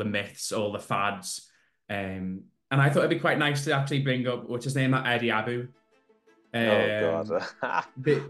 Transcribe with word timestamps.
the 0.00 0.04
myths, 0.04 0.50
all 0.50 0.72
the 0.72 0.80
fads. 0.80 1.48
Um, 1.88 2.42
and 2.70 2.80
I 2.80 2.88
thought 2.88 3.00
it'd 3.00 3.10
be 3.10 3.18
quite 3.18 3.38
nice 3.38 3.64
to 3.64 3.72
actually 3.72 4.00
bring 4.00 4.26
up 4.26 4.48
what's 4.48 4.64
his 4.64 4.76
name, 4.76 4.94
Eddie 4.94 5.28
Abbew. 5.28 5.68
Um, 6.52 6.66
oh 6.68 7.24
god, 7.24 7.44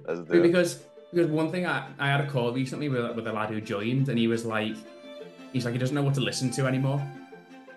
um, 0.09 0.25
because 0.43 0.83
because 1.12 1.27
one 1.29 1.51
thing 1.51 1.67
I, 1.67 1.88
I 1.98 2.09
had 2.09 2.21
a 2.21 2.30
call 2.30 2.53
recently 2.53 2.88
with 2.88 3.17
with 3.17 3.27
a 3.27 3.33
lad 3.33 3.51
who 3.51 3.61
joined, 3.61 4.09
and 4.09 4.19
he 4.19 4.29
was 4.29 4.45
like, 4.45 4.77
he's 5.53 5.64
like 5.64 5.72
he 5.72 5.79
doesn't 5.79 5.95
know 5.95 6.03
what 6.03 6.14
to 6.14 6.21
listen 6.21 6.51
to 6.53 6.67
anymore. 6.67 7.03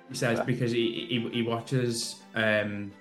He 0.10 0.16
says 0.16 0.40
because 0.46 0.72
he 0.72 1.08
he, 1.10 1.30
he 1.30 1.42
watches 1.42 2.22
um, 2.36 2.92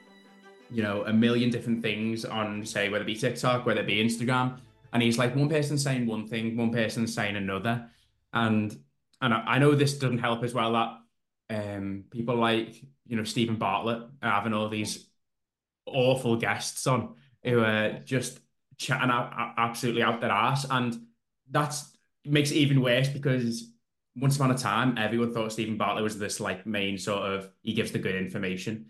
you 0.70 0.82
know 0.82 1.04
a 1.04 1.12
million 1.12 1.50
different 1.50 1.82
things 1.82 2.24
on 2.24 2.64
say 2.64 2.88
whether 2.88 3.02
it 3.02 3.06
be 3.06 3.16
TikTok, 3.16 3.66
whether 3.66 3.80
it 3.80 3.86
be 3.86 4.02
Instagram, 4.02 4.58
and 4.92 5.02
he's 5.02 5.18
like 5.18 5.34
one 5.36 5.48
person 5.48 5.78
saying 5.78 6.06
one 6.06 6.26
thing, 6.26 6.56
one 6.56 6.72
person 6.72 7.06
saying 7.06 7.36
another, 7.36 7.88
and 8.32 8.76
and 9.22 9.32
I, 9.32 9.42
I 9.46 9.58
know 9.58 9.74
this 9.74 9.98
doesn't 9.98 10.18
help 10.18 10.42
as 10.42 10.52
well 10.52 10.72
that 10.72 10.98
um, 11.50 12.04
people 12.10 12.36
like 12.36 12.74
you 13.06 13.16
know 13.16 13.24
Steven 13.24 13.56
Bartlett 13.56 14.02
are 14.22 14.30
having 14.30 14.52
all 14.52 14.68
these 14.68 15.06
awful 15.86 16.36
guests 16.36 16.86
on 16.86 17.14
who 17.42 17.60
are 17.60 18.00
just 18.04 18.38
chatting 18.78 19.10
out, 19.10 19.32
absolutely 19.56 20.02
out 20.02 20.20
their 20.20 20.30
ass, 20.30 20.66
and 20.68 20.96
that's 21.50 21.96
makes 22.24 22.50
it 22.50 22.56
even 22.56 22.82
worse 22.82 23.08
because 23.08 23.72
once 24.16 24.36
upon 24.36 24.50
a 24.50 24.58
time 24.58 24.96
everyone 24.98 25.32
thought 25.32 25.50
Steven 25.50 25.76
Bartlett 25.76 26.04
was 26.04 26.18
this 26.18 26.38
like 26.38 26.66
main 26.66 26.98
sort 26.98 27.22
of 27.22 27.48
he 27.62 27.72
gives 27.72 27.92
the 27.92 27.98
good 27.98 28.14
information. 28.14 28.86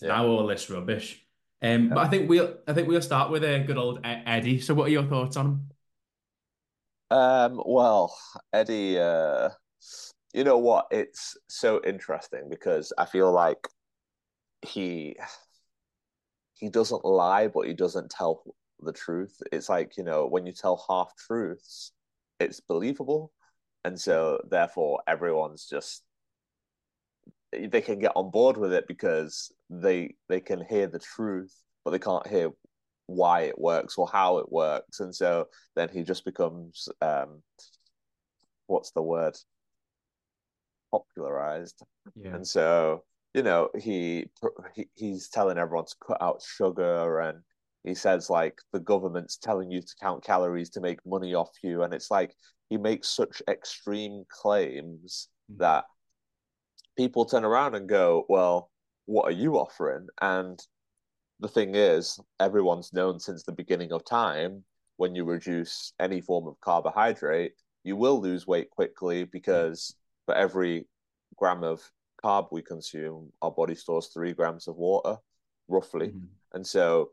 Yeah. 0.00 0.08
now 0.08 0.26
all 0.26 0.46
this 0.46 0.68
rubbish. 0.68 1.22
Um, 1.62 1.88
yeah. 1.88 1.94
but 1.94 2.06
I 2.06 2.08
think 2.08 2.28
we'll 2.28 2.56
I 2.66 2.72
think 2.72 2.88
we'll 2.88 3.00
start 3.02 3.30
with 3.30 3.44
a 3.44 3.60
good 3.60 3.78
old 3.78 4.00
Eddie. 4.04 4.60
So, 4.60 4.74
what 4.74 4.88
are 4.88 4.92
your 4.92 5.04
thoughts 5.04 5.36
on 5.36 5.46
him? 5.46 5.70
Um, 7.08 7.62
well, 7.64 8.16
Eddie, 8.52 8.98
uh, 8.98 9.50
you 10.34 10.44
know 10.44 10.58
what? 10.58 10.86
It's 10.90 11.36
so 11.48 11.80
interesting 11.84 12.48
because 12.50 12.92
I 12.98 13.06
feel 13.06 13.32
like 13.32 13.68
he 14.62 15.16
he 16.54 16.68
doesn't 16.68 17.04
lie, 17.04 17.48
but 17.48 17.66
he 17.66 17.74
doesn't 17.74 18.10
tell 18.10 18.42
the 18.80 18.92
truth. 18.92 19.40
It's 19.52 19.68
like 19.68 19.96
you 19.96 20.04
know 20.04 20.26
when 20.26 20.46
you 20.46 20.52
tell 20.52 20.84
half 20.88 21.12
truths, 21.16 21.92
it's 22.40 22.60
believable, 22.60 23.32
and 23.84 23.98
so 23.98 24.40
therefore 24.50 25.00
everyone's 25.06 25.66
just 25.66 26.02
they 27.52 27.80
can 27.80 27.98
get 27.98 28.12
on 28.16 28.30
board 28.30 28.56
with 28.56 28.72
it 28.72 28.86
because 28.88 29.50
they 29.70 30.14
they 30.28 30.40
can 30.40 30.64
hear 30.68 30.86
the 30.86 30.98
truth, 30.98 31.54
but 31.84 31.92
they 31.92 31.98
can't 31.98 32.26
hear 32.26 32.50
why 33.06 33.42
it 33.42 33.58
works 33.58 33.96
or 33.96 34.08
how 34.08 34.38
it 34.38 34.50
works, 34.50 35.00
and 35.00 35.14
so 35.14 35.46
then 35.76 35.88
he 35.88 36.02
just 36.02 36.24
becomes 36.24 36.88
um, 37.00 37.42
what's 38.66 38.90
the 38.90 39.02
word 39.02 39.36
popularized, 40.90 41.82
yeah. 42.14 42.34
and 42.34 42.46
so 42.46 43.04
you 43.34 43.42
know 43.42 43.68
he, 43.78 44.26
he 44.74 44.88
he's 44.94 45.28
telling 45.28 45.58
everyone 45.58 45.86
to 45.86 45.94
cut 46.06 46.22
out 46.22 46.42
sugar 46.42 47.20
and 47.20 47.38
he 47.84 47.94
says 47.94 48.30
like 48.30 48.58
the 48.72 48.80
government's 48.80 49.36
telling 49.36 49.70
you 49.70 49.80
to 49.80 49.94
count 50.00 50.24
calories 50.24 50.70
to 50.70 50.80
make 50.80 50.98
money 51.06 51.34
off 51.34 51.50
you 51.62 51.82
and 51.82 51.92
it's 51.92 52.10
like 52.10 52.34
he 52.68 52.76
makes 52.76 53.08
such 53.08 53.42
extreme 53.48 54.24
claims 54.28 55.28
mm-hmm. 55.50 55.60
that 55.60 55.84
people 56.96 57.24
turn 57.24 57.44
around 57.44 57.74
and 57.74 57.88
go, 57.88 58.24
well, 58.28 58.70
what 59.04 59.26
are 59.28 59.36
you 59.36 59.56
offering? 59.56 60.06
And 60.20 60.58
the 61.40 61.48
thing 61.48 61.74
is, 61.74 62.18
everyone's 62.40 62.92
known 62.92 63.20
since 63.20 63.42
the 63.42 63.52
beginning 63.52 63.92
of 63.92 64.04
time 64.04 64.64
when 64.96 65.14
you 65.14 65.24
reduce 65.24 65.92
any 66.00 66.20
form 66.20 66.46
of 66.46 66.60
carbohydrate, 66.60 67.52
you 67.84 67.96
will 67.96 68.20
lose 68.20 68.46
weight 68.46 68.70
quickly 68.70 69.24
because 69.24 69.94
for 70.26 70.34
every 70.34 70.86
gram 71.36 71.64
of 71.64 71.82
carb 72.22 72.48
we 72.52 72.62
consume, 72.62 73.32
our 73.42 73.50
body 73.50 73.74
stores 73.74 74.08
three 74.08 74.32
grams 74.32 74.68
of 74.68 74.76
water, 74.76 75.16
roughly. 75.68 76.08
Mm-hmm. 76.08 76.26
And 76.54 76.66
so 76.66 77.10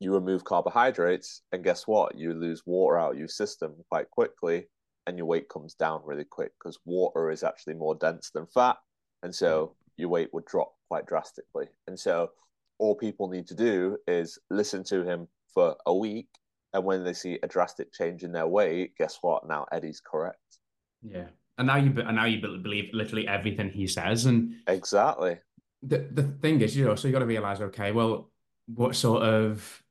you 0.00 0.12
remove 0.12 0.44
carbohydrates, 0.44 1.42
and 1.52 1.64
guess 1.64 1.86
what? 1.86 2.16
You 2.16 2.34
lose 2.34 2.62
water 2.66 2.98
out 2.98 3.12
of 3.12 3.18
your 3.18 3.28
system 3.28 3.74
quite 3.88 4.10
quickly 4.10 4.66
and 5.06 5.16
your 5.16 5.26
weight 5.26 5.48
comes 5.48 5.74
down 5.74 6.02
really 6.04 6.24
quick 6.24 6.52
because 6.58 6.78
water 6.84 7.30
is 7.30 7.42
actually 7.42 7.74
more 7.74 7.94
dense 7.94 8.30
than 8.30 8.46
fat. 8.46 8.76
And 9.22 9.34
so 9.34 9.74
your 9.96 10.08
weight 10.08 10.28
would 10.32 10.44
drop 10.44 10.72
quite 10.88 11.06
drastically. 11.06 11.66
And 11.86 11.98
so 11.98 12.30
all 12.78 12.94
people 12.94 13.28
need 13.28 13.46
to 13.48 13.54
do 13.54 13.96
is 14.06 14.38
listen 14.50 14.84
to 14.84 15.04
him 15.04 15.28
for 15.54 15.76
a 15.86 15.94
week. 15.94 16.28
And 16.74 16.84
when 16.84 17.04
they 17.04 17.12
see 17.12 17.38
a 17.42 17.48
drastic 17.48 17.92
change 17.92 18.24
in 18.24 18.32
their 18.32 18.46
weight, 18.48 18.96
guess 18.98 19.18
what? 19.22 19.48
Now 19.48 19.66
Eddie's 19.72 20.00
correct. 20.00 20.58
Yeah. 21.02 21.28
And 21.58 21.66
now 21.66 21.76
you 21.76 21.94
and 22.00 22.16
now 22.16 22.26
you 22.26 22.40
believe 22.40 22.90
literally 22.92 23.26
everything 23.26 23.70
he 23.70 23.86
says. 23.86 24.26
And 24.26 24.56
exactly. 24.66 25.38
The 25.82 26.08
the 26.10 26.22
thing 26.22 26.60
is, 26.60 26.76
you 26.76 26.84
know, 26.84 26.94
so 26.94 27.08
you 27.08 27.12
got 27.12 27.20
to 27.20 27.26
realize, 27.26 27.60
okay, 27.60 27.92
well, 27.92 28.30
what 28.66 28.94
sort 28.94 29.22
of 29.22 29.82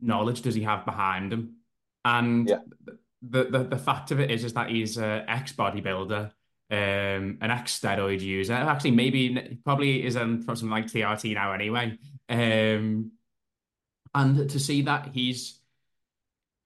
knowledge 0.00 0.42
does 0.42 0.54
he 0.54 0.62
have 0.62 0.84
behind 0.84 1.32
him? 1.32 1.56
And 2.04 2.48
yeah 2.48 2.58
the, 3.22 3.44
the 3.44 3.64
the 3.64 3.78
fact 3.78 4.10
of 4.10 4.20
it 4.20 4.30
is 4.30 4.44
is 4.44 4.54
that 4.54 4.70
he's 4.70 4.96
an 4.96 5.24
ex 5.28 5.52
bodybuilder, 5.52 6.30
um, 6.70 7.38
an 7.40 7.50
ex 7.50 7.78
steroid 7.78 8.20
user. 8.20 8.54
Actually, 8.54 8.92
maybe 8.92 9.58
probably 9.64 10.04
is 10.04 10.16
on 10.16 10.42
from 10.42 10.56
something 10.56 10.70
like 10.70 10.86
TRT 10.86 11.34
now 11.34 11.52
anyway. 11.52 11.98
Um, 12.28 13.12
and 14.14 14.50
to 14.50 14.58
see 14.58 14.82
that 14.82 15.10
he's, 15.12 15.60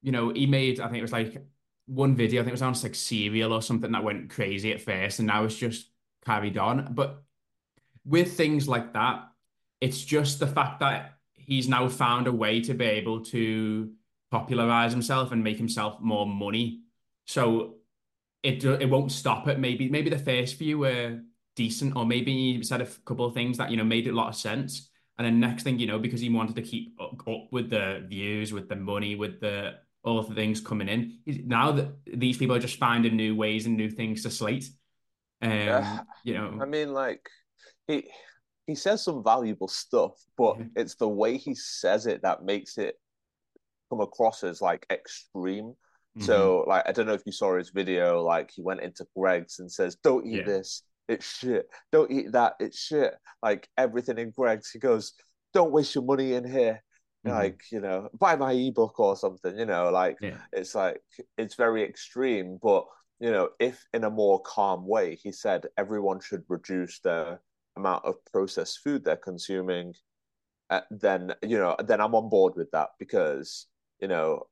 you 0.03 0.13
know, 0.13 0.31
he 0.31 0.47
made 0.47 0.81
I 0.81 0.87
think 0.87 0.99
it 0.99 1.03
was 1.03 1.13
like 1.13 1.45
one 1.87 2.17
video. 2.17 2.41
I 2.41 2.45
think 2.45 2.53
it 2.53 2.61
was 2.61 2.63
on 2.63 2.75
like 2.83 2.95
Serial 2.95 3.53
or 3.53 3.63
something 3.63 3.93
that 3.93 4.05
went 4.05 4.31
crazy 4.31 4.73
at 4.73 4.83
first, 4.83 5.19
and 5.19 5.29
now 5.29 5.45
it's 5.45 5.57
just 5.57 5.89
carried 6.25 6.59
on. 6.59 6.89
But 6.95 7.23
with 8.05 8.37
things 8.37 8.69
like 8.69 8.93
that, 8.95 9.29
it's 9.81 10.03
just 10.03 10.41
the 10.41 10.47
fact 10.47 10.81
that 10.81 11.19
he's 11.33 11.69
now 11.69 11.89
found 11.89 12.27
a 12.27 12.33
way 12.33 12.61
to 12.63 12.75
be 12.75 12.85
able 12.85 13.25
to 13.27 13.91
popularize 14.31 14.93
himself 14.93 15.33
and 15.33 15.45
make 15.45 15.59
himself 15.59 16.01
more 16.01 16.27
money. 16.27 16.81
So 17.27 17.77
it 18.43 18.65
it 18.65 18.89
won't 18.89 19.13
stop 19.13 19.49
it. 19.49 19.59
Maybe 19.59 19.89
maybe 19.89 20.11
the 20.11 20.19
first 20.19 20.57
few 20.57 20.79
were 20.79 21.21
decent, 21.57 21.97
or 21.97 22.07
maybe 22.07 22.33
he 22.33 22.63
said 22.63 22.81
a 22.81 22.87
couple 22.87 23.27
of 23.27 23.35
things 23.35 23.59
that 23.59 23.71
you 23.71 23.77
know 23.77 23.85
made 23.85 24.07
a 24.07 24.13
lot 24.13 24.29
of 24.29 24.37
sense. 24.37 24.91
And 25.17 25.25
then 25.25 25.39
next 25.39 25.63
thing 25.63 25.79
you 25.79 25.87
know, 25.87 25.99
because 25.99 26.21
he 26.21 26.29
wanted 26.29 26.57
to 26.57 26.63
keep 26.63 27.01
up, 27.01 27.23
up 27.29 27.47
with 27.53 27.71
the 27.71 28.05
views, 28.09 28.53
with 28.53 28.69
the 28.69 28.75
money, 28.77 29.15
with 29.15 29.41
the 29.41 29.75
all 30.05 30.23
the 30.23 30.35
things 30.35 30.61
coming 30.61 30.89
in, 30.89 31.19
now 31.47 31.73
that 31.73 31.89
these 32.07 32.37
people 32.37 32.55
are 32.55 32.61
just 32.61 32.79
finding 32.79 33.17
new 33.17 33.35
ways 33.35 33.67
and 33.67 33.77
new 33.77 33.91
things 33.91 34.23
to 34.23 34.31
slate. 34.31 34.69
Um, 35.43 35.51
yeah. 35.51 36.01
you 36.25 36.35
know, 36.35 36.59
I 36.61 36.67
mean, 36.67 36.93
like 36.93 37.29
he 37.87 38.09
he 38.67 38.75
says 38.75 39.03
some 39.03 39.23
valuable 39.23 39.69
stuff, 39.69 40.13
but 40.37 40.59
yeah. 40.59 40.67
it's 40.77 40.95
the 40.95 41.09
way 41.09 41.37
he 41.37 41.55
says 41.55 42.07
it 42.07 42.23
that 42.23 42.45
makes 42.45 42.79
it 42.79 42.97
come 43.91 44.01
across 44.01 44.43
as 44.43 44.61
like 44.61 44.87
extreme. 44.91 45.75
Mm-hmm. 46.17 46.23
So 46.23 46.65
like 46.67 46.89
I 46.89 46.93
don't 46.93 47.07
know 47.07 47.15
if 47.15 47.23
you 47.27 47.33
saw 47.33 47.57
his 47.57 47.71
video, 47.71 48.23
like 48.23 48.51
he 48.55 48.63
went 48.63 48.81
into 48.81 49.07
Greggs 49.17 49.59
and 49.59 49.71
says, 49.71 49.97
Don't 50.03 50.27
eat 50.27 50.39
yeah. 50.39 50.45
this, 50.45 50.83
it's 51.09 51.39
shit. 51.39 51.67
Don't 51.93 52.11
eat 52.11 52.33
that, 52.33 52.55
it's 52.61 52.79
shit. 52.79 53.15
Like 53.43 53.69
everything 53.77 54.19
in 54.19 54.31
Greggs, 54.31 54.71
he 54.71 54.79
goes, 54.79 55.13
Don't 55.53 55.73
waste 55.73 55.95
your 55.95 56.05
money 56.05 56.35
in 56.35 56.49
here. 56.51 56.83
Mm-hmm. 57.25 57.37
Like, 57.37 57.63
you 57.71 57.81
know, 57.81 58.09
buy 58.19 58.37
my 58.37 58.53
ebook 58.53 59.01
or 59.01 59.17
something, 59.17 59.59
you 59.59 59.67
know, 59.67 59.91
like 59.91 60.19
yeah. 60.21 60.39
it's 60.53 60.75
like 60.75 61.03
it's 61.39 61.55
very 61.55 61.83
extreme, 61.83 62.59
but 62.63 62.85
you 63.21 63.31
know, 63.31 63.51
if 63.59 63.85
in 63.95 64.05
a 64.05 64.11
more 64.11 64.41
calm 64.41 64.87
way, 64.87 65.15
he 65.17 65.33
said 65.33 65.67
everyone 65.79 66.21
should 66.21 66.45
reduce 66.49 67.01
the 67.01 67.39
amount 67.77 68.05
of 68.05 68.17
processed 68.31 68.81
food 68.85 69.05
they're 69.05 69.17
consuming, 69.17 69.95
uh, 70.71 70.83
then 70.91 71.33
you 71.43 71.59
know, 71.59 71.77
then 71.85 72.01
I'm 72.01 72.15
on 72.15 72.29
board 72.29 72.55
with 72.57 72.71
that 72.73 72.91
because 72.99 73.67
you 74.01 74.09
know, 74.09 74.47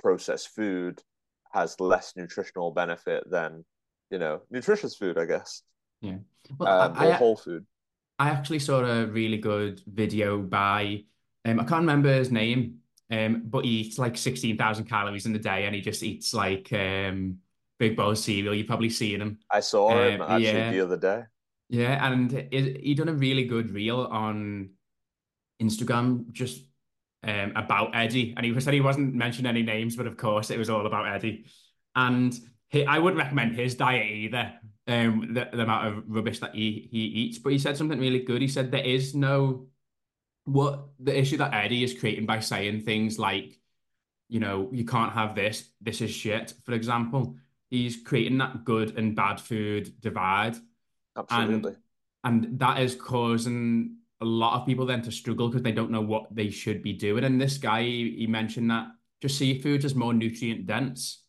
processed 0.00 0.48
food 0.54 1.02
has 1.52 1.78
less 1.80 2.14
nutritional 2.16 2.70
benefit 2.70 3.28
than, 3.30 3.64
you 4.10 4.18
know, 4.18 4.42
nutritious 4.50 4.96
food, 4.96 5.18
I 5.18 5.26
guess. 5.26 5.62
Yeah. 6.00 6.16
Well, 6.58 6.80
um, 6.80 6.94
I, 6.96 7.08
or 7.08 7.12
whole 7.14 7.36
food. 7.36 7.66
I 8.18 8.30
actually 8.30 8.60
saw 8.60 8.84
a 8.84 9.06
really 9.06 9.38
good 9.38 9.82
video 9.86 10.38
by, 10.38 11.04
um, 11.44 11.60
I 11.60 11.64
can't 11.64 11.80
remember 11.80 12.12
his 12.12 12.30
name, 12.30 12.78
um, 13.10 13.42
but 13.46 13.64
he 13.64 13.70
eats 13.80 13.98
like 13.98 14.16
16,000 14.16 14.84
calories 14.84 15.26
in 15.26 15.34
a 15.34 15.38
day 15.38 15.66
and 15.66 15.74
he 15.74 15.80
just 15.80 16.02
eats 16.02 16.32
like 16.32 16.72
um, 16.72 17.38
big 17.78 17.96
bowl 17.96 18.10
of 18.10 18.18
cereal. 18.18 18.54
You've 18.54 18.68
probably 18.68 18.90
seen 18.90 19.20
him. 19.20 19.38
I 19.50 19.60
saw 19.60 19.90
him 19.90 20.20
um, 20.20 20.30
actually 20.30 20.44
yeah. 20.44 20.70
the 20.70 20.80
other 20.80 20.96
day. 20.96 21.24
Yeah, 21.68 22.06
and 22.06 22.30
he 22.50 22.94
done 22.94 23.08
a 23.08 23.14
really 23.14 23.44
good 23.44 23.70
reel 23.70 24.00
on 24.00 24.70
Instagram, 25.60 26.30
just 26.30 26.64
um, 27.24 27.52
about 27.56 27.94
Eddie, 27.94 28.34
and 28.36 28.44
he 28.44 28.60
said 28.60 28.74
he 28.74 28.82
wasn't 28.82 29.14
mentioning 29.14 29.48
any 29.48 29.62
names, 29.62 29.96
but 29.96 30.06
of 30.06 30.18
course 30.18 30.50
it 30.50 30.58
was 30.58 30.68
all 30.68 30.86
about 30.86 31.08
Eddie. 31.08 31.46
And 31.94 32.38
he, 32.68 32.84
I 32.84 32.98
wouldn't 32.98 33.22
recommend 33.22 33.56
his 33.56 33.74
diet 33.74 34.06
either. 34.06 34.52
Um, 34.86 35.32
the, 35.32 35.48
the 35.52 35.62
amount 35.62 35.86
of 35.86 36.04
rubbish 36.08 36.40
that 36.40 36.54
he 36.54 36.88
he 36.90 36.98
eats, 36.98 37.38
but 37.38 37.52
he 37.52 37.58
said 37.58 37.76
something 37.76 37.98
really 37.98 38.20
good. 38.20 38.42
He 38.42 38.48
said 38.48 38.70
there 38.70 38.84
is 38.84 39.14
no 39.14 39.68
what 40.44 40.88
the 40.98 41.16
issue 41.16 41.36
that 41.38 41.54
Eddie 41.54 41.84
is 41.84 41.98
creating 41.98 42.26
by 42.26 42.40
saying 42.40 42.82
things 42.82 43.18
like, 43.18 43.58
you 44.28 44.40
know, 44.40 44.68
you 44.72 44.84
can't 44.84 45.12
have 45.12 45.34
this. 45.34 45.68
This 45.80 46.00
is 46.00 46.10
shit. 46.10 46.54
For 46.64 46.72
example, 46.72 47.36
he's 47.70 48.02
creating 48.02 48.38
that 48.38 48.64
good 48.64 48.96
and 48.96 49.14
bad 49.14 49.40
food 49.40 50.00
divide. 50.00 50.56
Absolutely. 51.16 51.74
And, 52.24 52.44
and 52.44 52.58
that 52.58 52.80
is 52.80 52.94
causing 52.94 53.96
a 54.20 54.24
lot 54.24 54.60
of 54.60 54.66
people 54.66 54.86
then 54.86 55.02
to 55.02 55.12
struggle 55.12 55.48
because 55.48 55.62
they 55.62 55.72
don't 55.72 55.90
know 55.90 56.00
what 56.00 56.34
they 56.34 56.48
should 56.48 56.82
be 56.82 56.92
doing. 56.92 57.24
And 57.24 57.40
this 57.40 57.58
guy, 57.58 57.82
he, 57.82 58.14
he 58.18 58.26
mentioned 58.26 58.70
that 58.70 58.86
just 59.20 59.38
seafood 59.38 59.84
is 59.84 59.94
more 59.94 60.14
nutrient 60.14 60.66
dense. 60.66 61.24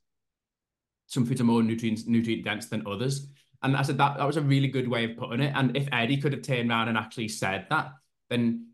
Some 1.08 1.26
foods 1.26 1.42
are 1.42 1.46
more 1.46 1.62
nutrient 1.62 2.08
nutrient 2.08 2.44
dense 2.44 2.68
than 2.68 2.88
others. 2.88 3.28
And 3.62 3.78
I 3.78 3.82
said 3.82 3.98
that 3.98 4.18
that 4.18 4.28
was 4.28 4.38
a 4.38 4.42
really 4.42 4.68
good 4.68 4.88
way 4.88 5.06
of 5.06 5.18
putting 5.18 5.40
it. 5.40 5.54
And 5.56 5.76
if 5.78 5.88
Eddie 5.92 6.18
could 6.18 6.34
have 6.34 6.42
turned 6.42 6.70
around 6.70 6.90
and 6.90 6.98
actually 6.98 7.30
said 7.30 7.68
that, 7.70 7.94
then 8.30 8.73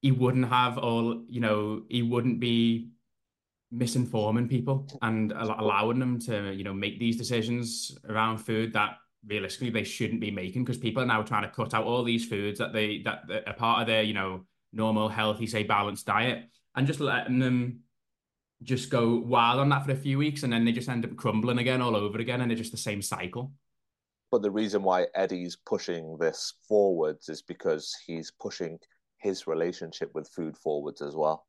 he 0.00 0.12
wouldn't 0.12 0.48
have 0.48 0.78
all, 0.78 1.24
you 1.28 1.40
know, 1.40 1.82
he 1.88 2.02
wouldn't 2.02 2.40
be 2.40 2.90
misinforming 3.74 4.48
people 4.48 4.86
and 5.02 5.32
allowing 5.32 5.98
them 5.98 6.18
to, 6.20 6.52
you 6.52 6.64
know, 6.64 6.72
make 6.72 6.98
these 6.98 7.16
decisions 7.16 7.96
around 8.08 8.38
food 8.38 8.72
that 8.72 8.96
realistically 9.26 9.70
they 9.70 9.84
shouldn't 9.84 10.20
be 10.20 10.30
making 10.30 10.64
because 10.64 10.78
people 10.78 11.02
are 11.02 11.06
now 11.06 11.22
trying 11.22 11.42
to 11.42 11.50
cut 11.50 11.74
out 11.74 11.84
all 11.84 12.04
these 12.04 12.24
foods 12.26 12.58
that 12.58 12.72
they 12.72 13.02
that, 13.04 13.26
that 13.28 13.46
are 13.46 13.54
part 13.54 13.80
of 13.80 13.86
their, 13.86 14.02
you 14.02 14.14
know, 14.14 14.44
normal, 14.72 15.08
healthy, 15.08 15.46
say 15.46 15.62
balanced 15.62 16.06
diet 16.06 16.44
and 16.76 16.86
just 16.86 17.00
letting 17.00 17.38
them 17.38 17.80
just 18.62 18.90
go 18.90 19.16
wild 19.16 19.60
on 19.60 19.68
that 19.68 19.84
for 19.84 19.92
a 19.92 19.96
few 19.96 20.18
weeks 20.18 20.42
and 20.42 20.52
then 20.52 20.64
they 20.64 20.72
just 20.72 20.88
end 20.88 21.04
up 21.04 21.16
crumbling 21.16 21.58
again 21.58 21.80
all 21.80 21.96
over 21.96 22.18
again 22.18 22.40
and 22.40 22.50
it's 22.50 22.60
just 22.60 22.72
the 22.72 22.78
same 22.78 23.02
cycle. 23.02 23.52
But 24.30 24.42
the 24.42 24.50
reason 24.50 24.82
why 24.82 25.06
Eddie's 25.14 25.56
pushing 25.56 26.18
this 26.18 26.54
forwards 26.68 27.28
is 27.28 27.40
because 27.40 27.96
he's 28.06 28.30
pushing 28.30 28.78
his 29.18 29.46
relationship 29.46 30.10
with 30.14 30.28
food 30.28 30.56
forwards 30.56 31.02
as 31.02 31.14
well. 31.14 31.46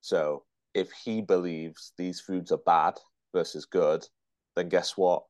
So 0.00 0.44
if 0.74 0.90
he 0.92 1.20
believes 1.20 1.92
these 1.98 2.20
foods 2.20 2.52
are 2.52 2.58
bad 2.58 2.94
versus 3.34 3.66
good, 3.66 4.06
then 4.54 4.68
guess 4.68 4.96
what? 4.96 5.24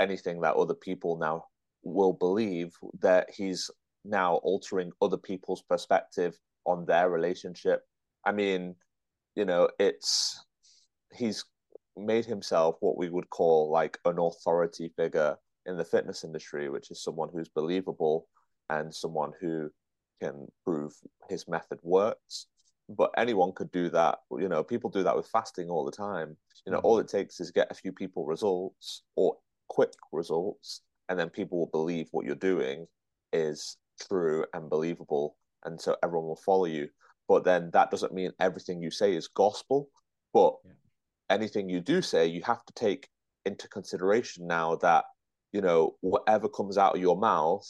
Anything 0.00 0.40
that 0.42 0.54
other 0.54 0.74
people 0.74 1.18
now 1.18 1.44
will 1.82 2.12
believe 2.12 2.72
that 3.00 3.30
he's 3.34 3.70
now 4.04 4.36
altering 4.36 4.92
other 5.00 5.16
people's 5.16 5.62
perspective 5.62 6.38
on 6.64 6.84
their 6.84 7.10
relationship. 7.10 7.82
I 8.24 8.32
mean, 8.32 8.76
you 9.34 9.44
know, 9.44 9.68
it's 9.78 10.44
he's 11.12 11.44
made 11.96 12.24
himself 12.24 12.76
what 12.80 12.98
we 12.98 13.08
would 13.08 13.30
call 13.30 13.70
like 13.70 13.98
an 14.04 14.18
authority 14.18 14.92
figure 14.96 15.36
in 15.66 15.76
the 15.76 15.84
fitness 15.84 16.24
industry, 16.24 16.68
which 16.68 16.90
is 16.90 17.02
someone 17.02 17.28
who's 17.32 17.48
believable 17.48 18.28
and 18.70 18.94
someone 18.94 19.32
who 19.40 19.70
can 20.20 20.46
prove 20.64 20.92
his 21.28 21.48
method 21.48 21.78
works. 21.82 22.46
But 22.88 23.10
anyone 23.16 23.52
could 23.52 23.70
do 23.70 23.90
that. 23.90 24.18
You 24.30 24.48
know, 24.48 24.64
people 24.64 24.90
do 24.90 25.02
that 25.02 25.16
with 25.16 25.26
fasting 25.26 25.68
all 25.68 25.84
the 25.84 25.92
time. 25.92 26.36
You 26.66 26.72
know, 26.72 26.78
mm-hmm. 26.78 26.86
all 26.86 26.98
it 26.98 27.08
takes 27.08 27.38
is 27.40 27.50
get 27.50 27.70
a 27.70 27.74
few 27.74 27.92
people 27.92 28.24
results 28.24 29.02
or 29.14 29.36
quick 29.68 29.92
results, 30.12 30.82
and 31.08 31.18
then 31.18 31.28
people 31.28 31.58
will 31.58 31.66
believe 31.66 32.08
what 32.10 32.24
you're 32.24 32.34
doing 32.34 32.86
is 33.32 33.76
true 34.08 34.44
and 34.54 34.70
believable. 34.70 35.36
And 35.64 35.80
so 35.80 35.96
everyone 36.02 36.28
will 36.28 36.36
follow 36.36 36.64
you. 36.64 36.88
But 37.28 37.44
then 37.44 37.70
that 37.72 37.90
doesn't 37.90 38.14
mean 38.14 38.32
everything 38.40 38.80
you 38.80 38.90
say 38.90 39.14
is 39.14 39.28
gospel. 39.28 39.90
But 40.32 40.54
yeah. 40.64 40.72
anything 41.30 41.68
you 41.68 41.80
do 41.80 42.00
say, 42.00 42.26
you 42.26 42.42
have 42.42 42.64
to 42.64 42.72
take 42.72 43.08
into 43.44 43.68
consideration 43.68 44.46
now 44.46 44.76
that, 44.76 45.04
you 45.52 45.60
know, 45.60 45.96
whatever 46.00 46.48
comes 46.48 46.78
out 46.78 46.94
of 46.94 47.02
your 47.02 47.18
mouth 47.18 47.66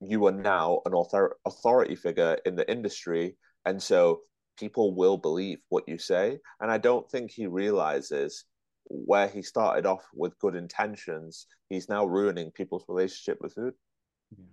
you 0.00 0.26
are 0.26 0.32
now 0.32 0.80
an 0.86 0.94
author- 0.94 1.36
authority 1.46 1.96
figure 1.96 2.38
in 2.44 2.56
the 2.56 2.70
industry. 2.70 3.36
And 3.64 3.82
so 3.82 4.20
people 4.58 4.94
will 4.94 5.16
believe 5.16 5.58
what 5.68 5.88
you 5.88 5.98
say. 5.98 6.38
And 6.60 6.70
I 6.70 6.78
don't 6.78 7.10
think 7.10 7.30
he 7.30 7.46
realizes 7.46 8.44
where 8.88 9.28
he 9.28 9.42
started 9.42 9.86
off 9.86 10.04
with 10.14 10.38
good 10.38 10.54
intentions, 10.54 11.46
he's 11.68 11.88
now 11.88 12.04
ruining 12.04 12.50
people's 12.52 12.84
relationship 12.88 13.38
with 13.40 13.54
food. 13.54 13.74
Yeah, 14.36 14.44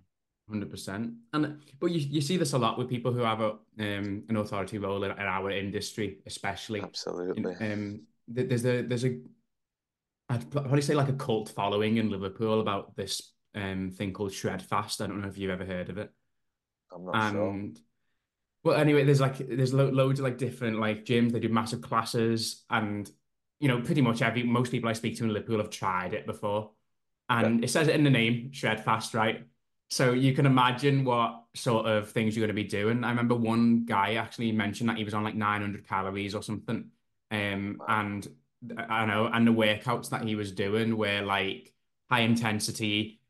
Hundred 0.48 0.70
percent, 0.70 1.12
and 1.32 1.62
but 1.80 1.90
you, 1.90 2.00
you 2.00 2.20
see 2.20 2.36
this 2.36 2.52
a 2.52 2.58
lot 2.58 2.76
with 2.76 2.88
people 2.88 3.12
who 3.12 3.20
have 3.20 3.40
a 3.40 3.50
um, 3.78 4.24
an 4.28 4.36
authority 4.36 4.78
role 4.78 5.04
in, 5.04 5.10
in 5.12 5.18
our 5.18 5.50
industry, 5.50 6.18
especially. 6.26 6.82
Absolutely. 6.82 7.54
Um, 7.54 8.02
there's 8.26 8.64
a 8.66 8.82
there's 8.82 9.04
a 9.04 9.18
I'd 10.28 10.50
probably 10.50 10.82
say 10.82 10.94
like 10.94 11.08
a 11.08 11.14
cult 11.14 11.50
following 11.50 11.98
in 11.98 12.10
Liverpool 12.10 12.60
about 12.60 12.96
this 12.96 13.33
um, 13.54 13.90
thing 13.90 14.12
called 14.12 14.32
Shred 14.32 14.62
Fast. 14.62 15.00
I 15.00 15.06
don't 15.06 15.20
know 15.20 15.28
if 15.28 15.38
you've 15.38 15.50
ever 15.50 15.64
heard 15.64 15.88
of 15.88 15.98
it. 15.98 16.10
I'm 16.94 17.04
not 17.04 17.16
and, 17.16 17.76
sure. 17.76 17.84
Well, 18.64 18.80
anyway, 18.80 19.04
there's 19.04 19.20
like 19.20 19.36
there's 19.38 19.74
lo- 19.74 19.90
loads 19.90 20.20
of 20.20 20.24
like 20.24 20.38
different 20.38 20.80
like 20.80 21.04
gyms. 21.04 21.32
They 21.32 21.40
do 21.40 21.48
massive 21.48 21.82
classes, 21.82 22.64
and 22.70 23.10
you 23.60 23.68
know, 23.68 23.80
pretty 23.80 24.00
much 24.00 24.22
every 24.22 24.42
most 24.42 24.70
people 24.70 24.88
I 24.88 24.94
speak 24.94 25.16
to 25.18 25.24
in 25.24 25.32
Liverpool 25.32 25.58
have 25.58 25.70
tried 25.70 26.14
it 26.14 26.26
before, 26.26 26.70
and 27.28 27.62
it 27.62 27.68
says 27.68 27.88
it 27.88 27.94
in 27.94 28.04
the 28.04 28.10
name, 28.10 28.52
Shred 28.52 28.82
Fast, 28.82 29.14
right? 29.14 29.46
So 29.90 30.12
you 30.12 30.32
can 30.32 30.46
imagine 30.46 31.04
what 31.04 31.44
sort 31.54 31.86
of 31.86 32.10
things 32.10 32.34
you're 32.34 32.46
going 32.46 32.56
to 32.56 32.62
be 32.62 32.68
doing. 32.68 33.04
I 33.04 33.10
remember 33.10 33.34
one 33.34 33.84
guy 33.84 34.14
actually 34.14 34.50
mentioned 34.50 34.88
that 34.88 34.96
he 34.96 35.04
was 35.04 35.14
on 35.14 35.22
like 35.22 35.34
900 35.34 35.86
calories 35.86 36.34
or 36.34 36.42
something, 36.42 36.86
um, 37.30 37.76
wow. 37.78 37.86
and 37.88 38.26
I 38.88 39.04
know, 39.04 39.28
and 39.32 39.46
the 39.46 39.52
workouts 39.52 40.08
that 40.10 40.24
he 40.24 40.36
was 40.36 40.52
doing 40.52 40.96
were 40.96 41.20
like 41.20 41.72
high 42.10 42.20
intensity, 42.20 43.20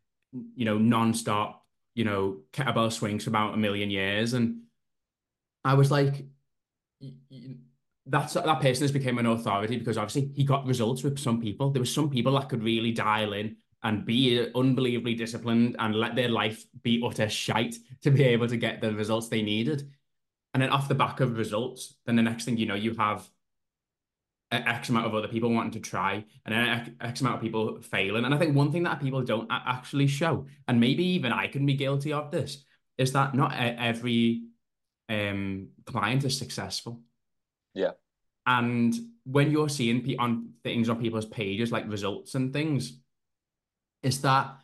you 0.55 0.65
know, 0.65 0.79
non-stop, 0.79 1.65
you 1.95 2.05
know, 2.05 2.39
kettlebell 2.53 2.93
swings 2.93 3.25
for 3.25 3.31
about 3.31 3.55
a 3.55 3.59
million 3.59 3.91
years. 3.91 4.33
And 4.33 4.63
I 5.65 5.75
was 5.75 5.91
like, 5.91 6.25
that's 8.07 8.35
that 8.35 8.61
person 8.61 8.85
has 8.85 8.93
become 8.93 9.19
an 9.19 9.27
authority 9.27 9.79
because 9.79 9.97
obviously 9.97 10.31
he 10.35 10.45
got 10.45 10.67
results 10.67 11.03
with 11.03 11.19
some 11.19 11.41
people. 11.41 11.71
There 11.71 11.81
were 11.81 11.87
some 11.87 12.11
people 12.11 12.33
that 12.33 12.49
could 12.49 12.63
really 12.63 12.93
dial 12.93 13.33
in 13.33 13.57
and 13.83 14.05
be 14.05 14.47
unbelievably 14.55 15.15
disciplined 15.15 15.77
and 15.79 15.95
let 15.95 16.17
their 16.17 16.29
life 16.29 16.65
be 16.83 17.03
utter 17.05 17.29
shite 17.29 17.77
to 18.03 18.11
be 18.11 18.25
able 18.25 18.49
to 18.49 18.57
get 18.57 18.81
the 18.81 18.95
results 18.95 19.29
they 19.29 19.43
needed. 19.43 19.91
And 20.53 20.63
then 20.63 20.71
off 20.71 20.89
the 20.89 20.95
back 20.95 21.21
of 21.21 21.37
results, 21.37 21.97
then 22.07 22.17
the 22.17 22.23
next 22.23 22.45
thing 22.45 22.57
you 22.57 22.67
know, 22.67 22.75
you 22.75 22.95
have 22.95 23.29
X 24.57 24.89
amount 24.89 25.07
of 25.07 25.15
other 25.15 25.29
people 25.29 25.51
wanting 25.53 25.73
to 25.73 25.81
try 25.81 26.25
and 26.45 26.55
then 26.55 26.97
X 27.01 27.21
amount 27.21 27.37
of 27.37 27.43
people 27.43 27.81
failing. 27.83 28.25
And 28.25 28.35
I 28.35 28.39
think 28.39 28.55
one 28.55 28.73
thing 28.73 28.83
that 28.85 29.01
people 29.01 29.23
don't 29.23 29.49
actually 29.51 30.07
show, 30.07 30.47
and 30.69 30.81
maybe 30.81 31.05
even 31.05 31.33
I 31.33 31.49
can 31.49 31.67
be 31.67 31.75
guilty 31.75 32.13
of 32.13 32.31
this, 32.31 32.65
is 32.99 33.13
that 33.13 33.35
not 33.35 33.53
every 33.55 34.45
um, 35.09 35.69
client 35.85 36.25
is 36.25 36.39
successful. 36.39 37.01
Yeah. 37.75 37.93
And 38.47 38.95
when 39.25 39.51
you're 39.51 39.69
seeing 39.69 40.17
on 40.19 40.51
things 40.63 40.89
on 40.89 41.01
people's 41.01 41.27
pages, 41.27 41.73
like 41.73 41.89
results 41.89 42.35
and 42.35 42.53
things, 42.53 43.01
is 44.03 44.21
that 44.21 44.59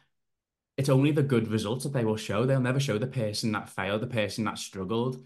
it's 0.76 0.88
only 0.88 1.12
the 1.12 1.22
good 1.22 1.48
results 1.48 1.84
that 1.84 1.92
they 1.92 2.04
will 2.04 2.16
show. 2.16 2.44
They'll 2.44 2.60
never 2.60 2.80
show 2.80 2.98
the 2.98 3.06
person 3.06 3.52
that 3.52 3.68
failed, 3.68 4.02
the 4.02 4.06
person 4.06 4.44
that 4.44 4.58
struggled. 4.58 5.24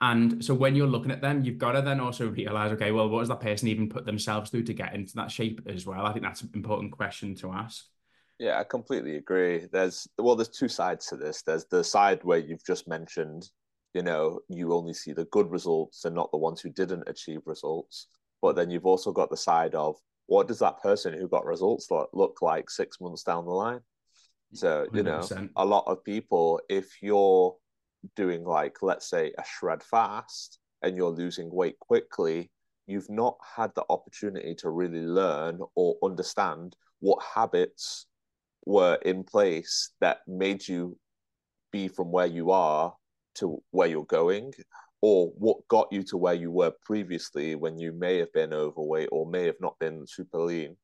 And 0.00 0.42
so 0.42 0.54
when 0.54 0.74
you're 0.74 0.86
looking 0.86 1.10
at 1.10 1.20
them, 1.20 1.44
you've 1.44 1.58
got 1.58 1.72
to 1.72 1.82
then 1.82 2.00
also 2.00 2.28
realize, 2.28 2.72
okay, 2.72 2.90
well, 2.90 3.08
what 3.08 3.20
does 3.20 3.28
that 3.28 3.40
person 3.40 3.68
even 3.68 3.88
put 3.88 4.06
themselves 4.06 4.50
through 4.50 4.62
to 4.64 4.72
get 4.72 4.94
into 4.94 5.14
that 5.16 5.30
shape 5.30 5.60
as 5.66 5.84
well? 5.84 6.06
I 6.06 6.12
think 6.12 6.24
that's 6.24 6.40
an 6.40 6.50
important 6.54 6.92
question 6.92 7.34
to 7.36 7.52
ask. 7.52 7.84
Yeah, 8.38 8.58
I 8.58 8.64
completely 8.64 9.16
agree. 9.16 9.66
There's 9.70 10.08
well, 10.16 10.34
there's 10.36 10.48
two 10.48 10.68
sides 10.68 11.06
to 11.08 11.16
this. 11.16 11.42
There's 11.42 11.66
the 11.66 11.84
side 11.84 12.20
where 12.22 12.38
you've 12.38 12.64
just 12.64 12.88
mentioned, 12.88 13.50
you 13.92 14.02
know, 14.02 14.40
you 14.48 14.72
only 14.72 14.94
see 14.94 15.12
the 15.12 15.26
good 15.26 15.50
results 15.50 16.06
and 16.06 16.14
not 16.14 16.30
the 16.30 16.38
ones 16.38 16.62
who 16.62 16.70
didn't 16.70 17.04
achieve 17.06 17.40
results. 17.44 18.06
But 18.40 18.56
then 18.56 18.70
you've 18.70 18.86
also 18.86 19.12
got 19.12 19.28
the 19.28 19.36
side 19.36 19.74
of 19.74 19.96
what 20.24 20.48
does 20.48 20.60
that 20.60 20.80
person 20.80 21.12
who 21.12 21.28
got 21.28 21.44
results 21.44 21.88
look, 21.90 22.40
like 22.40 22.70
six 22.70 22.98
months 22.98 23.22
down 23.22 23.44
the 23.44 23.50
line? 23.50 23.80
So, 24.54 24.86
you 24.94 25.02
100%. 25.02 25.30
know, 25.36 25.48
a 25.56 25.64
lot 25.66 25.84
of 25.86 26.02
people, 26.02 26.60
if 26.70 27.02
you're 27.02 27.54
doing 28.16 28.44
like 28.44 28.76
let's 28.82 29.08
say 29.08 29.32
a 29.38 29.44
shred 29.44 29.82
fast 29.82 30.58
and 30.82 30.96
you're 30.96 31.10
losing 31.10 31.50
weight 31.52 31.78
quickly 31.80 32.50
you've 32.86 33.10
not 33.10 33.36
had 33.56 33.70
the 33.74 33.84
opportunity 33.88 34.54
to 34.54 34.70
really 34.70 35.02
learn 35.02 35.60
or 35.76 35.96
understand 36.02 36.74
what 37.00 37.22
habits 37.34 38.06
were 38.66 38.96
in 39.04 39.22
place 39.24 39.92
that 40.00 40.18
made 40.26 40.66
you 40.66 40.96
be 41.70 41.88
from 41.88 42.10
where 42.10 42.26
you 42.26 42.50
are 42.50 42.94
to 43.34 43.62
where 43.70 43.88
you're 43.88 44.04
going 44.04 44.52
or 45.02 45.28
what 45.38 45.56
got 45.68 45.88
you 45.90 46.02
to 46.02 46.16
where 46.16 46.34
you 46.34 46.50
were 46.50 46.72
previously 46.84 47.54
when 47.54 47.78
you 47.78 47.92
may 47.92 48.18
have 48.18 48.32
been 48.32 48.52
overweight 48.52 49.08
or 49.12 49.26
may 49.30 49.46
have 49.46 49.60
not 49.60 49.78
been 49.78 50.06
super 50.06 50.38
lean. 50.38 50.76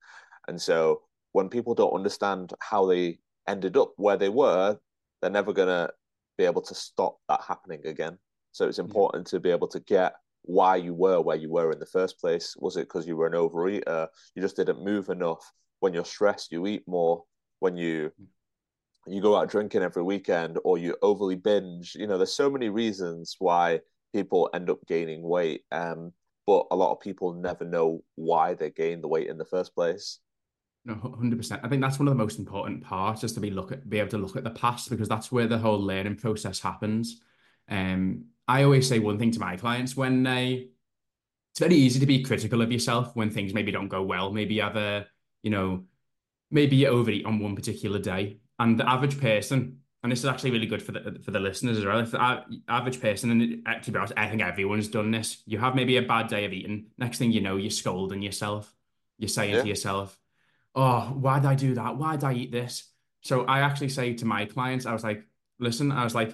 And 0.49 0.61
so 0.61 1.03
when 1.33 1.49
people 1.49 1.75
don't 1.75 1.93
understand 1.93 2.53
how 2.61 2.87
they 2.87 3.19
ended 3.47 3.77
up 3.77 3.93
where 3.97 4.17
they 4.17 4.29
were 4.29 4.79
they're 5.21 5.31
never 5.31 5.53
going 5.53 5.69
to 5.69 5.91
be 6.37 6.45
able 6.45 6.63
to 6.63 6.75
stop 6.75 7.19
that 7.29 7.41
happening 7.47 7.87
again. 7.87 8.19
So 8.53 8.67
it's 8.67 8.79
important 8.79 9.27
to 9.29 9.41
be 9.41 9.51
able 9.51 9.69
to 9.69 9.81
get 9.81 10.15
why 10.43 10.77
you 10.77 10.95
were 10.95 11.21
where 11.21 11.37
you 11.37 11.51
were 11.51 11.73
in 11.73 11.79
the 11.79 11.87
first 11.87 12.19
place. 12.21 12.55
Was 12.59 12.77
it 12.77 12.89
because 12.89 13.07
you 13.07 13.17
were 13.17 13.27
an 13.27 13.33
overeater? 13.35 14.09
You 14.35 14.43
just 14.43 14.57
didn't 14.57 14.85
move 14.85 15.09
enough. 15.09 15.53
When 15.81 15.93
you're 15.93 16.05
stressed, 16.05 16.53
you 16.53 16.67
eat 16.67 16.85
more. 16.87 17.25
When 17.59 17.77
you 17.77 18.13
you 19.07 19.21
go 19.21 19.37
out 19.37 19.49
drinking 19.49 19.83
every 19.83 20.03
weekend 20.03 20.59
or 20.65 20.79
you 20.79 20.97
overly 21.03 21.37
binge, 21.37 21.95
you 21.95 22.07
know, 22.07 22.17
there's 22.17 22.33
so 22.33 22.51
many 22.51 22.69
reasons 22.69 23.37
why 23.39 23.81
people 24.13 24.51
end 24.55 24.71
up 24.71 24.79
gaining 24.87 25.23
weight. 25.23 25.63
Um, 25.71 26.13
but 26.47 26.67
a 26.71 26.77
lot 26.77 26.93
of 26.93 27.01
people 27.01 27.33
never 27.33 27.65
know 27.65 28.03
why 28.15 28.55
they 28.55 28.71
gain 28.71 29.01
the 29.01 29.09
weight 29.09 29.29
in 29.29 29.39
the 29.39 29.45
first 29.45 29.75
place. 29.75 30.21
No, 30.87 30.95
100%. 30.95 31.61
I 31.65 31.69
think 31.69 31.83
that's 31.83 31.99
one 31.99 32.07
of 32.07 32.15
the 32.15 32.23
most 32.23 32.39
important 32.39 32.81
parts 32.83 33.25
is 33.25 33.33
to 33.33 33.41
be 33.41 33.51
look 33.51 33.73
at 33.73 33.91
be 33.91 33.99
able 33.99 34.11
to 34.11 34.19
look 34.19 34.37
at 34.37 34.45
the 34.45 34.51
past 34.51 34.89
because 34.89 35.09
that's 35.09 35.33
where 35.33 35.49
the 35.49 35.59
whole 35.59 35.81
learning 35.81 36.15
process 36.15 36.61
happens. 36.61 37.21
Um, 37.69 38.27
I 38.47 38.63
always 38.63 38.89
say 38.89 39.01
one 39.01 39.19
thing 39.19 39.33
to 39.33 39.41
my 39.41 39.57
clients 39.57 39.97
when 39.97 40.23
they 40.23 40.69
it's 41.51 41.59
very 41.59 41.75
easy 41.75 41.99
to 41.99 42.07
be 42.07 42.23
critical 42.23 42.63
of 42.63 42.71
yourself 42.71 43.17
when 43.17 43.31
things 43.31 43.53
maybe 43.53 43.73
don't 43.73 43.89
go 43.89 44.03
well. 44.03 44.31
Maybe 44.31 44.55
you 44.55 44.63
have 44.63 44.77
a, 44.77 45.07
you 45.43 45.51
know, 45.51 45.85
maybe 46.51 46.77
you 46.77 46.87
overeat 46.87 47.27
on 47.27 47.41
one 47.41 47.57
particular 47.57 47.99
day. 47.99 48.41
And 48.59 48.79
the 48.79 48.89
average 48.89 49.19
person, 49.21 49.79
and 50.03 50.13
this 50.13 50.21
is 50.21 50.27
actually 50.27 50.53
really 50.53 50.67
good 50.67 50.83
for 50.83 50.93
the 50.93 51.19
for 51.25 51.33
the 51.33 51.41
listeners 51.41 51.79
as 51.79 51.85
well. 51.85 51.99
If 51.99 52.13
the 52.13 52.45
average 52.69 53.01
person, 53.01 53.31
and 53.31 53.83
to 53.83 53.91
be 53.91 53.99
honest, 53.99 54.13
I 54.17 54.29
think 54.29 54.43
everyone's 54.43 54.87
done 54.87 55.11
this. 55.11 55.43
You 55.47 55.59
have 55.59 55.75
maybe 55.75 55.97
a 55.97 56.03
bad 56.03 56.29
day 56.29 56.45
of 56.45 56.53
eating. 56.53 56.87
Next 56.97 57.19
thing 57.19 57.33
you 57.33 57.41
know, 57.41 57.57
you're 57.57 57.71
scolding 57.71 58.23
yourself. 58.23 58.73
You're 59.19 59.29
saying 59.29 59.55
yeah. 59.55 59.63
to 59.63 59.69
yourself, 59.69 60.17
"Oh, 60.77 61.13
why 61.15 61.41
did 61.41 61.49
I 61.49 61.55
do 61.55 61.75
that? 61.75 61.97
Why 61.97 62.17
did 62.17 62.25
I 62.25 62.35
eat 62.35 62.53
this?" 62.53 62.93
So 63.23 63.45
I 63.45 63.61
actually 63.61 63.89
say 63.89 64.15
to 64.15 64.25
my 64.25 64.45
clients, 64.45 64.87
I 64.87 64.93
was 64.93 65.03
like, 65.03 65.25
"Listen," 65.59 65.91
I 65.91 66.05
was 66.05 66.15
like, 66.15 66.33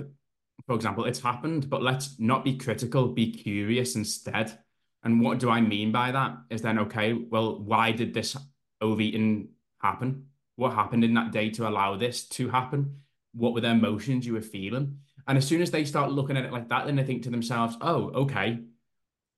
for 0.67 0.77
example, 0.77 1.05
it's 1.07 1.21
happened, 1.21 1.71
but 1.71 1.83
let's 1.83 2.19
not 2.21 2.45
be 2.45 2.59
critical. 2.59 3.09
Be 3.09 3.33
curious 3.33 3.97
instead. 3.97 4.59
And 5.03 5.21
what 5.21 5.39
do 5.39 5.51
I 5.51 5.61
mean 5.61 5.91
by 5.91 6.13
that? 6.13 6.37
Is 6.51 6.63
then 6.63 6.79
okay? 6.81 7.15
Well, 7.15 7.61
why 7.61 7.93
did 7.93 8.15
this 8.15 8.37
overeating 8.81 9.49
happen? 9.81 10.27
What 10.57 10.75
happened 10.75 11.05
in 11.05 11.15
that 11.15 11.33
day 11.33 11.51
to 11.51 11.69
allow 11.69 11.97
this 11.97 12.29
to 12.29 12.51
happen? 12.51 13.03
what 13.33 13.55
were 13.55 13.61
the 13.61 13.71
emotions 13.71 14.27
you 14.27 14.35
were 14.35 14.43
feeling? 14.43 14.99
And 15.27 15.39
as 15.39 15.47
soon 15.47 15.63
as 15.63 15.71
they 15.71 15.85
start 15.85 16.13
looking 16.13 16.37
at 16.37 16.45
it 16.45 16.53
like 16.53 16.69
that, 16.69 16.87
then 16.87 16.97
they 16.97 17.05
think 17.05 17.23
to 17.23 17.31
themselves, 17.31 17.77
oh, 17.81 18.11
okay, 18.11 18.61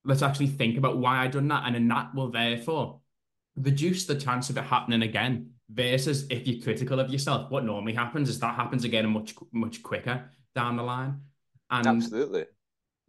let's 0.03 0.21
actually 0.21 0.47
think 0.47 0.77
about 0.77 0.97
why 0.97 1.17
I 1.17 1.27
done 1.27 1.47
that. 1.49 1.63
And 1.65 1.75
then 1.75 1.87
that 1.87 2.13
will 2.13 2.29
therefore 2.31 3.01
reduce 3.55 4.05
the 4.05 4.15
chance 4.15 4.49
of 4.49 4.57
it 4.57 4.63
happening 4.63 5.01
again. 5.01 5.51
Versus 5.67 6.27
if 6.29 6.45
you're 6.45 6.61
critical 6.61 6.99
of 6.99 7.09
yourself, 7.09 7.49
what 7.49 7.65
normally 7.65 7.93
happens 7.93 8.29
is 8.29 8.39
that 8.39 8.53
happens 8.53 8.83
again 8.83 9.09
much, 9.09 9.33
much 9.51 9.81
quicker 9.81 10.29
down 10.53 10.75
the 10.75 10.83
line. 10.83 11.21
And 11.71 11.87
absolutely. 11.87 12.45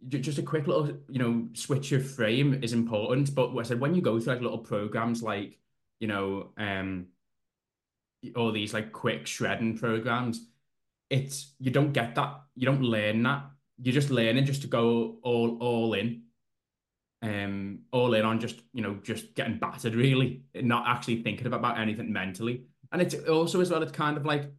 Just 0.07 0.39
a 0.39 0.43
quick 0.43 0.65
little, 0.65 0.97
you 1.07 1.19
know, 1.19 1.49
switch 1.53 1.91
of 1.91 2.09
frame 2.09 2.59
is 2.63 2.73
important. 2.73 3.35
But 3.35 3.55
I 3.55 3.61
said 3.61 3.79
when 3.79 3.93
you 3.93 4.01
go 4.01 4.19
through 4.19 4.33
like 4.33 4.41
little 4.41 4.57
programs 4.57 5.21
like, 5.21 5.59
you 5.99 6.07
know, 6.07 6.49
um, 6.57 7.07
all 8.35 8.51
these 8.51 8.73
like 8.73 8.91
quick 8.91 9.27
shredding 9.27 9.77
programs, 9.77 10.47
it's 11.09 11.53
you 11.59 11.71
don't 11.71 11.93
get 11.93 12.15
that. 12.15 12.41
You 12.55 12.65
don't 12.65 12.81
learn 12.81 13.23
that. 13.23 13.45
You're 13.81 13.93
just 13.93 14.09
learning 14.09 14.45
just 14.45 14.61
to 14.63 14.67
go 14.67 15.19
all 15.21 15.57
all 15.59 15.93
in. 15.93 16.23
Um, 17.23 17.79
all 17.91 18.13
in 18.13 18.25
on 18.25 18.39
just 18.39 18.61
you 18.73 18.83
know 18.83 18.99
just 19.01 19.33
getting 19.33 19.57
battered 19.57 19.95
really, 19.95 20.43
not 20.53 20.87
actually 20.87 21.23
thinking 21.23 21.47
about 21.47 21.79
anything 21.79 22.13
mentally. 22.13 22.65
And 22.91 23.01
it's 23.01 23.15
also 23.27 23.59
as 23.59 23.71
well, 23.71 23.81
it's 23.83 23.91
kind 23.91 24.17
of 24.17 24.25
like 24.25 24.51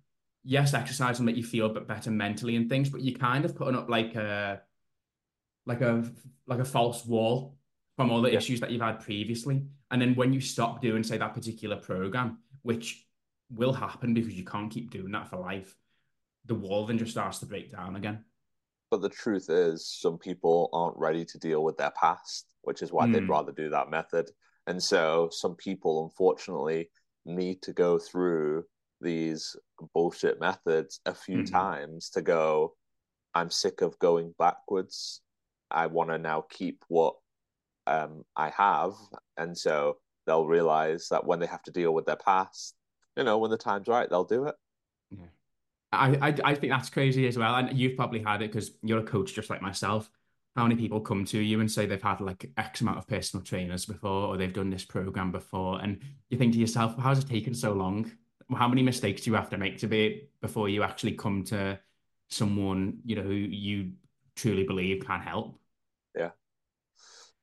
yes, 0.45 0.75
exercise 0.75 1.19
will 1.19 1.27
make 1.27 1.37
you 1.37 1.45
feel 1.45 1.67
a 1.67 1.69
bit 1.69 1.87
better 1.87 2.11
mentally 2.11 2.57
and 2.57 2.69
things, 2.69 2.89
but 2.89 3.03
you're 3.03 3.19
kind 3.19 3.45
of 3.45 3.55
putting 3.55 3.77
up 3.77 3.89
like 3.89 4.15
a 4.15 4.63
like 5.67 5.83
a 5.83 6.11
like 6.47 6.61
a 6.61 6.65
false 6.65 7.05
wall 7.05 7.57
from 7.97 8.11
all 8.11 8.23
the 8.23 8.31
yeah. 8.31 8.39
issues 8.39 8.61
that 8.61 8.71
you've 8.71 8.81
had 8.81 9.01
previously. 9.01 9.65
And 9.91 10.01
then 10.01 10.15
when 10.15 10.33
you 10.33 10.41
stop 10.41 10.81
doing, 10.81 11.03
say, 11.03 11.19
that 11.19 11.35
particular 11.35 11.77
program, 11.77 12.39
which 12.63 13.07
will 13.51 13.73
happen 13.73 14.15
because 14.15 14.35
you 14.35 14.45
can't 14.45 14.71
keep 14.71 14.91
doing 14.91 15.13
that 15.13 15.29
for 15.29 15.37
life, 15.37 15.77
the 16.47 16.55
wall 16.55 16.87
then 16.87 16.99
just 16.99 17.11
starts 17.11 17.39
to 17.41 17.47
break 17.47 17.71
down 17.71 17.97
again. 17.97 18.25
But 18.91 19.03
the 19.03 19.09
truth 19.09 19.51
is, 19.51 19.87
some 19.87 20.19
people 20.19 20.71
aren't 20.73 20.97
ready 20.97 21.25
to 21.25 21.39
deal 21.39 21.63
with 21.63 21.77
their 21.77 21.93
past, 21.93 22.47
which 22.63 22.83
is 22.83 22.93
why 22.93 23.07
mm. 23.07 23.13
they'd 23.13 23.25
hmm. 23.25 23.31
rather 23.31 23.53
do 23.53 23.71
that 23.71 23.91
method. 23.91 24.31
And 24.67 24.83
so 24.83 25.29
some 25.31 25.55
people, 25.55 26.05
unfortunately, 26.05 26.91
need 27.25 27.63
to 27.63 27.73
go 27.73 27.99
through 27.99 28.65
these 29.01 29.57
bullshit 29.95 30.41
methods 30.41 31.01
a 31.07 31.15
few 31.15 31.39
mm. 31.39 31.51
times 31.51 32.11
to 32.11 32.23
go, 32.23 32.75
I'm 33.35 33.51
sick 33.51 33.83
of 33.83 33.99
going 33.99 34.35
backwards. 34.39 35.21
I 35.71 35.87
want 35.87 36.11
to 36.11 36.19
now 36.19 36.47
keep 36.51 36.85
what 36.89 37.15
um, 37.87 38.25
I 38.37 38.51
have. 38.51 38.93
And 39.37 39.57
so 39.57 39.99
they'll 40.27 40.47
realize 40.47 41.09
that 41.11 41.27
when 41.27 41.41
they 41.41 41.47
have 41.47 41.63
to 41.65 41.71
deal 41.71 41.93
with 41.93 42.07
their 42.07 42.17
past, 42.17 42.75
you 43.17 43.25
know, 43.25 43.39
when 43.39 43.51
the 43.51 43.59
time's 43.59 43.89
right, 43.89 44.09
they'll 44.09 44.25
do 44.25 44.45
it. 44.45 44.55
Yeah. 45.11 45.27
I, 45.93 46.29
I, 46.29 46.35
I 46.45 46.55
think 46.55 46.73
that's 46.73 46.91
crazy 46.91 47.27
as 47.27 47.39
well. 47.39 47.55
And 47.55 47.77
you've 47.79 47.97
probably 47.97 48.23
had 48.23 48.43
it 48.43 48.53
because 48.53 48.73
you're 48.83 49.01
a 49.01 49.05
coach 49.05 49.35
just 49.35 49.51
like 49.51 49.63
myself. 49.63 50.11
How 50.57 50.65
many 50.65 50.77
people 50.77 51.01
come 51.01 51.25
to 51.27 51.39
you 51.39 51.61
and 51.61 51.71
say 51.71 51.87
they've 51.87 52.03
had 52.03 52.21
like 52.21 52.51
X 52.57 52.81
amount 52.81 52.99
of 52.99 53.07
personal 53.07 53.45
trainers 53.45 53.87
before 53.87 54.29
or 54.29 54.37
they've 54.37 54.53
done 54.53 54.71
this 54.71 54.85
program 54.85 55.31
before? 55.31 55.81
And 55.81 56.01
you 56.31 56.39
think 56.39 56.53
to 56.55 56.59
yourself, 56.59 56.97
how's 56.99 57.21
it 57.21 57.29
taken 57.29 57.55
so 57.55 57.73
long? 57.73 58.11
How 58.55 58.67
many 58.67 58.83
mistakes 58.83 59.23
do 59.23 59.31
you 59.31 59.37
have 59.37 59.51
to 59.51 59.59
make 59.59 59.79
to 59.79 59.87
be 59.87 60.29
before 60.41 60.69
you 60.69 60.83
actually 60.83 61.13
come 61.13 61.45
to 61.45 61.79
someone, 62.29 62.99
you 63.05 63.17
know, 63.17 63.23
who 63.23 63.33
you 63.33 63.93
truly 64.37 64.65
believe 64.65 65.05
can 65.07 65.21
help? 65.21 65.61
Yeah. 66.17 66.31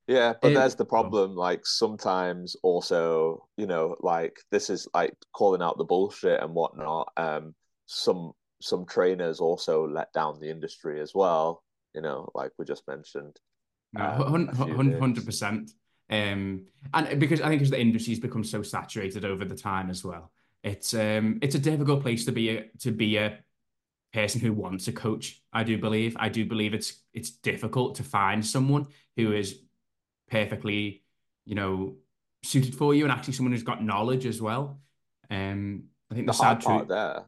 Yeah, 0.08 0.34
but 0.40 0.52
it, 0.52 0.56
there's 0.56 0.76
the 0.76 0.86
problem. 0.86 1.36
Like 1.36 1.66
sometimes 1.66 2.56
also, 2.64 3.48
you 3.58 3.66
know, 3.66 3.96
like 4.02 4.40
this 4.52 4.70
is 4.70 4.88
like 4.94 5.16
calling 5.34 5.62
out 5.62 5.78
the 5.78 5.84
bullshit 5.84 6.42
and 6.42 6.54
whatnot. 6.54 7.12
Um, 7.18 7.56
some 7.86 8.34
some 8.62 8.86
trainers 8.86 9.40
also 9.40 9.88
let 9.88 10.12
down 10.14 10.40
the 10.40 10.50
industry 10.50 11.02
as 11.02 11.14
well. 11.14 11.64
You 11.94 12.02
know, 12.02 12.30
like 12.34 12.52
we 12.58 12.66
just 12.66 12.88
mentioned. 12.88 13.40
Hundred 15.00 15.26
percent. 15.26 15.72
Um, 16.10 16.66
and 16.94 17.20
because 17.20 17.42
I 17.42 17.50
think 17.50 17.62
as 17.62 17.70
the 17.70 17.80
industry's 17.80 18.20
become 18.20 18.44
so 18.44 18.62
saturated 18.62 19.26
over 19.26 19.46
the 19.46 19.56
time 19.56 19.90
as 19.90 20.04
well, 20.04 20.32
it's 20.64 20.94
um, 20.94 21.40
it's 21.42 21.56
a 21.56 21.60
difficult 21.60 22.02
place 22.02 22.26
to 22.26 22.32
be 22.32 22.50
a 22.50 22.70
to 22.80 22.92
be 22.92 23.18
a 23.18 23.40
person 24.14 24.42
who 24.42 24.54
wants 24.54 24.88
a 24.88 24.92
coach. 24.92 25.42
I 25.54 25.64
do 25.64 25.78
believe. 25.78 26.16
I 26.20 26.30
do 26.30 26.46
believe 26.46 26.74
it's 26.74 27.02
it's 27.14 27.32
difficult 27.32 27.96
to 27.96 28.04
find 28.04 28.46
someone 28.46 28.88
who 29.16 29.32
is 29.32 29.60
perfectly, 30.30 31.04
you 31.46 31.56
know, 31.56 31.96
suited 32.44 32.76
for 32.76 32.94
you, 32.94 33.04
and 33.04 33.12
actually 33.12 33.34
someone 33.34 33.54
who's 33.54 33.64
got 33.64 33.84
knowledge 33.84 34.26
as 34.26 34.42
well. 34.42 34.80
Um, 35.30 35.86
I 36.12 36.16
think 36.16 36.28
the, 36.28 36.34
the 36.34 36.44
hard 36.44 36.62
part 36.62 36.88
there 36.88 37.26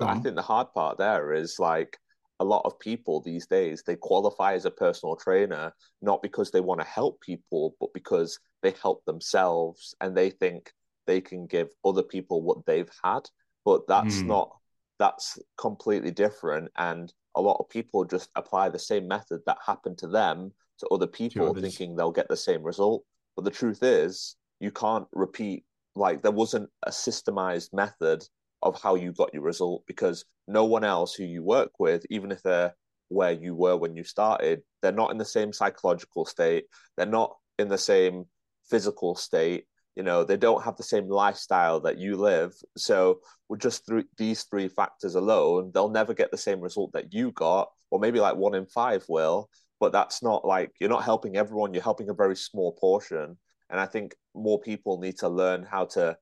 I 0.00 0.18
think 0.18 0.34
the 0.34 0.42
hard 0.42 0.72
part 0.72 0.98
there 0.98 1.32
is 1.32 1.58
like 1.58 1.98
a 2.40 2.44
lot 2.44 2.62
of 2.64 2.78
people 2.80 3.20
these 3.20 3.46
days 3.46 3.82
they 3.86 3.96
qualify 3.96 4.54
as 4.54 4.64
a 4.64 4.70
personal 4.70 5.14
trainer 5.14 5.72
not 6.02 6.20
because 6.20 6.50
they 6.50 6.60
want 6.60 6.80
to 6.80 6.86
help 6.86 7.20
people 7.20 7.76
but 7.78 7.94
because 7.94 8.38
they 8.62 8.74
help 8.82 9.04
themselves 9.04 9.94
and 10.00 10.16
they 10.16 10.30
think 10.30 10.72
they 11.06 11.20
can 11.20 11.46
give 11.46 11.68
other 11.84 12.02
people 12.02 12.42
what 12.42 12.64
they've 12.66 12.90
had. 13.04 13.28
But 13.64 13.86
that's 13.86 14.16
mm. 14.16 14.26
not 14.26 14.56
that's 14.98 15.38
completely 15.58 16.10
different 16.10 16.70
and 16.76 17.12
a 17.34 17.40
lot 17.40 17.56
of 17.58 17.68
people 17.68 18.04
just 18.04 18.30
apply 18.36 18.68
the 18.68 18.78
same 18.78 19.08
method 19.08 19.40
that 19.44 19.58
happened 19.64 19.98
to 19.98 20.06
them 20.06 20.52
to 20.78 20.86
other 20.88 21.06
people 21.06 21.52
thinking 21.54 21.96
they'll 21.96 22.12
get 22.12 22.28
the 22.28 22.36
same 22.36 22.62
result. 22.62 23.04
But 23.34 23.44
the 23.44 23.50
truth 23.50 23.82
is 23.82 24.36
you 24.60 24.70
can't 24.70 25.06
repeat 25.12 25.64
like 25.96 26.22
there 26.22 26.30
wasn't 26.30 26.70
a 26.84 26.90
systemized 26.90 27.72
method 27.72 28.24
of 28.64 28.80
how 28.80 28.94
you 28.94 29.12
got 29.12 29.32
your 29.32 29.42
result 29.42 29.84
because 29.86 30.24
no 30.48 30.64
one 30.64 30.84
else 30.84 31.14
who 31.14 31.24
you 31.24 31.42
work 31.42 31.78
with, 31.78 32.04
even 32.10 32.32
if 32.32 32.42
they're 32.42 32.74
where 33.08 33.32
you 33.32 33.54
were 33.54 33.76
when 33.76 33.94
you 33.94 34.02
started, 34.02 34.62
they're 34.82 34.92
not 34.92 35.10
in 35.10 35.18
the 35.18 35.24
same 35.24 35.52
psychological 35.52 36.24
state. 36.24 36.64
They're 36.96 37.06
not 37.06 37.36
in 37.58 37.68
the 37.68 37.78
same 37.78 38.24
physical 38.68 39.14
state. 39.14 39.66
You 39.94 40.02
know, 40.02 40.24
they 40.24 40.36
don't 40.36 40.64
have 40.64 40.76
the 40.76 40.82
same 40.82 41.08
lifestyle 41.08 41.78
that 41.80 41.98
you 41.98 42.16
live. 42.16 42.52
So, 42.76 43.20
with 43.48 43.60
just 43.60 43.86
through 43.86 44.04
these 44.16 44.42
three 44.44 44.68
factors 44.68 45.14
alone, 45.14 45.70
they'll 45.72 45.88
never 45.88 46.14
get 46.14 46.32
the 46.32 46.36
same 46.36 46.60
result 46.60 46.92
that 46.94 47.12
you 47.12 47.30
got, 47.30 47.70
or 47.90 48.00
maybe 48.00 48.18
like 48.18 48.34
one 48.34 48.54
in 48.54 48.66
five 48.66 49.04
will. 49.08 49.48
But 49.78 49.92
that's 49.92 50.22
not 50.22 50.44
like 50.44 50.72
you're 50.80 50.90
not 50.90 51.04
helping 51.04 51.36
everyone, 51.36 51.74
you're 51.74 51.82
helping 51.82 52.08
a 52.08 52.14
very 52.14 52.34
small 52.34 52.72
portion. 52.72 53.36
And 53.70 53.80
I 53.80 53.86
think 53.86 54.16
more 54.34 54.60
people 54.60 54.98
need 54.98 55.18
to 55.18 55.28
learn 55.28 55.62
how 55.62 55.84
to 55.86 56.16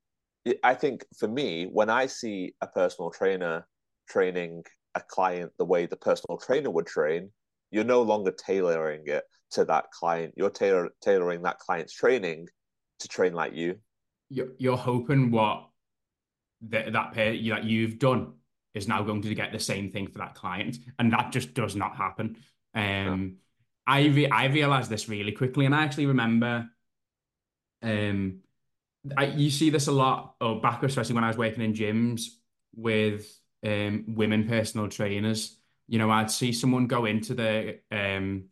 I 0.64 0.74
think 0.74 1.04
for 1.18 1.28
me, 1.28 1.64
when 1.64 1.90
I 1.90 2.06
see 2.06 2.54
a 2.60 2.66
personal 2.66 3.10
trainer 3.10 3.66
training 4.08 4.64
a 4.94 5.00
client 5.00 5.52
the 5.58 5.64
way 5.64 5.86
the 5.86 5.96
personal 5.96 6.38
trainer 6.38 6.70
would 6.70 6.86
train, 6.86 7.30
you're 7.70 7.84
no 7.84 8.02
longer 8.02 8.32
tailoring 8.32 9.04
it 9.06 9.24
to 9.52 9.64
that 9.66 9.90
client. 9.90 10.34
You're 10.36 10.50
tailor- 10.50 10.94
tailoring 11.00 11.42
that 11.42 11.58
client's 11.58 11.94
training 11.94 12.48
to 13.00 13.08
train 13.08 13.32
like 13.32 13.54
you. 13.54 13.78
You're, 14.28 14.52
you're 14.58 14.76
hoping 14.76 15.30
what 15.30 15.68
that 16.68 16.92
that 16.92 17.12
pair 17.12 17.32
that 17.32 17.64
you've 17.64 17.98
done 17.98 18.34
is 18.74 18.88
now 18.88 19.02
going 19.02 19.22
to 19.22 19.34
get 19.34 19.52
the 19.52 19.60
same 19.60 19.90
thing 19.90 20.08
for 20.08 20.18
that 20.18 20.34
client, 20.34 20.78
and 20.98 21.12
that 21.12 21.32
just 21.32 21.54
does 21.54 21.76
not 21.76 21.96
happen. 21.96 22.36
Um, 22.74 23.36
I 23.86 24.06
re- 24.06 24.30
I 24.30 24.46
realized 24.46 24.90
this 24.90 25.08
really 25.08 25.32
quickly, 25.32 25.66
and 25.66 25.74
I 25.74 25.82
actually 25.82 26.06
remember, 26.06 26.68
um, 27.82 28.40
I, 29.16 29.26
you 29.26 29.50
see 29.50 29.70
this 29.70 29.88
a 29.88 29.92
lot, 29.92 30.36
or 30.40 30.60
back 30.60 30.82
especially 30.82 31.14
when 31.14 31.24
I 31.24 31.28
was 31.28 31.36
working 31.36 31.62
in 31.62 31.74
gyms 31.74 32.26
with 32.74 33.26
um, 33.64 34.04
women 34.08 34.46
personal 34.46 34.88
trainers. 34.88 35.56
You 35.88 35.98
know, 35.98 36.10
I'd 36.10 36.30
see 36.30 36.52
someone 36.52 36.86
go 36.86 37.04
into 37.04 37.34
the 37.34 37.80
um, 37.90 38.44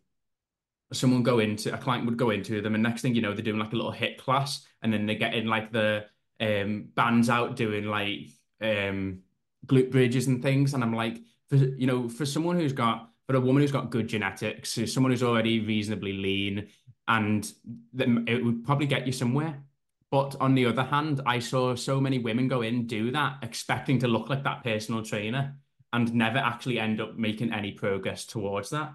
someone 0.93 1.23
go 1.23 1.39
into 1.39 1.73
a 1.73 1.79
client 1.79 2.07
would 2.07 2.17
go 2.17 2.31
into 2.31 2.61
them, 2.61 2.75
and 2.75 2.83
next 2.83 3.03
thing 3.03 3.15
you 3.15 3.23
know, 3.23 3.33
they're 3.33 3.45
doing 3.45 3.61
like 3.61 3.73
a 3.73 3.77
little 3.77 3.93
HIIT 3.93 4.19
class, 4.19 4.67
and 4.83 4.93
then 4.93 5.07
they 5.07 5.15
get 5.15 5.35
in 5.35 5.47
like 5.47 5.73
the 5.73 6.07
um, 6.41 6.89
bands 6.95 7.29
out 7.29 7.57
doing 7.57 7.85
like 7.85 8.31
um, 8.61 9.21
glute 9.67 9.91
bridges 9.91 10.27
and 10.27 10.43
things, 10.43 10.75
and 10.75 10.83
I'm 10.83 10.95
like, 10.95 11.21
for 11.49 11.57
you 11.57 11.87
know, 11.87 12.09
for 12.09 12.27
someone 12.27 12.59
who's 12.59 12.73
got, 12.73 13.11
for 13.27 13.37
a 13.37 13.41
woman 13.41 13.63
who's 13.63 13.73
got 13.73 13.91
good 13.91 14.09
genetics, 14.09 14.79
someone 14.93 15.13
who's 15.13 15.23
already 15.23 15.61
reasonably 15.61 16.13
lean, 16.15 16.69
and 17.07 17.51
it 17.97 18.45
would 18.45 18.65
probably 18.65 18.87
get 18.87 19.07
you 19.07 19.13
somewhere. 19.13 19.63
But 20.11 20.37
on 20.41 20.55
the 20.55 20.67
other 20.67 20.83
hand, 20.83 21.21
I 21.25 21.39
saw 21.39 21.75
so 21.77 22.01
many 22.01 22.19
women 22.19 22.49
go 22.49 22.63
in 22.63 22.87
do 22.87 23.13
that, 23.13 23.39
expecting 23.43 24.01
to 24.01 24.09
look 24.09 24.29
like 24.29 24.43
that 24.45 24.65
personal 24.65 25.05
trainer, 25.05 25.55
and 25.93 26.13
never 26.15 26.39
actually 26.39 26.81
end 26.81 27.01
up 27.01 27.17
making 27.17 27.53
any 27.53 27.73
progress 27.73 28.27
towards 28.27 28.71
that. 28.71 28.93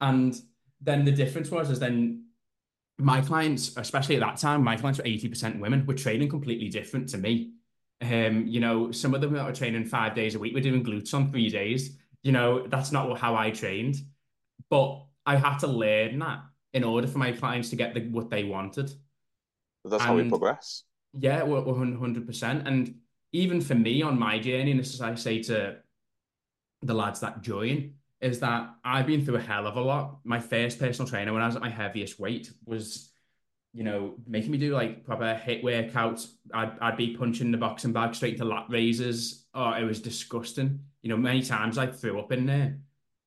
And 0.00 0.34
then 0.80 1.04
the 1.04 1.12
difference 1.12 1.50
was 1.50 1.70
is 1.70 1.80
then 1.80 2.26
my 2.98 3.20
clients, 3.20 3.76
especially 3.76 4.16
at 4.16 4.20
that 4.20 4.36
time, 4.36 4.62
my 4.62 4.76
clients 4.76 4.98
were 4.98 5.04
80% 5.04 5.58
women, 5.58 5.86
were 5.86 5.94
training 5.94 6.28
completely 6.28 6.68
different 6.68 7.08
to 7.10 7.18
me. 7.18 7.52
Um, 8.00 8.46
you 8.46 8.60
know, 8.60 8.92
some 8.92 9.14
of 9.14 9.20
them 9.20 9.32
that 9.32 9.44
were 9.44 9.52
training 9.52 9.86
five 9.86 10.14
days 10.14 10.34
a 10.34 10.38
week 10.38 10.54
were 10.54 10.60
doing 10.60 10.84
glutes 10.84 11.14
on 11.14 11.30
three 11.30 11.48
days. 11.48 11.96
You 12.22 12.32
know, 12.32 12.66
that's 12.66 12.92
not 12.92 13.18
how 13.18 13.34
I 13.34 13.50
trained. 13.50 13.96
But 14.70 15.04
I 15.26 15.36
had 15.36 15.58
to 15.58 15.66
learn 15.66 16.18
that 16.20 16.42
in 16.72 16.84
order 16.84 17.06
for 17.06 17.18
my 17.18 17.32
clients 17.32 17.70
to 17.70 17.76
get 17.76 17.94
the, 17.94 18.00
what 18.08 18.30
they 18.30 18.44
wanted. 18.44 18.92
That's 19.84 20.02
and, 20.02 20.10
how 20.10 20.16
we 20.16 20.28
progress. 20.28 20.84
Yeah, 21.18 21.42
we're, 21.42 21.60
we're 21.60 21.74
100%. 21.74 22.66
And 22.66 22.96
even 23.32 23.60
for 23.60 23.74
me 23.74 24.02
on 24.02 24.18
my 24.18 24.38
journey, 24.38 24.70
and 24.70 24.80
this 24.80 24.94
is 24.94 25.00
I 25.00 25.14
say 25.14 25.42
to 25.44 25.76
the 26.82 26.94
lads 26.94 27.20
that 27.20 27.42
join, 27.42 27.94
is 28.20 28.40
that 28.40 28.70
I've 28.84 29.06
been 29.06 29.24
through 29.24 29.36
a 29.36 29.40
hell 29.40 29.66
of 29.66 29.76
a 29.76 29.80
lot. 29.80 30.18
My 30.24 30.40
first 30.40 30.78
personal 30.78 31.08
trainer, 31.08 31.32
when 31.32 31.42
I 31.42 31.46
was 31.46 31.56
at 31.56 31.62
my 31.62 31.68
heaviest 31.68 32.18
weight, 32.18 32.50
was, 32.64 33.10
you 33.72 33.84
know, 33.84 34.14
making 34.26 34.50
me 34.50 34.58
do 34.58 34.72
like 34.72 35.04
proper 35.04 35.24
HIIT 35.24 35.62
workouts. 35.62 36.28
I'd, 36.52 36.78
I'd 36.80 36.96
be 36.96 37.16
punching 37.16 37.50
the 37.50 37.58
boxing 37.58 37.92
bag 37.92 38.14
straight 38.14 38.38
to 38.38 38.44
lat 38.44 38.66
raises. 38.70 39.44
Oh, 39.52 39.72
it 39.72 39.84
was 39.84 40.00
disgusting. 40.00 40.80
You 41.02 41.10
know, 41.10 41.16
many 41.16 41.42
times 41.42 41.76
I 41.76 41.88
threw 41.88 42.18
up 42.18 42.32
in 42.32 42.46
there. 42.46 42.78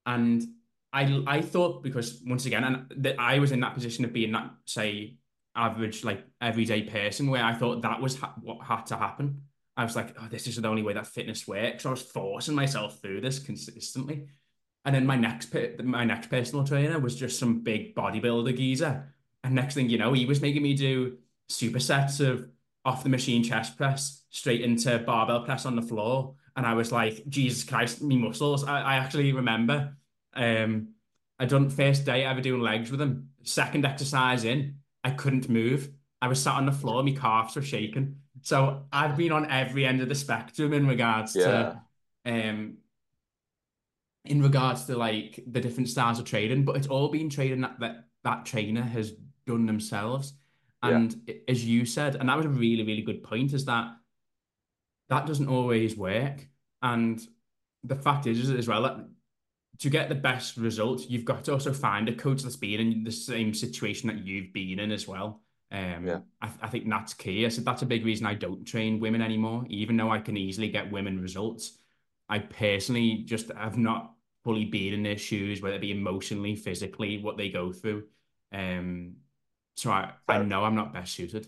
And 0.05 0.43
I 0.93 1.21
I 1.27 1.41
thought 1.41 1.83
because 1.83 2.21
once 2.25 2.45
again, 2.45 2.63
and 2.63 2.91
that 3.03 3.19
I 3.19 3.39
was 3.39 3.51
in 3.51 3.59
that 3.59 3.73
position 3.73 4.05
of 4.05 4.13
being 4.13 4.31
that 4.31 4.49
say 4.65 5.16
average 5.57 6.03
like 6.03 6.25
everyday 6.39 6.83
person 6.83 7.29
where 7.29 7.43
I 7.43 7.53
thought 7.53 7.81
that 7.81 7.99
was 7.99 8.17
ha- 8.17 8.35
what 8.41 8.65
had 8.65 8.85
to 8.87 8.95
happen. 8.95 9.41
I 9.75 9.83
was 9.83 9.95
like, 9.95 10.15
oh, 10.19 10.27
this 10.29 10.47
is 10.47 10.55
the 10.55 10.67
only 10.67 10.83
way 10.83 10.93
that 10.93 11.07
fitness 11.07 11.47
works. 11.47 11.85
I 11.85 11.91
was 11.91 12.01
forcing 12.01 12.55
myself 12.55 12.99
through 13.01 13.21
this 13.21 13.39
consistently. 13.39 14.27
And 14.85 14.95
then 14.95 15.05
my 15.05 15.17
next 15.17 15.53
my 15.83 16.05
next 16.05 16.29
personal 16.29 16.65
trainer 16.65 16.99
was 16.99 17.15
just 17.15 17.39
some 17.39 17.59
big 17.61 17.93
bodybuilder 17.93 18.55
geezer. 18.55 19.13
And 19.43 19.53
next 19.53 19.75
thing 19.75 19.89
you 19.89 19.97
know, 19.97 20.13
he 20.13 20.25
was 20.25 20.41
making 20.41 20.63
me 20.63 20.73
do 20.73 21.17
supersets 21.49 22.25
of 22.25 22.49
off 22.85 23.03
the 23.03 23.09
machine 23.09 23.43
chest 23.43 23.77
press 23.77 24.23
straight 24.29 24.61
into 24.61 24.97
barbell 24.99 25.43
press 25.43 25.65
on 25.65 25.75
the 25.75 25.81
floor. 25.81 26.35
And 26.55 26.65
I 26.65 26.73
was 26.73 26.91
like, 26.91 27.27
Jesus 27.27 27.63
Christ, 27.63 28.01
me 28.01 28.17
muscles. 28.17 28.63
I, 28.63 28.81
I 28.81 28.95
actually 28.95 29.33
remember 29.33 29.97
um 30.33 30.89
I 31.39 31.45
done 31.45 31.69
first 31.69 32.05
day 32.05 32.23
ever 32.23 32.41
doing 32.41 32.61
legs 32.61 32.89
with 32.89 33.01
him. 33.01 33.29
Second 33.43 33.85
exercise 33.85 34.43
in, 34.43 34.77
I 35.03 35.11
couldn't 35.11 35.49
move. 35.49 35.89
I 36.21 36.27
was 36.27 36.41
sat 36.41 36.55
on 36.55 36.65
the 36.65 36.71
floor, 36.71 37.03
my 37.03 37.11
calves 37.11 37.55
were 37.55 37.61
shaking. 37.61 38.17
So 38.41 38.85
I've 38.91 39.17
been 39.17 39.31
on 39.31 39.49
every 39.49 39.85
end 39.85 40.01
of 40.01 40.09
the 40.09 40.15
spectrum 40.15 40.73
in 40.73 40.87
regards 40.87 41.35
yeah. 41.35 41.45
to 41.45 41.81
um 42.25 42.77
in 44.25 44.41
regards 44.41 44.85
to 44.85 44.97
like 44.97 45.43
the 45.47 45.61
different 45.61 45.89
styles 45.89 46.19
of 46.19 46.25
trading, 46.25 46.65
but 46.65 46.75
it's 46.75 46.87
all 46.87 47.09
been 47.09 47.29
trading 47.29 47.61
that 47.61 47.79
that, 47.79 48.05
that 48.23 48.45
trainer 48.45 48.81
has 48.81 49.13
done 49.45 49.65
themselves. 49.65 50.33
And 50.83 51.15
yeah. 51.25 51.35
as 51.47 51.65
you 51.65 51.85
said, 51.85 52.15
and 52.15 52.29
that 52.29 52.37
was 52.37 52.45
a 52.45 52.49
really, 52.49 52.83
really 52.83 53.01
good 53.01 53.23
point, 53.23 53.53
is 53.53 53.65
that 53.65 53.87
that 55.09 55.25
doesn't 55.25 55.47
always 55.47 55.95
work. 55.95 56.47
And 56.81 57.19
the 57.83 57.95
fact 57.95 58.27
is, 58.27 58.49
as 58.49 58.67
well, 58.67 58.83
that 58.83 59.07
to 59.79 59.89
get 59.89 60.09
the 60.09 60.15
best 60.15 60.57
result, 60.57 61.09
you've 61.09 61.25
got 61.25 61.43
to 61.45 61.53
also 61.53 61.73
find 61.73 62.09
a 62.09 62.15
coach 62.15 62.43
that's 62.43 62.55
been 62.55 62.79
in 62.79 63.03
the 63.03 63.11
same 63.11 63.53
situation 63.53 64.07
that 64.07 64.25
you've 64.25 64.51
been 64.53 64.79
in 64.79 64.91
as 64.91 65.07
well. 65.07 65.41
Um, 65.71 66.07
yeah. 66.07 66.19
I, 66.41 66.49
I 66.61 66.67
think 66.67 66.89
that's 66.89 67.13
key. 67.13 67.45
I 67.45 67.49
said 67.49 67.65
that's 67.65 67.81
a 67.81 67.87
big 67.87 68.05
reason 68.05 68.25
I 68.25 68.33
don't 68.33 68.65
train 68.65 68.99
women 68.99 69.21
anymore, 69.21 69.65
even 69.69 69.97
though 69.97 70.09
I 70.09 70.19
can 70.19 70.37
easily 70.37 70.69
get 70.69 70.91
women 70.91 71.21
results. 71.21 71.77
I 72.29 72.39
personally 72.39 73.23
just 73.25 73.51
have 73.51 73.77
not 73.77 74.13
fully 74.43 74.65
been 74.65 74.93
in 74.93 75.03
their 75.03 75.17
shoes, 75.17 75.61
whether 75.61 75.75
it 75.75 75.81
be 75.81 75.91
emotionally, 75.91 76.55
physically, 76.55 77.21
what 77.21 77.37
they 77.37 77.49
go 77.49 77.71
through. 77.71 78.05
Um, 78.51 79.15
so 79.75 79.91
I, 79.91 80.13
I 80.27 80.41
know 80.41 80.63
I'm 80.63 80.75
not 80.75 80.93
best 80.93 81.13
suited. 81.13 81.47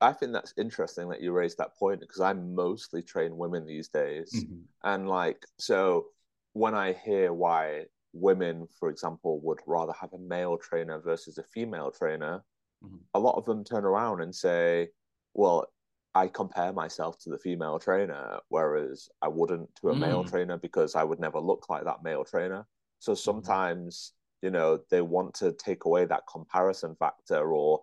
I 0.00 0.12
think 0.12 0.32
that's 0.32 0.54
interesting 0.56 1.08
that 1.10 1.22
you 1.22 1.30
raised 1.30 1.58
that 1.58 1.76
point 1.76 2.00
because 2.00 2.20
I 2.20 2.32
mostly 2.32 3.02
train 3.02 3.36
women 3.36 3.66
these 3.66 3.88
days. 3.88 4.32
Mm-hmm. 4.34 4.62
And 4.82 5.08
like, 5.08 5.46
so 5.58 6.06
when 6.52 6.74
I 6.74 6.92
hear 6.92 7.32
why 7.32 7.84
women, 8.12 8.66
for 8.78 8.90
example, 8.90 9.40
would 9.40 9.60
rather 9.66 9.92
have 9.98 10.12
a 10.12 10.18
male 10.18 10.58
trainer 10.58 11.00
versus 11.00 11.38
a 11.38 11.42
female 11.42 11.90
trainer, 11.90 12.44
mm-hmm. 12.84 12.96
a 13.14 13.18
lot 13.18 13.36
of 13.36 13.44
them 13.44 13.64
turn 13.64 13.84
around 13.84 14.20
and 14.20 14.34
say, 14.34 14.88
well, 15.34 15.66
I 16.14 16.28
compare 16.28 16.72
myself 16.72 17.18
to 17.20 17.30
the 17.30 17.38
female 17.38 17.78
trainer, 17.78 18.38
whereas 18.48 19.08
I 19.22 19.28
wouldn't 19.28 19.74
to 19.76 19.90
a 19.90 19.94
mm. 19.94 20.00
male 20.00 20.24
trainer 20.24 20.58
because 20.58 20.94
I 20.94 21.04
would 21.04 21.18
never 21.18 21.40
look 21.40 21.70
like 21.70 21.84
that 21.84 22.02
male 22.02 22.24
trainer. 22.24 22.66
So 22.98 23.12
mm-hmm. 23.12 23.18
sometimes, 23.18 24.12
mm. 24.12 24.46
you 24.46 24.50
know, 24.50 24.80
they 24.90 25.00
want 25.00 25.32
to 25.36 25.52
take 25.52 25.86
away 25.86 26.04
that 26.04 26.24
comparison 26.30 26.96
factor. 26.96 27.54
Or 27.54 27.80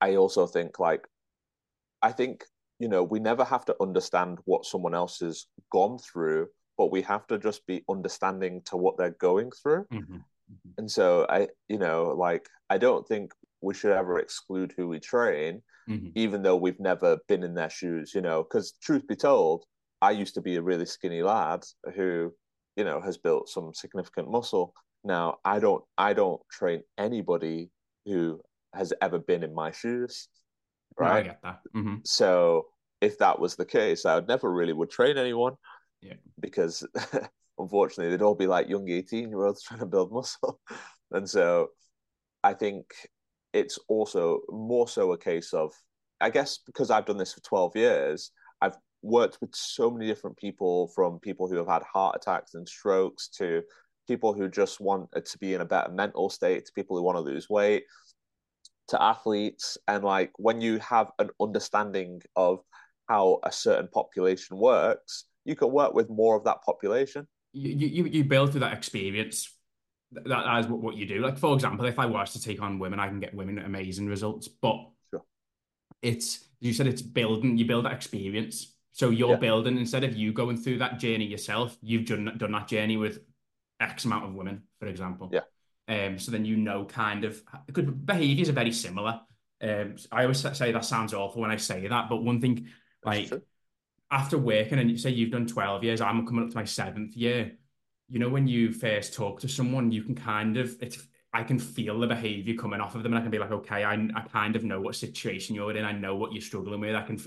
I 0.00 0.14
also 0.14 0.46
think, 0.46 0.78
like, 0.78 1.08
I 2.02 2.12
think, 2.12 2.44
you 2.78 2.86
know, 2.86 3.02
we 3.02 3.18
never 3.18 3.42
have 3.42 3.64
to 3.64 3.74
understand 3.80 4.38
what 4.44 4.64
someone 4.64 4.94
else 4.94 5.18
has 5.18 5.46
gone 5.72 5.98
through, 5.98 6.46
but 6.78 6.90
we 6.90 7.02
have 7.02 7.26
to 7.26 7.38
just 7.38 7.66
be 7.66 7.84
understanding 7.90 8.62
to 8.66 8.76
what 8.76 8.96
they're 8.96 9.10
going 9.10 9.50
through. 9.50 9.84
Mm-hmm. 9.92 10.14
Mm-hmm. 10.14 10.70
And 10.78 10.90
so 10.90 11.26
I, 11.28 11.48
you 11.68 11.78
know, 11.78 12.14
like, 12.16 12.48
I 12.70 12.78
don't 12.78 13.06
think 13.06 13.32
we 13.60 13.74
should 13.74 13.92
ever 13.92 14.18
exclude 14.18 14.72
who 14.76 14.88
we 14.88 15.00
train 15.00 15.62
mm-hmm. 15.88 16.08
even 16.14 16.42
though 16.42 16.56
we've 16.56 16.80
never 16.80 17.18
been 17.28 17.42
in 17.42 17.54
their 17.54 17.70
shoes, 17.70 18.14
you 18.14 18.20
know, 18.20 18.42
because 18.42 18.72
truth 18.82 19.06
be 19.06 19.16
told, 19.16 19.64
I 20.00 20.12
used 20.12 20.34
to 20.34 20.40
be 20.40 20.56
a 20.56 20.62
really 20.62 20.86
skinny 20.86 21.22
lad 21.22 21.64
who, 21.94 22.32
you 22.76 22.84
know, 22.84 23.00
has 23.00 23.16
built 23.16 23.48
some 23.48 23.72
significant 23.74 24.30
muscle. 24.30 24.74
Now 25.04 25.38
I 25.44 25.58
don't 25.58 25.82
I 25.96 26.12
don't 26.12 26.40
train 26.50 26.82
anybody 26.98 27.70
who 28.04 28.40
has 28.74 28.92
ever 29.00 29.18
been 29.18 29.42
in 29.42 29.54
my 29.54 29.70
shoes. 29.70 30.28
Right. 30.96 31.08
No, 31.08 31.14
I 31.14 31.22
get 31.22 31.38
that. 31.42 31.60
Mm-hmm. 31.74 31.96
So 32.04 32.66
if 33.00 33.18
that 33.18 33.38
was 33.38 33.56
the 33.56 33.64
case, 33.64 34.04
I 34.04 34.16
would 34.16 34.28
never 34.28 34.52
really 34.52 34.72
would 34.72 34.90
train 34.90 35.18
anyone. 35.18 35.54
Yeah. 36.00 36.14
Because 36.40 36.86
unfortunately 37.58 38.10
they'd 38.10 38.22
all 38.22 38.34
be 38.34 38.46
like 38.46 38.68
young 38.68 38.88
18 38.88 39.30
year 39.30 39.44
olds 39.44 39.62
trying 39.62 39.80
to 39.80 39.86
build 39.86 40.12
muscle. 40.12 40.60
and 41.10 41.28
so 41.28 41.68
I 42.42 42.54
think 42.54 42.86
it's 43.52 43.78
also 43.88 44.40
more 44.48 44.88
so 44.88 45.12
a 45.12 45.18
case 45.18 45.52
of, 45.52 45.72
I 46.20 46.30
guess, 46.30 46.58
because 46.58 46.90
I've 46.90 47.06
done 47.06 47.16
this 47.16 47.34
for 47.34 47.40
12 47.40 47.76
years, 47.76 48.30
I've 48.60 48.76
worked 49.02 49.38
with 49.40 49.54
so 49.54 49.90
many 49.90 50.06
different 50.06 50.36
people 50.36 50.88
from 50.88 51.18
people 51.20 51.48
who 51.48 51.56
have 51.56 51.68
had 51.68 51.82
heart 51.82 52.16
attacks 52.16 52.54
and 52.54 52.68
strokes 52.68 53.28
to 53.38 53.62
people 54.06 54.32
who 54.32 54.48
just 54.48 54.80
want 54.80 55.08
to 55.12 55.38
be 55.38 55.54
in 55.54 55.60
a 55.60 55.66
better 55.66 55.92
mental 55.92 56.30
state 56.30 56.64
to 56.64 56.72
people 56.72 56.96
who 56.96 57.02
want 57.02 57.16
to 57.16 57.20
lose 57.20 57.48
weight 57.48 57.84
to 58.88 59.02
athletes. 59.02 59.76
And 59.86 60.02
like 60.02 60.32
when 60.36 60.60
you 60.60 60.78
have 60.78 61.10
an 61.18 61.30
understanding 61.40 62.22
of 62.34 62.60
how 63.08 63.38
a 63.44 63.52
certain 63.52 63.88
population 63.88 64.56
works, 64.56 65.24
you 65.44 65.56
can 65.56 65.70
work 65.70 65.94
with 65.94 66.10
more 66.10 66.36
of 66.36 66.44
that 66.44 66.62
population. 66.62 67.26
You, 67.52 67.86
you, 67.88 68.04
you 68.04 68.24
build 68.24 68.50
through 68.50 68.60
that 68.60 68.74
experience 68.74 69.50
that, 70.12 70.26
that 70.26 70.58
is 70.60 70.66
what, 70.66 70.80
what 70.80 70.96
you 70.96 71.06
do. 71.06 71.20
Like 71.20 71.38
for 71.38 71.54
example, 71.54 71.86
if 71.86 71.98
I 71.98 72.06
was 72.06 72.32
to 72.32 72.42
take 72.42 72.62
on 72.62 72.78
women, 72.78 73.00
I 73.00 73.08
can 73.08 73.20
get 73.20 73.34
women 73.34 73.58
amazing 73.58 74.06
results. 74.06 74.48
But 74.48 74.78
sure. 75.10 75.24
it's 76.02 76.44
you 76.60 76.72
said 76.72 76.86
it's 76.86 77.02
building. 77.02 77.58
You 77.58 77.66
build 77.66 77.84
that 77.84 77.92
experience. 77.92 78.74
So 78.92 79.10
you're 79.10 79.30
yeah. 79.30 79.36
building 79.36 79.78
instead 79.78 80.04
of 80.04 80.16
you 80.16 80.32
going 80.32 80.56
through 80.56 80.78
that 80.78 80.98
journey 80.98 81.26
yourself. 81.26 81.76
You've 81.82 82.06
done 82.06 82.34
done 82.36 82.52
that 82.52 82.68
journey 82.68 82.96
with 82.96 83.20
X 83.80 84.04
amount 84.04 84.24
of 84.24 84.34
women, 84.34 84.62
for 84.80 84.86
example. 84.86 85.30
Yeah. 85.32 85.42
Um. 85.88 86.18
So 86.18 86.30
then 86.30 86.44
you 86.44 86.56
know 86.56 86.84
kind 86.84 87.24
of 87.24 87.42
because 87.66 87.84
behaviors 87.84 88.48
are 88.48 88.52
very 88.52 88.72
similar. 88.72 89.20
Um. 89.62 89.96
I 90.10 90.22
always 90.22 90.40
say 90.56 90.72
that 90.72 90.84
sounds 90.84 91.14
awful 91.14 91.42
when 91.42 91.50
I 91.50 91.56
say 91.56 91.86
that, 91.86 92.08
but 92.08 92.22
one 92.22 92.40
thing 92.40 92.68
like 93.04 93.30
after 94.10 94.38
working 94.38 94.78
and 94.78 94.90
you 94.90 94.96
say 94.96 95.10
you've 95.10 95.30
done 95.30 95.46
twelve 95.46 95.84
years, 95.84 96.00
I'm 96.00 96.26
coming 96.26 96.44
up 96.44 96.50
to 96.50 96.56
my 96.56 96.64
seventh 96.64 97.16
year 97.16 97.52
you 98.08 98.18
know, 98.18 98.28
when 98.28 98.48
you 98.48 98.72
first 98.72 99.12
talk 99.12 99.40
to 99.40 99.48
someone, 99.48 99.92
you 99.92 100.02
can 100.02 100.14
kind 100.14 100.56
of 100.56 100.76
it's 100.80 101.06
I 101.32 101.42
can 101.42 101.58
feel 101.58 102.00
the 102.00 102.06
behavior 102.06 102.54
coming 102.54 102.80
off 102.80 102.94
of 102.94 103.02
them, 103.02 103.12
and 103.12 103.18
I 103.18 103.22
can 103.22 103.30
be 103.30 103.38
like, 103.38 103.50
okay, 103.50 103.84
I 103.84 103.92
I 103.92 104.20
kind 104.32 104.56
of 104.56 104.64
know 104.64 104.80
what 104.80 104.96
situation 104.96 105.54
you're 105.54 105.76
in. 105.76 105.84
I 105.84 105.92
know 105.92 106.16
what 106.16 106.32
you're 106.32 106.42
struggling 106.42 106.80
with. 106.80 106.94
I 106.94 107.02
can 107.02 107.20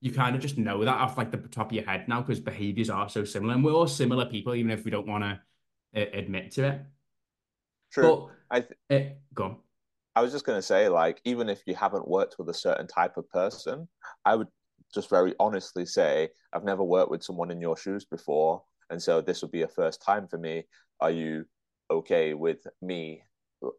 you 0.00 0.12
kind 0.12 0.36
of 0.36 0.42
just 0.42 0.58
know 0.58 0.84
that 0.84 0.94
off 0.94 1.18
like 1.18 1.30
the 1.30 1.38
top 1.38 1.68
of 1.68 1.72
your 1.72 1.84
head 1.84 2.06
now 2.08 2.20
because 2.20 2.40
behaviors 2.40 2.90
are 2.90 3.08
so 3.08 3.24
similar, 3.24 3.54
and 3.54 3.64
we're 3.64 3.72
all 3.72 3.86
similar 3.86 4.26
people, 4.26 4.54
even 4.54 4.70
if 4.70 4.84
we 4.84 4.90
don't 4.90 5.06
want 5.06 5.24
to 5.24 5.40
uh, 5.96 6.06
admit 6.12 6.52
to 6.52 6.68
it. 6.68 6.80
True. 7.90 8.02
But, 8.02 8.34
I 8.50 8.60
th- 8.60 9.12
uh, 9.12 9.14
go 9.34 9.44
on. 9.44 9.56
I 10.14 10.20
was 10.20 10.32
just 10.32 10.44
going 10.44 10.58
to 10.58 10.62
say, 10.62 10.88
like, 10.88 11.20
even 11.24 11.48
if 11.48 11.62
you 11.66 11.74
haven't 11.74 12.08
worked 12.08 12.38
with 12.38 12.48
a 12.48 12.54
certain 12.54 12.86
type 12.86 13.16
of 13.16 13.28
person, 13.30 13.88
I 14.24 14.36
would 14.36 14.48
just 14.94 15.10
very 15.10 15.34
honestly 15.38 15.86
say, 15.86 16.28
I've 16.52 16.64
never 16.64 16.82
worked 16.82 17.10
with 17.10 17.22
someone 17.22 17.50
in 17.50 17.60
your 17.60 17.76
shoes 17.76 18.04
before. 18.04 18.62
And 18.90 19.02
so 19.02 19.20
this 19.20 19.42
will 19.42 19.48
be 19.50 19.62
a 19.62 19.68
first 19.68 20.02
time 20.02 20.26
for 20.28 20.38
me. 20.38 20.64
Are 21.00 21.10
you 21.10 21.44
okay 21.90 22.34
with 22.34 22.66
me 22.80 23.22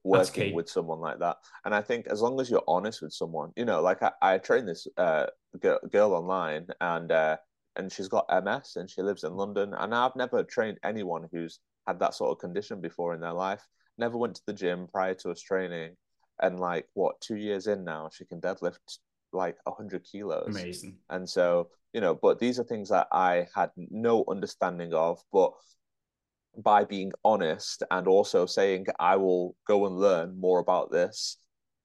working 0.03 0.53
with 0.53 0.69
someone 0.69 0.99
like 0.99 1.19
that? 1.19 1.37
And 1.65 1.73
I 1.73 1.81
think 1.81 2.07
as 2.07 2.21
long 2.21 2.39
as 2.39 2.49
you're 2.49 2.63
honest 2.67 3.01
with 3.01 3.13
someone, 3.13 3.51
you 3.55 3.65
know, 3.65 3.81
like 3.81 4.03
I, 4.03 4.11
I 4.21 4.37
train 4.37 4.65
this 4.65 4.87
uh, 4.97 5.27
girl, 5.59 5.79
girl 5.91 6.13
online 6.13 6.67
and 6.79 7.11
uh, 7.11 7.37
and 7.75 7.91
she's 7.91 8.07
got 8.07 8.27
MS 8.43 8.75
and 8.75 8.89
she 8.89 9.01
lives 9.01 9.23
in 9.23 9.33
London. 9.33 9.73
And 9.73 9.95
I've 9.95 10.15
never 10.15 10.43
trained 10.43 10.79
anyone 10.83 11.27
who's 11.31 11.59
had 11.87 11.99
that 11.99 12.13
sort 12.13 12.31
of 12.31 12.39
condition 12.39 12.81
before 12.81 13.13
in 13.13 13.21
their 13.21 13.33
life. 13.33 13.65
Never 13.97 14.17
went 14.17 14.35
to 14.35 14.41
the 14.45 14.53
gym 14.53 14.87
prior 14.87 15.15
to 15.15 15.31
us 15.31 15.41
training. 15.41 15.95
And 16.41 16.59
like 16.59 16.87
what, 16.93 17.19
two 17.21 17.35
years 17.35 17.67
in 17.67 17.83
now, 17.83 18.09
she 18.13 18.25
can 18.25 18.39
deadlift 18.39 18.99
like 19.33 19.57
100 19.63 20.03
kilos. 20.03 20.47
Amazing. 20.47 20.97
And 21.09 21.27
so, 21.27 21.69
you 21.93 22.01
know, 22.01 22.15
but 22.15 22.39
these 22.39 22.59
are 22.59 22.63
things 22.63 22.89
that 22.89 23.07
I 23.11 23.47
had 23.55 23.71
no 23.75 24.23
understanding 24.29 24.93
of. 24.93 25.19
But 25.31 25.53
by 26.57 26.83
being 26.83 27.11
honest 27.23 27.83
and 27.91 28.07
also 28.07 28.45
saying, 28.45 28.87
I 28.99 29.15
will 29.15 29.55
go 29.67 29.85
and 29.85 29.97
learn 29.97 30.39
more 30.39 30.59
about 30.59 30.91
this 30.91 31.37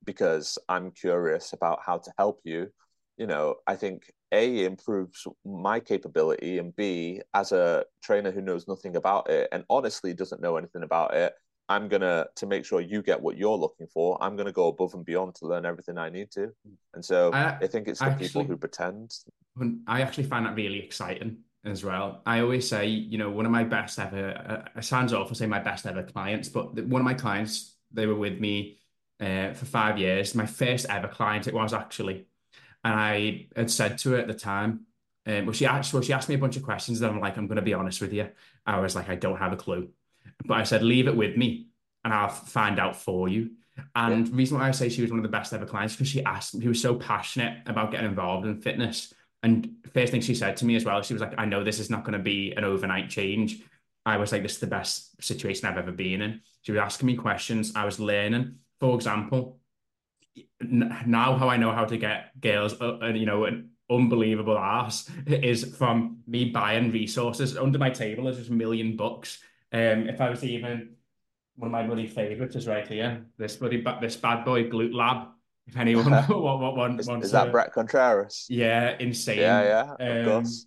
because 0.04 0.58
I'm 0.68 0.90
curious 0.90 1.52
about 1.52 1.80
how 1.84 1.98
to 1.98 2.12
help 2.18 2.40
you, 2.44 2.68
you 3.16 3.26
know, 3.26 3.56
I 3.66 3.76
think 3.76 4.10
A 4.32 4.64
improves 4.64 5.26
my 5.44 5.80
capability 5.80 6.58
and 6.58 6.74
B, 6.74 7.22
as 7.32 7.52
a 7.52 7.84
trainer 8.02 8.30
who 8.30 8.40
knows 8.40 8.66
nothing 8.66 8.96
about 8.96 9.30
it 9.30 9.48
and 9.52 9.64
honestly 9.70 10.12
doesn't 10.12 10.42
know 10.42 10.56
anything 10.56 10.82
about 10.82 11.14
it, 11.14 11.34
I'm 11.68 11.88
gonna 11.88 12.26
to 12.36 12.46
make 12.46 12.64
sure 12.64 12.80
you 12.80 13.02
get 13.02 13.20
what 13.20 13.36
you're 13.36 13.56
looking 13.56 13.86
for. 13.86 14.22
I'm 14.22 14.36
gonna 14.36 14.52
go 14.52 14.68
above 14.68 14.94
and 14.94 15.04
beyond 15.04 15.34
to 15.36 15.46
learn 15.46 15.64
everything 15.64 15.98
I 15.98 16.10
need 16.10 16.30
to, 16.32 16.52
and 16.94 17.04
so 17.04 17.32
I, 17.32 17.56
I 17.62 17.66
think 17.66 17.88
it's 17.88 18.00
the 18.00 18.06
actually, 18.06 18.26
people 18.26 18.44
who 18.44 18.56
pretend. 18.56 19.14
I 19.86 20.02
actually 20.02 20.24
find 20.24 20.44
that 20.46 20.56
really 20.56 20.80
exciting 20.80 21.38
as 21.64 21.82
well. 21.82 22.20
I 22.26 22.40
always 22.40 22.68
say, 22.68 22.86
you 22.86 23.16
know, 23.16 23.30
one 23.30 23.46
of 23.46 23.52
my 23.52 23.64
best 23.64 23.98
ever. 23.98 24.30
Uh, 24.30 24.78
it 24.78 24.84
sounds 24.84 25.12
awful 25.12 25.34
saying 25.34 25.50
my 25.50 25.60
best 25.60 25.86
ever 25.86 26.02
clients, 26.02 26.48
but 26.48 26.74
one 26.74 27.00
of 27.00 27.04
my 27.04 27.14
clients, 27.14 27.76
they 27.90 28.06
were 28.06 28.14
with 28.14 28.38
me 28.38 28.78
uh, 29.20 29.52
for 29.54 29.64
five 29.64 29.98
years. 29.98 30.34
My 30.34 30.46
first 30.46 30.86
ever 30.90 31.08
client, 31.08 31.46
it 31.46 31.54
was 31.54 31.72
actually, 31.72 32.26
and 32.84 32.94
I 32.94 33.46
had 33.56 33.70
said 33.70 33.96
to 33.98 34.10
her 34.10 34.18
at 34.18 34.26
the 34.26 34.34
time, 34.34 34.86
um, 35.26 35.46
well, 35.46 35.54
she 35.54 35.64
asked, 35.64 35.94
well, 35.94 36.02
she 36.02 36.12
asked 36.12 36.28
me 36.28 36.34
a 36.34 36.38
bunch 36.38 36.56
of 36.56 36.62
questions. 36.62 37.00
That 37.00 37.10
I'm 37.10 37.20
like, 37.20 37.38
I'm 37.38 37.46
going 37.46 37.56
to 37.56 37.62
be 37.62 37.72
honest 37.72 38.02
with 38.02 38.12
you. 38.12 38.28
I 38.66 38.80
was 38.80 38.94
like, 38.94 39.08
I 39.08 39.14
don't 39.14 39.38
have 39.38 39.54
a 39.54 39.56
clue. 39.56 39.88
But 40.44 40.58
I 40.58 40.64
said, 40.64 40.82
leave 40.82 41.08
it 41.08 41.16
with 41.16 41.36
me 41.36 41.68
and 42.04 42.12
I'll 42.12 42.28
find 42.28 42.78
out 42.78 42.96
for 42.96 43.28
you. 43.28 43.50
And 43.96 44.26
yeah. 44.26 44.30
the 44.30 44.36
reason 44.36 44.58
why 44.58 44.68
I 44.68 44.70
say 44.70 44.88
she 44.88 45.02
was 45.02 45.10
one 45.10 45.18
of 45.18 45.24
the 45.24 45.28
best 45.28 45.52
ever 45.52 45.66
clients 45.66 45.94
because 45.94 46.08
she 46.08 46.22
asked, 46.24 46.60
she 46.60 46.68
was 46.68 46.80
so 46.80 46.94
passionate 46.94 47.58
about 47.66 47.90
getting 47.90 48.06
involved 48.06 48.46
in 48.46 48.60
fitness. 48.60 49.12
And 49.42 49.76
first 49.92 50.12
thing 50.12 50.20
she 50.20 50.34
said 50.34 50.56
to 50.58 50.64
me 50.64 50.76
as 50.76 50.84
well, 50.84 51.02
she 51.02 51.12
was 51.12 51.20
like, 51.20 51.34
I 51.38 51.44
know 51.44 51.64
this 51.64 51.80
is 51.80 51.90
not 51.90 52.04
going 52.04 52.16
to 52.16 52.22
be 52.22 52.52
an 52.52 52.64
overnight 52.64 53.10
change. 53.10 53.62
I 54.06 54.16
was 54.16 54.32
like, 54.32 54.42
this 54.42 54.52
is 54.52 54.58
the 54.58 54.66
best 54.66 55.22
situation 55.22 55.66
I've 55.66 55.78
ever 55.78 55.92
been 55.92 56.22
in. 56.22 56.40
She 56.62 56.72
was 56.72 56.80
asking 56.80 57.06
me 57.06 57.16
questions. 57.16 57.72
I 57.74 57.84
was 57.84 57.98
learning. 57.98 58.56
For 58.80 58.94
example, 58.94 59.58
now 60.60 61.36
how 61.36 61.48
I 61.48 61.56
know 61.56 61.72
how 61.72 61.84
to 61.84 61.96
get 61.96 62.38
girls, 62.40 62.80
uh, 62.80 62.98
uh, 63.02 63.08
you 63.08 63.26
know, 63.26 63.44
an 63.44 63.70
unbelievable 63.90 64.58
ass 64.58 65.10
is 65.26 65.76
from 65.76 66.18
me 66.26 66.46
buying 66.46 66.90
resources. 66.90 67.56
Under 67.56 67.78
my 67.78 67.90
table 67.90 68.28
is 68.28 68.36
just 68.38 68.50
a 68.50 68.54
million 68.54 68.96
books 68.96 69.38
um, 69.74 70.08
if 70.08 70.20
I 70.20 70.30
was 70.30 70.44
even 70.44 70.94
one 71.56 71.68
of 71.68 71.72
my 71.72 71.84
bloody 71.84 72.06
favourites 72.06 72.54
is 72.56 72.66
right 72.66 72.86
here. 72.86 73.26
This 73.36 73.56
bloody 73.56 73.84
this 74.00 74.16
bad 74.16 74.44
boy 74.44 74.64
Glute 74.64 74.94
Lab. 74.94 75.28
If 75.66 75.76
anyone 75.76 76.12
what 76.12 76.60
what 76.60 76.76
one 76.76 76.98
is, 76.98 77.08
is 77.08 77.32
that 77.32 77.50
Bret 77.50 77.72
Contreras? 77.72 78.46
Yeah, 78.48 78.96
insane. 78.98 79.38
Yeah, 79.38 79.62
yeah, 79.62 79.94
of 79.98 80.26
um, 80.26 80.32
course. 80.32 80.66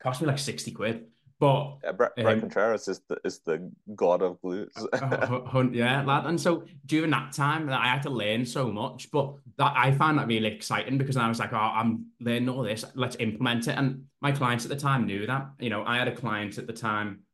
Cost 0.00 0.20
me 0.20 0.28
like 0.28 0.38
sixty 0.38 0.70
quid. 0.70 1.06
But 1.40 1.78
yeah, 1.82 1.92
Bret, 1.92 2.14
Bret 2.14 2.34
um, 2.34 2.40
Contreras 2.40 2.86
is 2.86 3.00
the 3.08 3.18
is 3.24 3.40
the 3.40 3.72
god 3.96 4.22
of 4.22 4.40
glutes. 4.40 4.76
uh, 4.92 5.70
yeah, 5.72 6.04
lad. 6.04 6.26
And 6.26 6.40
so 6.40 6.64
during 6.86 7.10
that 7.10 7.32
time, 7.32 7.68
I 7.70 7.88
had 7.88 8.02
to 8.02 8.10
learn 8.10 8.46
so 8.46 8.70
much, 8.70 9.10
but 9.10 9.34
that 9.58 9.72
I 9.76 9.90
found 9.92 10.18
that 10.18 10.28
really 10.28 10.48
exciting 10.48 10.96
because 10.96 11.16
I 11.16 11.26
was 11.28 11.40
like, 11.40 11.52
oh, 11.52 11.56
I'm 11.56 12.06
learning 12.20 12.48
all 12.48 12.62
this. 12.62 12.84
Let's 12.94 13.16
implement 13.18 13.66
it. 13.66 13.76
And 13.76 14.04
my 14.20 14.30
clients 14.30 14.64
at 14.64 14.68
the 14.68 14.76
time 14.76 15.06
knew 15.06 15.26
that. 15.26 15.50
You 15.58 15.70
know, 15.70 15.84
I 15.84 15.96
had 15.96 16.06
a 16.06 16.14
client 16.14 16.58
at 16.58 16.68
the 16.68 16.72
time 16.72 17.24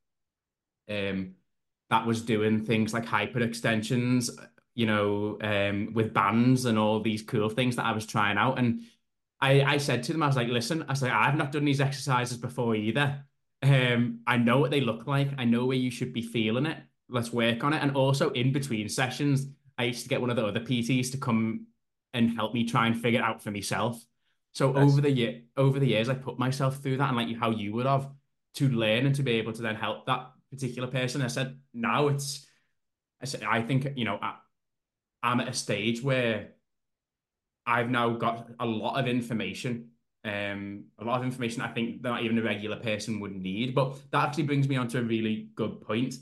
um, 0.90 1.34
that 1.88 2.06
was 2.06 2.22
doing 2.22 2.64
things 2.64 2.92
like 2.92 3.06
hyper 3.06 3.40
extensions, 3.40 4.30
you 4.74 4.86
know, 4.86 5.38
um, 5.42 5.92
with 5.94 6.14
bands 6.14 6.64
and 6.64 6.78
all 6.78 7.00
these 7.00 7.22
cool 7.22 7.48
things 7.48 7.76
that 7.76 7.86
I 7.86 7.92
was 7.92 8.06
trying 8.06 8.38
out. 8.38 8.58
And 8.58 8.82
I, 9.40 9.62
I 9.62 9.76
said 9.78 10.02
to 10.04 10.12
them, 10.12 10.22
I 10.22 10.26
was 10.26 10.36
like, 10.36 10.48
listen, 10.48 10.84
I 10.88 10.94
said, 10.94 11.10
I've 11.10 11.36
not 11.36 11.52
done 11.52 11.64
these 11.64 11.80
exercises 11.80 12.36
before 12.36 12.74
either. 12.74 13.24
Um, 13.62 14.20
I 14.26 14.36
know 14.36 14.58
what 14.58 14.70
they 14.70 14.80
look 14.80 15.06
like. 15.06 15.30
I 15.38 15.44
know 15.44 15.66
where 15.66 15.76
you 15.76 15.90
should 15.90 16.12
be 16.12 16.22
feeling 16.22 16.66
it. 16.66 16.78
Let's 17.08 17.32
work 17.32 17.64
on 17.64 17.72
it. 17.72 17.82
And 17.82 17.96
also 17.96 18.30
in 18.30 18.52
between 18.52 18.88
sessions, 18.88 19.46
I 19.76 19.84
used 19.84 20.02
to 20.02 20.08
get 20.08 20.20
one 20.20 20.30
of 20.30 20.36
the 20.36 20.46
other 20.46 20.60
PTs 20.60 21.10
to 21.12 21.18
come 21.18 21.66
and 22.12 22.34
help 22.34 22.54
me 22.54 22.64
try 22.64 22.86
and 22.86 23.00
figure 23.00 23.20
it 23.20 23.24
out 23.24 23.42
for 23.42 23.50
myself. 23.50 24.04
So 24.52 24.72
nice. 24.72 24.90
over 24.90 25.00
the 25.00 25.10
year, 25.10 25.42
over 25.56 25.78
the 25.78 25.88
years, 25.88 26.08
I 26.08 26.14
put 26.14 26.38
myself 26.38 26.78
through 26.78 26.98
that 26.98 27.08
and 27.08 27.16
like 27.16 27.36
how 27.36 27.50
you 27.50 27.72
would 27.74 27.86
have 27.86 28.08
to 28.54 28.68
learn 28.68 29.06
and 29.06 29.14
to 29.14 29.22
be 29.22 29.32
able 29.32 29.52
to 29.52 29.62
then 29.62 29.76
help 29.76 30.06
that 30.06 30.30
particular 30.50 30.88
person. 30.88 31.22
I 31.22 31.28
said, 31.28 31.58
now 31.72 32.08
it's, 32.08 32.46
I 33.22 33.26
said, 33.26 33.42
I 33.42 33.62
think, 33.62 33.86
you 33.96 34.04
know, 34.04 34.18
I, 34.20 34.34
I'm 35.22 35.40
at 35.40 35.48
a 35.48 35.52
stage 35.52 36.02
where 36.02 36.52
I've 37.66 37.90
now 37.90 38.10
got 38.10 38.50
a 38.58 38.66
lot 38.66 38.98
of 38.98 39.06
information, 39.06 39.90
um, 40.24 40.84
a 40.98 41.04
lot 41.04 41.18
of 41.18 41.24
information 41.24 41.62
I 41.62 41.68
think 41.68 42.02
that 42.02 42.22
even 42.22 42.38
a 42.38 42.42
regular 42.42 42.76
person 42.76 43.20
would 43.20 43.36
need. 43.36 43.74
But 43.74 43.98
that 44.10 44.28
actually 44.28 44.44
brings 44.44 44.68
me 44.68 44.76
on 44.76 44.88
to 44.88 44.98
a 44.98 45.02
really 45.02 45.50
good 45.54 45.80
point. 45.82 46.14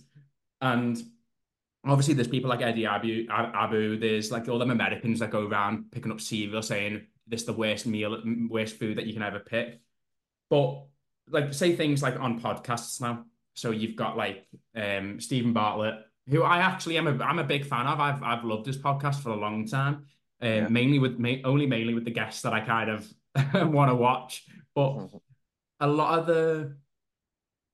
And 0.60 1.00
obviously, 1.86 2.14
there's 2.14 2.28
people 2.28 2.50
like 2.50 2.60
Eddie 2.60 2.82
Abbew, 2.82 3.28
Abbew. 3.28 4.00
There's 4.00 4.32
like 4.32 4.48
all 4.48 4.58
them 4.58 4.70
Americans 4.70 5.20
that 5.20 5.30
go 5.30 5.46
around 5.46 5.90
picking 5.92 6.12
up 6.12 6.20
cereal 6.20 6.62
saying 6.62 7.06
this 7.26 7.40
is 7.40 7.46
the 7.46 7.52
worst 7.52 7.86
meal, 7.86 8.20
worst 8.48 8.76
food 8.76 8.98
that 8.98 9.06
you 9.06 9.12
can 9.12 9.22
ever 9.22 9.40
pick. 9.40 9.80
But 10.50 10.82
like, 11.30 11.54
say 11.54 11.76
things 11.76 12.02
like 12.02 12.18
on 12.18 12.40
podcasts 12.40 13.00
now. 13.00 13.24
So 13.58 13.72
you've 13.72 13.96
got 13.96 14.16
like 14.16 14.46
um, 14.76 15.20
Steven 15.20 15.52
Bartlett, 15.52 15.96
who 16.28 16.42
I 16.42 16.58
actually 16.58 16.96
am 16.96 17.08
a 17.08 17.24
I'm 17.24 17.40
a 17.40 17.44
big 17.44 17.64
fan 17.64 17.86
of. 17.86 17.98
I've 17.98 18.22
I've 18.22 18.44
loved 18.44 18.66
his 18.66 18.78
podcast 18.78 19.16
for 19.16 19.30
a 19.30 19.36
long 19.36 19.66
time. 19.66 20.06
Um, 20.40 20.48
yeah. 20.48 20.68
mainly 20.68 21.00
with 21.00 21.18
me 21.18 21.42
only 21.44 21.66
mainly 21.66 21.94
with 21.94 22.04
the 22.04 22.12
guests 22.12 22.42
that 22.42 22.52
I 22.52 22.60
kind 22.60 22.88
of 22.88 23.12
want 23.72 23.90
to 23.90 23.94
watch. 23.96 24.44
But 24.74 24.90
mm-hmm. 24.90 25.16
a 25.80 25.86
lot 25.88 26.20
of 26.20 26.26
the 26.26 26.76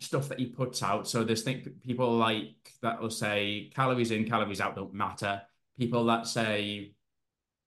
stuff 0.01 0.29
that 0.31 0.39
he 0.39 0.47
puts 0.47 0.83
out, 0.83 1.07
so 1.07 1.23
there's 1.23 1.43
think 1.43 1.83
people 1.83 2.17
like 2.17 2.55
that 2.81 3.01
will 3.01 3.11
say 3.11 3.71
calories 3.75 4.11
in, 4.11 4.25
calories 4.25 4.63
out 4.63 4.77
don't 4.77 4.95
matter. 4.95 5.43
People 5.79 6.07
that 6.07 6.27
say, 6.27 6.95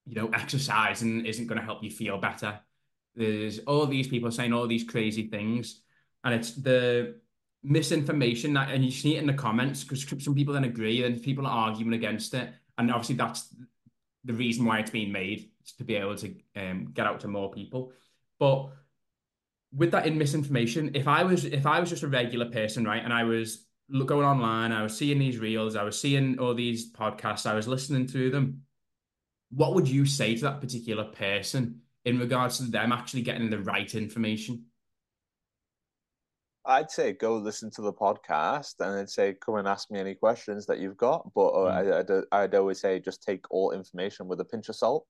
you 0.05 0.15
know, 0.15 0.29
exercising 0.29 1.25
isn't 1.25 1.45
going 1.45 1.59
to 1.59 1.65
help 1.65 1.83
you 1.83 1.91
feel 1.91 2.17
better. 2.17 2.59
There's 3.15 3.59
all 3.59 3.85
these 3.85 4.07
people 4.07 4.31
saying 4.31 4.53
all 4.53 4.67
these 4.67 4.83
crazy 4.83 5.27
things, 5.27 5.81
and 6.23 6.33
it's 6.33 6.53
the 6.53 7.19
misinformation 7.63 8.53
that, 8.53 8.69
and 8.69 8.83
you 8.83 8.91
see 8.91 9.15
it 9.15 9.19
in 9.19 9.27
the 9.27 9.33
comments 9.33 9.83
because 9.83 10.05
some 10.23 10.35
people 10.35 10.53
then 10.53 10.63
agree 10.63 11.03
and 11.03 11.21
people 11.21 11.45
are 11.45 11.69
arguing 11.69 11.93
against 11.93 12.33
it, 12.33 12.49
and 12.77 12.91
obviously 12.91 13.15
that's 13.15 13.53
the 14.23 14.33
reason 14.33 14.65
why 14.65 14.79
it's 14.79 14.91
being 14.91 15.11
made 15.11 15.49
to 15.77 15.83
be 15.83 15.95
able 15.95 16.15
to 16.15 16.35
um, 16.55 16.89
get 16.93 17.05
out 17.05 17.19
to 17.21 17.27
more 17.27 17.51
people. 17.51 17.91
But 18.39 18.69
with 19.73 19.91
that 19.91 20.07
in 20.07 20.17
misinformation, 20.17 20.91
if 20.93 21.07
I 21.07 21.23
was 21.23 21.45
if 21.45 21.65
I 21.65 21.79
was 21.79 21.89
just 21.89 22.03
a 22.03 22.07
regular 22.07 22.49
person, 22.49 22.85
right, 22.85 23.03
and 23.03 23.13
I 23.13 23.23
was 23.23 23.65
going 23.89 24.25
online, 24.25 24.71
I 24.71 24.83
was 24.83 24.97
seeing 24.97 25.19
these 25.19 25.39
reels, 25.39 25.75
I 25.75 25.83
was 25.83 25.99
seeing 25.99 26.39
all 26.39 26.53
these 26.53 26.91
podcasts, 26.91 27.45
I 27.45 27.55
was 27.55 27.67
listening 27.67 28.07
to 28.07 28.29
them. 28.29 28.63
What 29.49 29.75
would 29.75 29.87
you 29.87 30.05
say 30.05 30.35
to 30.35 30.41
that 30.43 30.61
particular 30.61 31.05
person 31.05 31.81
in 32.03 32.19
regards 32.19 32.57
to 32.57 32.63
them 32.63 32.91
actually 32.91 33.21
getting 33.21 33.49
the 33.49 33.59
right 33.59 33.93
information? 33.95 34.65
I'd 36.67 36.91
say 36.91 37.13
go 37.13 37.37
listen 37.37 37.71
to 37.71 37.81
the 37.81 37.93
podcast 37.93 38.75
and 38.79 38.95
then 38.95 39.07
say 39.07 39.33
come 39.33 39.55
and 39.55 39.67
ask 39.67 39.89
me 39.89 39.99
any 39.99 40.15
questions 40.15 40.65
that 40.65 40.79
you've 40.79 40.97
got. 40.97 41.33
But 41.33 41.47
uh, 41.47 41.71
mm. 41.71 41.95
I, 41.95 41.99
I'd, 41.99 42.43
I'd 42.43 42.55
always 42.55 42.81
say 42.81 42.99
just 42.99 43.23
take 43.23 43.45
all 43.49 43.71
information 43.71 44.27
with 44.27 44.41
a 44.41 44.45
pinch 44.45 44.67
of 44.67 44.75
salt. 44.75 45.05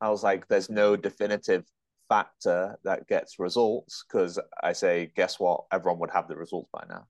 I 0.00 0.10
was 0.10 0.24
like, 0.24 0.48
there's 0.48 0.68
no 0.68 0.96
definitive 0.96 1.64
factor 2.08 2.76
that 2.84 3.06
gets 3.06 3.38
results 3.38 4.04
because 4.06 4.38
I 4.62 4.72
say, 4.72 5.12
guess 5.16 5.38
what? 5.38 5.64
Everyone 5.72 6.00
would 6.00 6.10
have 6.10 6.28
the 6.28 6.36
results 6.36 6.68
by 6.72 6.84
now. 6.88 7.06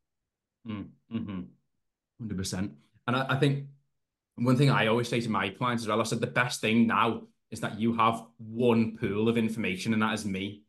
Mm, 0.69 0.89
mm-hmm. 1.13 2.27
100%. 2.27 2.71
And 3.07 3.17
I, 3.17 3.27
I 3.31 3.37
think 3.37 3.65
one 4.37 4.57
thing 4.57 4.71
I 4.71 4.89
always 4.89 5.09
say 5.09 5.21
to 5.21 5.31
my 5.31 5.49
clients 5.49 5.83
as 5.83 5.89
well, 5.89 6.01
I 6.01 6.05
said 6.05 6.21
the 6.21 6.27
best 6.27 6.61
thing 6.61 6.87
now 6.87 7.23
is 7.51 7.61
that 7.61 7.81
you 7.81 7.95
have 7.97 8.23
one 8.39 8.97
pool 8.97 9.29
of 9.29 9.39
information, 9.39 9.93
and 9.93 10.03
that 10.03 10.15
is 10.15 10.25
me. 10.25 10.63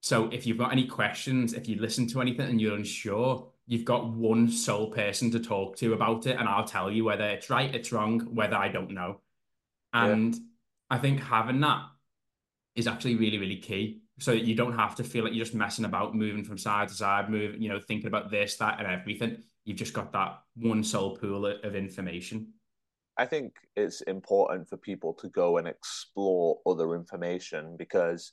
So 0.00 0.24
hmm. 0.24 0.32
if 0.32 0.46
you've 0.46 0.58
got 0.58 0.72
any 0.72 0.86
questions, 0.86 1.54
if 1.54 1.68
you 1.68 1.80
listen 1.80 2.06
to 2.08 2.20
anything 2.20 2.48
and 2.48 2.60
you're 2.60 2.76
unsure, 2.76 3.48
you've 3.66 3.84
got 3.84 4.10
one 4.12 4.48
sole 4.48 4.90
person 4.90 5.30
to 5.32 5.40
talk 5.40 5.76
to 5.76 5.92
about 5.92 6.26
it, 6.26 6.38
and 6.38 6.48
I'll 6.48 6.64
tell 6.64 6.90
you 6.90 7.04
whether 7.04 7.28
it's 7.28 7.50
right, 7.50 7.74
it's 7.74 7.92
wrong, 7.92 8.20
whether 8.34 8.56
I 8.56 8.68
don't 8.68 8.92
know. 8.92 9.20
And 9.92 10.34
yeah. 10.34 10.40
I 10.90 10.98
think 10.98 11.20
having 11.20 11.60
that 11.60 11.84
is 12.74 12.86
actually 12.86 13.16
really, 13.16 13.38
really 13.38 13.56
key. 13.56 14.02
so 14.18 14.32
that 14.32 14.44
you 14.44 14.54
don't 14.54 14.76
have 14.76 14.96
to 14.96 15.04
feel 15.04 15.24
like 15.24 15.32
you're 15.32 15.44
just 15.44 15.54
messing 15.54 15.84
about, 15.84 16.14
moving 16.14 16.44
from 16.44 16.58
side 16.58 16.88
to 16.88 16.94
side, 16.94 17.30
moving, 17.30 17.62
you 17.62 17.68
know, 17.68 17.80
thinking 17.80 18.08
about 18.08 18.30
this, 18.30 18.56
that, 18.56 18.78
and 18.78 18.88
everything. 18.88 19.42
You've 19.64 19.76
just 19.76 19.92
got 19.92 20.12
that 20.12 20.40
one 20.56 20.82
sole 20.82 21.16
pool 21.16 21.46
of 21.46 21.76
information. 21.76 22.54
I 23.16 23.26
think 23.26 23.54
it's 23.76 24.00
important 24.02 24.68
for 24.68 24.76
people 24.76 25.12
to 25.14 25.28
go 25.28 25.58
and 25.58 25.68
explore 25.68 26.58
other 26.66 26.94
information 26.94 27.76
because, 27.76 28.32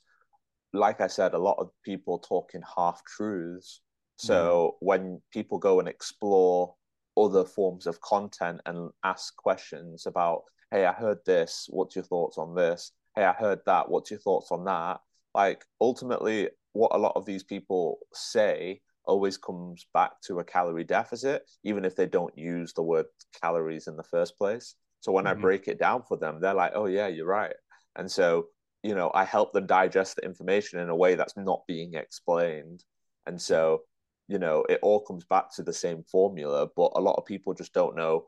like 0.72 1.00
I 1.00 1.06
said, 1.06 1.34
a 1.34 1.38
lot 1.38 1.58
of 1.58 1.70
people 1.84 2.18
talk 2.18 2.52
in 2.54 2.62
half 2.76 3.02
truths. 3.04 3.80
So 4.18 4.74
mm. 4.74 4.86
when 4.86 5.22
people 5.32 5.58
go 5.58 5.78
and 5.80 5.88
explore 5.88 6.74
other 7.16 7.44
forms 7.44 7.86
of 7.86 8.00
content 8.00 8.60
and 8.66 8.90
ask 9.04 9.34
questions 9.36 10.06
about, 10.06 10.42
hey, 10.70 10.84
I 10.84 10.92
heard 10.92 11.18
this. 11.24 11.66
What's 11.70 11.96
your 11.96 12.04
thoughts 12.04 12.38
on 12.38 12.54
this? 12.54 12.92
Hey, 13.14 13.24
I 13.24 13.32
heard 13.32 13.60
that. 13.66 13.88
What's 13.88 14.10
your 14.10 14.20
thoughts 14.20 14.48
on 14.50 14.64
that? 14.64 15.00
Like, 15.34 15.64
ultimately, 15.80 16.50
what 16.72 16.94
a 16.94 16.98
lot 16.98 17.12
of 17.16 17.24
these 17.24 17.42
people 17.42 17.98
say 18.12 18.80
always 19.04 19.38
comes 19.38 19.86
back 19.94 20.12
to 20.26 20.40
a 20.40 20.44
calorie 20.44 20.84
deficit, 20.84 21.42
even 21.64 21.84
if 21.84 21.94
they 21.94 22.06
don't 22.06 22.36
use 22.36 22.72
the 22.72 22.82
word 22.82 23.06
calories 23.40 23.86
in 23.86 23.96
the 23.96 24.02
first 24.02 24.36
place. 24.36 24.74
So 25.00 25.12
when 25.12 25.24
mm-hmm. 25.24 25.38
I 25.38 25.40
break 25.40 25.68
it 25.68 25.78
down 25.78 26.02
for 26.02 26.16
them, 26.16 26.40
they're 26.40 26.54
like, 26.54 26.72
oh, 26.74 26.86
yeah, 26.86 27.06
you're 27.06 27.26
right. 27.26 27.54
And 27.96 28.10
so, 28.10 28.48
you 28.82 28.94
know, 28.94 29.10
I 29.14 29.24
help 29.24 29.52
them 29.52 29.66
digest 29.66 30.16
the 30.16 30.24
information 30.24 30.78
in 30.78 30.88
a 30.88 30.96
way 30.96 31.14
that's 31.14 31.36
not 31.36 31.66
being 31.66 31.94
explained. 31.94 32.84
And 33.26 33.40
so, 33.40 33.82
you 34.28 34.38
know, 34.38 34.64
it 34.68 34.80
all 34.82 35.00
comes 35.00 35.24
back 35.24 35.54
to 35.56 35.62
the 35.62 35.72
same 35.72 36.04
formula, 36.04 36.68
but 36.76 36.92
a 36.94 37.00
lot 37.00 37.16
of 37.16 37.26
people 37.26 37.54
just 37.54 37.72
don't 37.72 37.96
know 37.96 38.26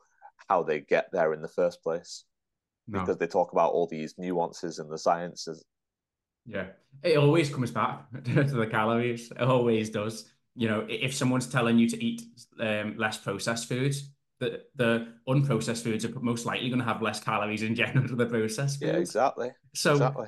how 0.49 0.63
they 0.63 0.81
get 0.81 1.09
there 1.13 1.33
in 1.33 1.43
the 1.43 1.49
first 1.49 1.83
place 1.83 2.25
no. 2.87 3.01
because 3.01 3.19
they 3.19 3.27
talk 3.27 3.53
about 3.53 3.73
all 3.73 3.87
these 3.87 4.15
nuances 4.19 4.79
and 4.79 4.91
the 4.91 4.99
sciences. 4.99 5.65
Yeah, 6.47 6.69
it 7.03 7.19
always 7.19 7.51
comes 7.51 7.71
back 7.71 8.11
to 8.25 8.45
the 8.45 8.67
calories. 8.67 9.31
It 9.31 9.43
always 9.43 9.91
does 9.91 10.31
you 10.59 10.67
know, 10.67 10.85
if 10.89 11.15
someone's 11.15 11.47
telling 11.47 11.79
you 11.79 11.89
to 11.89 12.05
eat 12.05 12.23
um, 12.59 12.97
less 12.99 13.17
processed 13.17 13.69
foods, 13.69 14.11
the 14.41 14.63
the 14.75 15.15
unprocessed 15.29 15.85
foods 15.85 16.05
are 16.05 16.21
most 16.21 16.47
likely 16.47 16.69
going 16.69 16.81
to 16.81 16.85
have 16.85 17.01
less 17.01 17.21
calories 17.21 17.63
in 17.63 17.75
general 17.77 18.09
than 18.09 18.17
the 18.17 18.27
processed 18.27 18.81
foods. 18.81 18.93
Yeah, 18.93 18.99
exactly. 18.99 19.53
So, 19.75 19.93
exactly. 19.93 20.27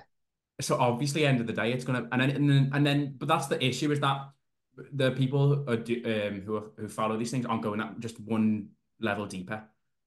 So 0.60 0.76
obviously, 0.78 1.26
end 1.26 1.40
of 1.40 1.46
the 1.46 1.52
day, 1.52 1.72
it's 1.72 1.84
to 1.84 2.08
and 2.12 2.20
then 2.20 2.30
and 2.30 2.50
then, 2.50 2.70
and 2.72 2.86
then 2.86 3.14
but 3.18 3.28
that's 3.28 3.46
the 3.46 3.62
issue 3.64 3.90
is 3.90 4.00
that 4.00 4.30
the 4.92 5.10
people 5.12 5.64
are, 5.68 5.74
um, 5.74 6.40
who 6.40 6.56
are, 6.56 6.70
who 6.76 6.88
follow 6.88 7.16
these 7.16 7.30
things 7.30 7.44
aren't 7.46 7.62
going 7.62 7.80
up 7.80 7.98
just 7.98 8.18
one 8.20 8.68
level 9.00 9.26
deeper 9.26 9.62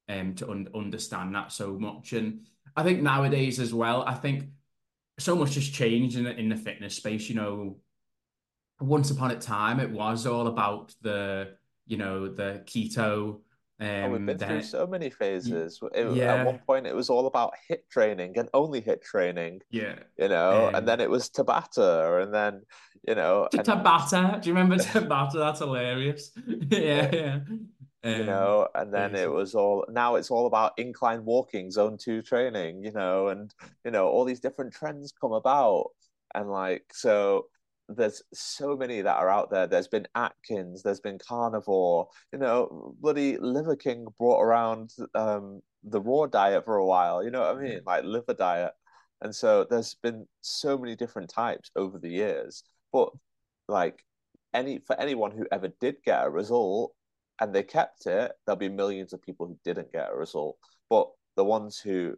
um 0.09 0.33
to 0.35 0.49
un- 0.49 0.69
understand 0.73 1.35
that 1.35 1.51
so 1.51 1.77
much 1.77 2.13
and 2.13 2.41
I 2.75 2.83
think 2.83 3.01
nowadays 3.01 3.59
as 3.59 3.73
well 3.73 4.03
I 4.03 4.15
think 4.15 4.45
so 5.19 5.35
much 5.35 5.55
has 5.55 5.67
changed 5.67 6.17
in 6.17 6.23
the, 6.23 6.35
in 6.35 6.49
the 6.49 6.55
fitness 6.55 6.95
space 6.95 7.29
you 7.29 7.35
know 7.35 7.77
once 8.79 9.11
upon 9.11 9.31
a 9.31 9.39
time, 9.39 9.79
it 9.79 9.89
was 9.89 10.25
all 10.25 10.47
about 10.47 10.93
the, 11.01 11.55
you 11.87 11.97
know, 11.97 12.27
the 12.27 12.63
keto. 12.65 13.39
Um, 13.79 13.88
oh, 13.89 14.09
we've 14.12 14.25
been 14.25 14.38
through 14.38 14.62
so 14.63 14.86
many 14.86 15.09
phases. 15.09 15.79
It, 15.93 16.15
yeah. 16.15 16.36
At 16.36 16.45
one 16.45 16.59
point, 16.59 16.86
it 16.86 16.95
was 16.95 17.09
all 17.09 17.27
about 17.27 17.53
HIIT 17.69 17.89
training 17.89 18.38
and 18.38 18.47
only 18.53 18.81
HIIT 18.81 19.01
training. 19.01 19.62
Yeah. 19.71 19.95
You 20.17 20.29
know, 20.29 20.67
um, 20.67 20.75
and 20.75 20.88
then 20.88 21.01
it 21.01 21.09
was 21.09 21.29
Tabata, 21.29 22.23
and 22.23 22.33
then, 22.33 22.62
you 23.07 23.15
know. 23.15 23.47
And... 23.51 23.65
Tabata? 23.65 24.41
Do 24.41 24.49
you 24.49 24.55
remember 24.55 24.75
Tabata? 24.83 25.33
That's 25.33 25.59
hilarious. 25.59 26.31
yeah, 26.69 27.09
yeah. 27.12 27.39
Um, 28.05 28.19
you 28.19 28.25
know, 28.25 28.67
and 28.75 28.93
then 28.93 29.15
it 29.15 29.31
was 29.31 29.55
all 29.55 29.86
now 29.89 30.15
it's 30.15 30.29
all 30.29 30.45
about 30.45 30.73
incline 30.77 31.23
walking, 31.23 31.71
zone 31.71 31.97
two 31.97 32.21
training, 32.21 32.83
you 32.83 32.91
know, 32.91 33.29
and 33.29 33.53
you 33.86 33.91
know, 33.91 34.07
all 34.07 34.25
these 34.25 34.41
different 34.41 34.73
trends 34.73 35.13
come 35.19 35.31
about. 35.31 35.91
And 36.36 36.49
like 36.49 36.86
so 36.91 37.45
there's 37.89 38.21
so 38.33 38.75
many 38.75 39.01
that 39.01 39.17
are 39.17 39.29
out 39.29 39.51
there. 39.51 39.67
There's 39.67 39.87
been 39.87 40.07
Atkins, 40.15 40.83
there's 40.83 40.99
been 40.99 41.19
Carnivore, 41.19 42.07
you 42.31 42.39
know, 42.39 42.95
bloody 42.99 43.37
Liver 43.37 43.75
King 43.75 44.07
brought 44.17 44.41
around 44.41 44.93
um, 45.15 45.61
the 45.83 46.01
raw 46.01 46.25
diet 46.25 46.65
for 46.65 46.77
a 46.77 46.85
while, 46.85 47.23
you 47.23 47.31
know 47.31 47.41
what 47.41 47.57
I 47.57 47.59
mean? 47.59 47.81
Like 47.85 48.03
liver 48.05 48.33
diet. 48.33 48.71
And 49.21 49.33
so 49.33 49.65
there's 49.69 49.95
been 49.95 50.27
so 50.41 50.77
many 50.77 50.95
different 50.95 51.29
types 51.29 51.71
over 51.75 51.99
the 51.99 52.09
years. 52.09 52.63
But 52.91 53.09
like 53.67 54.03
any 54.53 54.79
for 54.79 54.99
anyone 54.99 55.31
who 55.31 55.47
ever 55.51 55.69
did 55.79 55.97
get 56.05 56.25
a 56.25 56.29
result 56.29 56.93
and 57.39 57.53
they 57.53 57.63
kept 57.63 58.05
it, 58.05 58.31
there'll 58.45 58.57
be 58.57 58.69
millions 58.69 59.13
of 59.13 59.21
people 59.21 59.47
who 59.47 59.57
didn't 59.63 59.91
get 59.91 60.11
a 60.11 60.15
result. 60.15 60.57
But 60.89 61.09
the 61.35 61.45
ones 61.45 61.79
who 61.79 62.15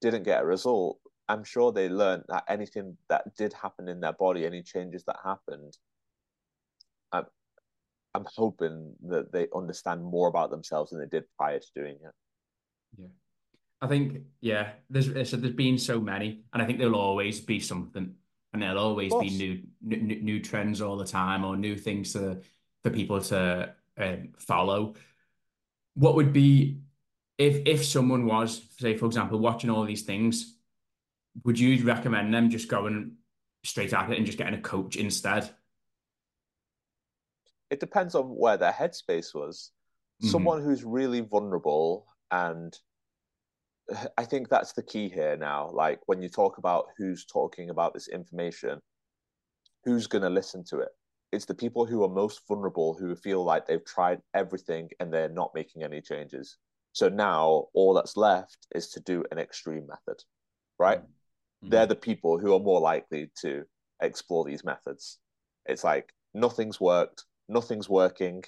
didn't 0.00 0.24
get 0.24 0.42
a 0.42 0.46
result 0.46 0.98
I'm 1.30 1.44
sure 1.44 1.70
they 1.70 1.88
learned 1.88 2.24
that 2.28 2.42
anything 2.48 2.96
that 3.08 3.36
did 3.36 3.52
happen 3.52 3.88
in 3.88 4.00
their 4.00 4.12
body, 4.12 4.44
any 4.44 4.62
changes 4.62 5.04
that 5.04 5.16
happened, 5.22 5.78
I'm, 7.12 7.26
I'm 8.14 8.26
hoping 8.34 8.96
that 9.06 9.30
they 9.30 9.46
understand 9.54 10.02
more 10.02 10.26
about 10.26 10.50
themselves 10.50 10.90
than 10.90 10.98
they 10.98 11.06
did 11.06 11.24
prior 11.38 11.60
to 11.60 11.66
doing 11.72 11.98
it. 12.02 12.14
Yeah. 12.98 13.06
I 13.80 13.86
think, 13.86 14.22
yeah, 14.40 14.72
there's 14.90 15.08
there's 15.08 15.32
been 15.32 15.78
so 15.78 16.00
many, 16.00 16.42
and 16.52 16.60
I 16.60 16.66
think 16.66 16.80
there'll 16.80 16.96
always 16.96 17.40
be 17.40 17.60
something, 17.60 18.12
and 18.52 18.62
there'll 18.62 18.78
always 18.78 19.14
be 19.14 19.30
new, 19.30 19.62
new 19.80 20.20
new 20.20 20.40
trends 20.40 20.82
all 20.82 20.96
the 20.96 21.06
time, 21.06 21.44
or 21.44 21.56
new 21.56 21.76
things 21.76 22.12
to 22.14 22.40
for 22.82 22.90
people 22.90 23.20
to 23.22 23.72
um, 23.96 24.30
follow. 24.36 24.94
What 25.94 26.16
would 26.16 26.32
be 26.32 26.80
if 27.38 27.62
if 27.66 27.84
someone 27.84 28.26
was, 28.26 28.60
say, 28.78 28.96
for 28.96 29.06
example, 29.06 29.38
watching 29.38 29.70
all 29.70 29.84
these 29.84 30.02
things 30.02 30.56
would 31.44 31.58
you 31.58 31.84
recommend 31.84 32.32
them 32.32 32.50
just 32.50 32.68
going 32.68 33.16
straight 33.64 33.92
at 33.92 34.10
it 34.10 34.16
and 34.16 34.26
just 34.26 34.38
getting 34.38 34.58
a 34.58 34.62
coach 34.62 34.96
instead? 34.96 35.50
It 37.70 37.80
depends 37.80 38.14
on 38.14 38.24
where 38.24 38.56
their 38.56 38.72
headspace 38.72 39.34
was. 39.34 39.70
Mm-hmm. 40.22 40.30
Someone 40.30 40.62
who's 40.62 40.84
really 40.84 41.20
vulnerable, 41.20 42.06
and 42.30 42.76
I 44.18 44.24
think 44.24 44.48
that's 44.48 44.72
the 44.72 44.82
key 44.82 45.08
here 45.08 45.36
now. 45.36 45.70
Like 45.72 46.00
when 46.06 46.20
you 46.20 46.28
talk 46.28 46.58
about 46.58 46.86
who's 46.98 47.24
talking 47.26 47.70
about 47.70 47.94
this 47.94 48.08
information, 48.08 48.80
who's 49.84 50.06
going 50.06 50.22
to 50.22 50.30
listen 50.30 50.64
to 50.64 50.80
it? 50.80 50.90
It's 51.32 51.44
the 51.44 51.54
people 51.54 51.86
who 51.86 52.02
are 52.02 52.08
most 52.08 52.40
vulnerable 52.48 52.94
who 52.98 53.14
feel 53.14 53.44
like 53.44 53.66
they've 53.66 53.84
tried 53.84 54.20
everything 54.34 54.90
and 54.98 55.12
they're 55.12 55.28
not 55.28 55.52
making 55.54 55.84
any 55.84 56.00
changes. 56.00 56.56
So 56.92 57.08
now 57.08 57.68
all 57.72 57.94
that's 57.94 58.16
left 58.16 58.66
is 58.74 58.88
to 58.90 59.00
do 59.00 59.24
an 59.30 59.38
extreme 59.38 59.86
method, 59.86 60.20
right? 60.78 60.98
Mm-hmm 60.98 61.12
they're 61.62 61.82
mm-hmm. 61.82 61.88
the 61.90 61.96
people 61.96 62.38
who 62.38 62.54
are 62.54 62.60
more 62.60 62.80
likely 62.80 63.30
to 63.42 63.64
explore 64.00 64.44
these 64.44 64.64
methods. 64.64 65.18
It's 65.66 65.84
like 65.84 66.12
nothing's 66.34 66.80
worked, 66.80 67.24
nothing's 67.48 67.88
working. 67.88 68.44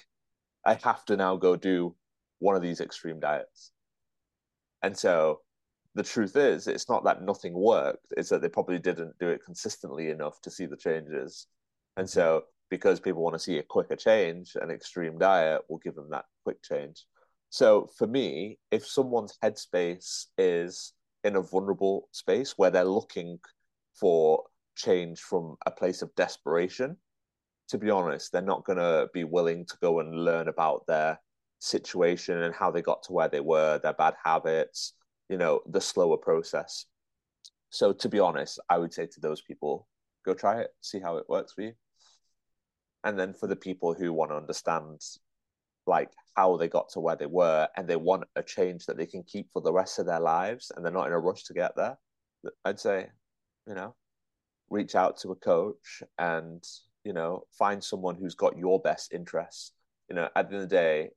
I 0.65 0.75
have 0.83 1.05
to 1.05 1.17
now 1.17 1.35
go 1.35 1.55
do 1.55 1.95
one 2.39 2.55
of 2.55 2.61
these 2.61 2.81
extreme 2.81 3.19
diets. 3.19 3.71
And 4.81 4.97
so 4.97 5.41
the 5.95 6.03
truth 6.03 6.35
is, 6.35 6.67
it's 6.67 6.89
not 6.89 7.03
that 7.05 7.21
nothing 7.21 7.53
worked, 7.53 8.07
it's 8.17 8.29
that 8.29 8.41
they 8.41 8.49
probably 8.49 8.79
didn't 8.79 9.17
do 9.19 9.29
it 9.29 9.45
consistently 9.45 10.09
enough 10.09 10.41
to 10.41 10.51
see 10.51 10.65
the 10.65 10.77
changes. 10.77 11.47
And 11.97 12.09
so, 12.09 12.37
mm-hmm. 12.37 12.45
because 12.69 12.99
people 12.99 13.21
want 13.21 13.35
to 13.35 13.39
see 13.39 13.59
a 13.59 13.63
quicker 13.63 13.95
change, 13.95 14.55
an 14.59 14.71
extreme 14.71 15.17
diet 15.19 15.61
will 15.69 15.77
give 15.77 15.95
them 15.95 16.09
that 16.09 16.25
quick 16.43 16.61
change. 16.63 17.05
So, 17.49 17.89
for 17.97 18.07
me, 18.07 18.57
if 18.71 18.87
someone's 18.87 19.37
headspace 19.43 20.25
is 20.37 20.93
in 21.23 21.35
a 21.35 21.41
vulnerable 21.41 22.09
space 22.11 22.53
where 22.57 22.69
they're 22.69 22.83
looking 22.83 23.39
for 23.93 24.43
change 24.75 25.19
from 25.19 25.55
a 25.65 25.71
place 25.71 26.01
of 26.01 26.13
desperation, 26.15 26.97
to 27.69 27.77
be 27.77 27.89
honest, 27.89 28.31
they're 28.31 28.41
not 28.41 28.65
going 28.65 28.77
to 28.77 29.07
be 29.13 29.23
willing 29.23 29.65
to 29.65 29.77
go 29.81 29.99
and 29.99 30.13
learn 30.13 30.47
about 30.47 30.85
their 30.87 31.19
situation 31.59 32.41
and 32.43 32.53
how 32.53 32.71
they 32.71 32.81
got 32.81 33.03
to 33.03 33.13
where 33.13 33.29
they 33.29 33.39
were, 33.39 33.79
their 33.81 33.93
bad 33.93 34.15
habits, 34.23 34.93
you 35.29 35.37
know, 35.37 35.61
the 35.69 35.81
slower 35.81 36.17
process. 36.17 36.85
So, 37.69 37.93
to 37.93 38.09
be 38.09 38.19
honest, 38.19 38.59
I 38.69 38.77
would 38.77 38.93
say 38.93 39.07
to 39.07 39.19
those 39.19 39.41
people, 39.41 39.87
go 40.25 40.33
try 40.33 40.61
it, 40.61 40.69
see 40.81 40.99
how 40.99 41.17
it 41.17 41.29
works 41.29 41.53
for 41.53 41.61
you. 41.61 41.73
And 43.03 43.17
then 43.17 43.33
for 43.33 43.47
the 43.47 43.55
people 43.55 43.93
who 43.93 44.13
want 44.13 44.31
to 44.31 44.37
understand 44.37 45.01
like 45.85 46.09
how 46.35 46.57
they 46.57 46.67
got 46.67 46.89
to 46.89 46.99
where 46.99 47.15
they 47.15 47.25
were 47.25 47.67
and 47.75 47.87
they 47.87 47.95
want 47.95 48.23
a 48.35 48.43
change 48.43 48.85
that 48.85 48.97
they 48.97 49.05
can 49.05 49.23
keep 49.23 49.51
for 49.51 49.61
the 49.61 49.71
rest 49.71 49.99
of 49.99 50.05
their 50.05 50.19
lives 50.19 50.71
and 50.75 50.83
they're 50.83 50.91
not 50.91 51.07
in 51.07 51.13
a 51.13 51.19
rush 51.19 51.43
to 51.43 51.53
get 51.53 51.75
there 51.75 51.97
i'd 52.65 52.79
say 52.79 53.07
you 53.67 53.73
know 53.73 53.95
reach 54.69 54.95
out 54.95 55.17
to 55.17 55.31
a 55.31 55.35
coach 55.35 56.03
and 56.17 56.63
you 57.03 57.13
know 57.13 57.43
find 57.57 57.83
someone 57.83 58.15
who's 58.15 58.35
got 58.35 58.57
your 58.57 58.79
best 58.81 59.13
interests 59.13 59.73
you 60.09 60.15
know 60.15 60.27
at 60.35 60.49
the 60.49 60.55
end 60.55 60.63
of 60.63 60.69
the 60.69 60.75
day 60.75 61.09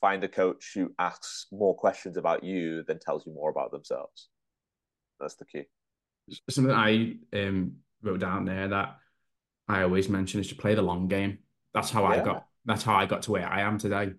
find 0.00 0.22
a 0.24 0.28
coach 0.28 0.72
who 0.74 0.92
asks 0.98 1.46
more 1.52 1.74
questions 1.74 2.16
about 2.16 2.44
you 2.44 2.82
than 2.84 2.98
tells 2.98 3.26
you 3.26 3.32
more 3.32 3.50
about 3.50 3.70
themselves 3.70 4.28
that's 5.20 5.34
the 5.34 5.44
key 5.44 5.64
something 6.48 6.74
i 6.74 7.14
um, 7.34 7.72
wrote 8.02 8.20
down 8.20 8.44
there 8.44 8.68
that 8.68 8.96
i 9.68 9.82
always 9.82 10.08
mention 10.08 10.40
is 10.40 10.48
to 10.48 10.54
play 10.54 10.74
the 10.74 10.82
long 10.82 11.08
game 11.08 11.38
that's 11.74 11.90
how 11.90 12.02
yeah. 12.02 12.20
i 12.20 12.24
got 12.24 12.48
that's 12.68 12.82
how 12.82 12.94
I 12.94 13.06
got 13.06 13.22
to 13.22 13.32
where 13.32 13.48
I 13.48 13.62
am 13.62 13.78
today. 13.78 14.12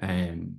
Um, 0.00 0.58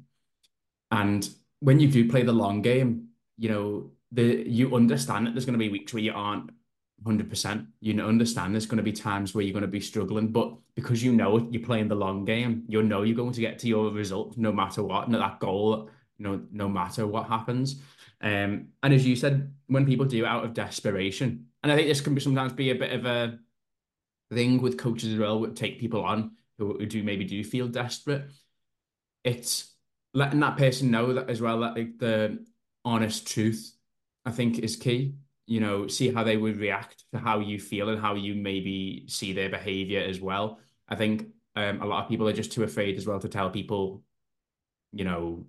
and 0.91 1.29
when 1.59 1.79
you 1.79 1.87
do 1.87 2.09
play 2.09 2.23
the 2.23 2.33
long 2.33 2.61
game, 2.61 3.09
you 3.37 3.49
know, 3.49 3.91
the 4.11 4.43
you 4.47 4.75
understand 4.75 5.27
that 5.27 5.33
there's 5.33 5.45
going 5.45 5.59
to 5.59 5.59
be 5.59 5.69
weeks 5.69 5.93
where 5.93 6.03
you 6.03 6.13
aren't 6.13 6.49
100%. 7.03 7.67
You 7.79 8.01
understand 8.01 8.53
there's 8.53 8.65
going 8.65 8.77
to 8.77 8.83
be 8.83 8.93
times 8.93 9.35
where 9.35 9.43
you're 9.43 9.53
going 9.53 9.61
to 9.61 9.67
be 9.67 9.79
struggling, 9.79 10.29
but 10.29 10.53
because 10.75 11.03
you 11.03 11.13
know 11.13 11.47
you're 11.51 11.63
playing 11.63 11.87
the 11.87 11.95
long 11.95 12.25
game, 12.25 12.63
you 12.67 12.81
know 12.81 13.03
you're 13.03 13.15
going 13.15 13.33
to 13.33 13.41
get 13.41 13.59
to 13.59 13.67
your 13.67 13.91
result 13.91 14.37
no 14.37 14.51
matter 14.51 14.83
what, 14.83 15.09
no, 15.09 15.19
that 15.19 15.39
goal, 15.39 15.89
know, 16.19 16.41
no 16.51 16.67
matter 16.67 17.05
what 17.05 17.27
happens. 17.27 17.81
Um, 18.21 18.69
and 18.81 18.93
as 18.93 19.05
you 19.05 19.15
said, 19.15 19.53
when 19.67 19.85
people 19.85 20.05
do 20.05 20.25
out 20.25 20.43
of 20.43 20.53
desperation, 20.53 21.47
and 21.63 21.71
I 21.71 21.75
think 21.75 21.87
this 21.87 22.01
can 22.01 22.15
be 22.15 22.21
sometimes 22.21 22.53
be 22.53 22.71
a 22.71 22.75
bit 22.75 22.93
of 22.93 23.05
a 23.05 23.39
thing 24.31 24.61
with 24.61 24.77
coaches 24.77 25.13
as 25.13 25.19
well, 25.19 25.39
would 25.39 25.55
take 25.55 25.79
people 25.79 26.03
on 26.03 26.31
who, 26.57 26.77
who 26.77 26.85
do 26.85 27.03
maybe 27.03 27.25
do 27.25 27.43
feel 27.43 27.67
desperate. 27.67 28.25
It's 29.27 29.73
letting 30.13 30.39
that 30.39 30.57
person 30.57 30.89
know 30.89 31.13
that 31.13 31.29
as 31.29 31.41
well 31.41 31.59
that 31.59 31.75
like 31.75 31.99
the 31.99 32.45
honest 32.85 33.27
truth, 33.27 33.73
I 34.25 34.31
think, 34.31 34.59
is 34.59 34.77
key. 34.77 35.15
You 35.45 35.59
know, 35.59 35.87
see 35.87 36.13
how 36.13 36.23
they 36.23 36.37
would 36.37 36.57
react 36.57 37.03
to 37.11 37.19
how 37.19 37.39
you 37.39 37.59
feel 37.59 37.89
and 37.89 37.99
how 37.99 38.15
you 38.15 38.35
maybe 38.35 39.03
see 39.07 39.33
their 39.33 39.49
behavior 39.49 40.01
as 40.01 40.19
well. 40.21 40.59
I 40.87 40.95
think 40.95 41.27
um, 41.55 41.81
a 41.81 41.85
lot 41.85 42.03
of 42.03 42.09
people 42.09 42.27
are 42.27 42.33
just 42.33 42.53
too 42.53 42.63
afraid 42.63 42.97
as 42.97 43.05
well 43.05 43.19
to 43.19 43.27
tell 43.27 43.49
people, 43.49 44.03
you 44.93 45.03
know, 45.03 45.45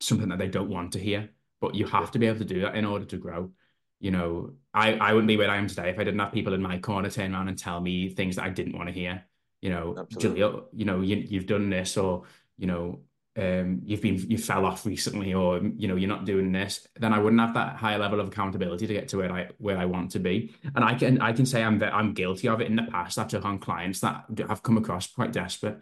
something 0.00 0.28
that 0.28 0.38
they 0.38 0.48
don't 0.48 0.68
want 0.68 0.92
to 0.92 0.98
hear. 0.98 1.30
But 1.60 1.74
you 1.74 1.86
have 1.86 2.10
to 2.10 2.18
be 2.18 2.26
able 2.26 2.40
to 2.40 2.44
do 2.44 2.60
that 2.60 2.76
in 2.76 2.84
order 2.84 3.06
to 3.06 3.16
grow. 3.16 3.52
You 4.00 4.10
know, 4.10 4.52
I, 4.74 4.92
I 4.94 5.14
wouldn't 5.14 5.28
be 5.28 5.38
where 5.38 5.50
I 5.50 5.56
am 5.56 5.68
today 5.68 5.88
if 5.88 5.98
I 5.98 6.04
didn't 6.04 6.20
have 6.20 6.32
people 6.32 6.52
in 6.52 6.60
my 6.60 6.78
corner 6.78 7.08
turn 7.08 7.34
around 7.34 7.48
and 7.48 7.58
tell 7.58 7.80
me 7.80 8.10
things 8.10 8.36
that 8.36 8.44
I 8.44 8.50
didn't 8.50 8.76
want 8.76 8.88
to 8.88 8.94
hear. 8.94 9.24
You 9.62 9.70
know, 9.70 9.96
Absolutely. 9.98 10.40
Julia, 10.40 10.62
you 10.72 10.84
know, 10.84 11.00
you, 11.00 11.16
you've 11.16 11.46
done 11.46 11.70
this, 11.70 11.96
or 11.96 12.24
you 12.58 12.66
know, 12.66 13.00
um, 13.38 13.82
you've 13.84 14.00
been 14.00 14.16
you 14.30 14.38
fell 14.38 14.64
off 14.64 14.86
recently, 14.86 15.34
or 15.34 15.58
you 15.58 15.88
know, 15.88 15.96
you're 15.96 16.08
not 16.08 16.24
doing 16.24 16.52
this. 16.52 16.86
Then 16.98 17.12
I 17.12 17.18
wouldn't 17.18 17.40
have 17.40 17.54
that 17.54 17.76
higher 17.76 17.98
level 17.98 18.20
of 18.20 18.28
accountability 18.28 18.86
to 18.86 18.94
get 18.94 19.08
to 19.08 19.18
where 19.18 19.32
I 19.32 19.48
where 19.58 19.78
I 19.78 19.84
want 19.84 20.12
to 20.12 20.18
be. 20.18 20.54
And 20.74 20.84
I 20.84 20.94
can 20.94 21.20
I 21.20 21.32
can 21.32 21.44
say 21.44 21.62
I'm 21.62 21.82
I'm 21.82 22.14
guilty 22.14 22.48
of 22.48 22.60
it 22.60 22.68
in 22.68 22.76
the 22.76 22.84
past. 22.84 23.18
I 23.18 23.24
took 23.24 23.44
on 23.44 23.58
clients 23.58 24.00
that 24.00 24.24
have 24.48 24.62
come 24.62 24.78
across 24.78 25.06
quite 25.08 25.32
desperate, 25.32 25.80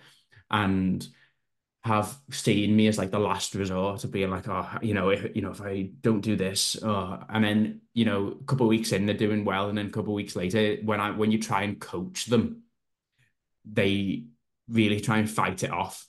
and 0.51 1.07
have 1.85 2.17
seen 2.31 2.75
me 2.75 2.87
as 2.89 2.97
like 2.97 3.11
the 3.11 3.19
last 3.19 3.55
resort 3.55 4.05
of 4.05 4.11
being 4.11 4.31
like, 4.31 4.49
oh, 4.49 4.67
you 4.81 4.95
know, 4.95 5.11
if 5.11 5.37
you 5.37 5.43
know, 5.43 5.51
if 5.51 5.61
I 5.61 5.91
don't 6.01 6.23
do 6.23 6.35
this, 6.35 6.83
oh, 6.83 7.23
and 7.29 7.45
then 7.45 7.83
you 7.93 8.07
know, 8.07 8.39
a 8.41 8.45
couple 8.45 8.67
of 8.67 8.71
weeks 8.71 8.93
in, 8.93 9.05
they're 9.07 9.15
doing 9.15 9.45
well, 9.45 9.69
and 9.69 9.77
then 9.77 9.87
a 9.87 9.91
couple 9.91 10.13
of 10.13 10.17
weeks 10.17 10.35
later, 10.35 10.79
when 10.83 10.99
I 10.99 11.11
when 11.11 11.31
you 11.31 11.39
try 11.39 11.63
and 11.63 11.79
coach 11.79 12.27
them, 12.27 12.63
they 13.65 14.25
really 14.69 15.01
try 15.01 15.19
and 15.19 15.31
fight 15.31 15.63
it 15.63 15.71
off. 15.71 16.07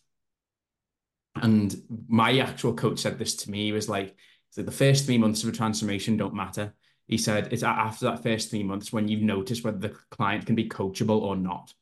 And 1.35 1.75
my 2.07 2.39
actual 2.39 2.73
coach 2.73 2.99
said 2.99 3.19
this 3.19 3.35
to 3.37 3.51
me. 3.51 3.65
He 3.65 3.71
was 3.71 3.89
like, 3.89 4.15
so 4.51 4.61
the 4.63 4.71
first 4.71 5.05
three 5.05 5.17
months 5.17 5.43
of 5.43 5.49
a 5.49 5.51
transformation 5.51 6.17
don't 6.17 6.33
matter. 6.33 6.73
He 7.07 7.17
said 7.17 7.49
it's 7.51 7.63
after 7.63 8.05
that 8.05 8.23
first 8.23 8.49
three 8.49 8.63
months 8.63 8.91
when 8.91 9.07
you 9.07 9.17
notice 9.17 9.63
whether 9.63 9.77
the 9.77 9.95
client 10.09 10.45
can 10.45 10.55
be 10.55 10.69
coachable 10.69 11.21
or 11.21 11.35
not. 11.35 11.73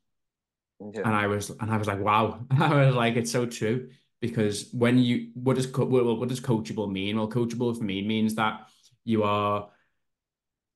Yeah. 0.93 1.01
And 1.05 1.15
I 1.15 1.27
was 1.27 1.49
and 1.49 1.71
I 1.71 1.77
was 1.77 1.87
like, 1.87 1.99
wow. 1.99 2.45
I 2.51 2.85
was 2.85 2.95
like, 2.95 3.15
it's 3.15 3.31
so 3.31 3.45
true 3.45 3.89
because 4.21 4.69
when 4.73 4.97
you 4.97 5.29
what 5.35 5.55
does 5.55 5.67
what, 5.67 5.89
what 5.89 6.29
does 6.29 6.41
coachable 6.41 6.91
mean? 6.91 7.17
Well, 7.17 7.29
coachable 7.29 7.77
for 7.77 7.83
me 7.83 8.01
means 8.01 8.35
that 8.35 8.67
you 9.05 9.23
are 9.23 9.69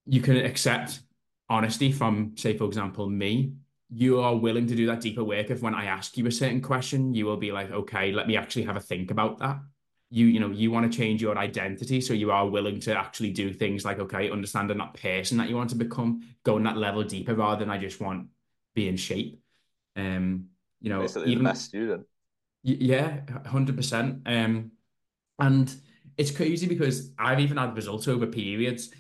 you 0.07 0.21
can 0.21 0.37
accept 0.37 1.01
honesty 1.49 1.91
from, 1.91 2.33
say, 2.37 2.57
for 2.57 2.65
example, 2.65 3.09
me. 3.09 3.53
You 3.89 4.19
are 4.19 4.36
willing 4.36 4.67
to 4.67 4.76
do 4.76 4.86
that 4.88 5.02
deeper 5.02 5.23
work 5.23 5.50
if 5.50 5.62
when 5.62 5.73
I 5.73 5.86
ask 5.86 6.17
you 6.17 6.28
a 6.28 6.32
certain 6.32 6.62
question, 6.62 7.13
you 7.13 7.26
will 7.26 7.38
be 7.38 7.52
like, 7.52 7.71
okay, 7.71 8.12
let 8.12 8.28
me 8.28 8.36
actually 8.36 8.63
have 8.63 8.76
a 8.76 8.82
think 8.82 9.12
about 9.12 9.39
that. 9.39 9.60
You, 10.10 10.26
you 10.26 10.39
know, 10.39 10.52
you 10.52 10.71
want 10.71 10.89
to 10.89 10.97
change 10.97 11.21
your 11.21 11.38
identity. 11.38 12.02
So 12.02 12.13
you 12.13 12.32
are 12.32 12.47
willing 12.47 12.80
to 12.82 12.97
actually 12.97 13.32
do 13.32 13.54
things 13.54 13.86
like, 13.86 14.00
okay, 14.00 14.30
understanding 14.30 14.78
that 14.78 14.93
person 14.93 15.38
that 15.38 15.50
you 15.50 15.56
want 15.56 15.69
to 15.71 15.76
become, 15.76 16.21
going 16.43 16.63
that 16.63 16.78
level 16.78 17.04
deeper 17.04 17.36
rather 17.36 17.60
than 17.60 17.69
I 17.69 17.78
just 17.78 18.00
want 18.00 18.28
be 18.76 18.88
in 18.88 18.95
shape. 18.95 19.41
Um, 19.95 20.47
you 20.80 20.89
know, 20.89 21.02
Basically 21.02 21.32
even 21.32 21.43
the 21.43 21.50
best 21.50 21.65
student. 21.65 22.06
Yeah, 22.63 23.21
hundred 23.45 23.71
um, 23.71 23.78
percent. 23.78 24.21
and 25.39 25.76
it's 26.17 26.32
crazy 26.32 26.67
because 26.67 27.12
I've 27.17 27.39
even 27.39 27.58
had 27.58 27.76
results 27.76 28.08
over 28.08 28.28
periods 28.28 28.91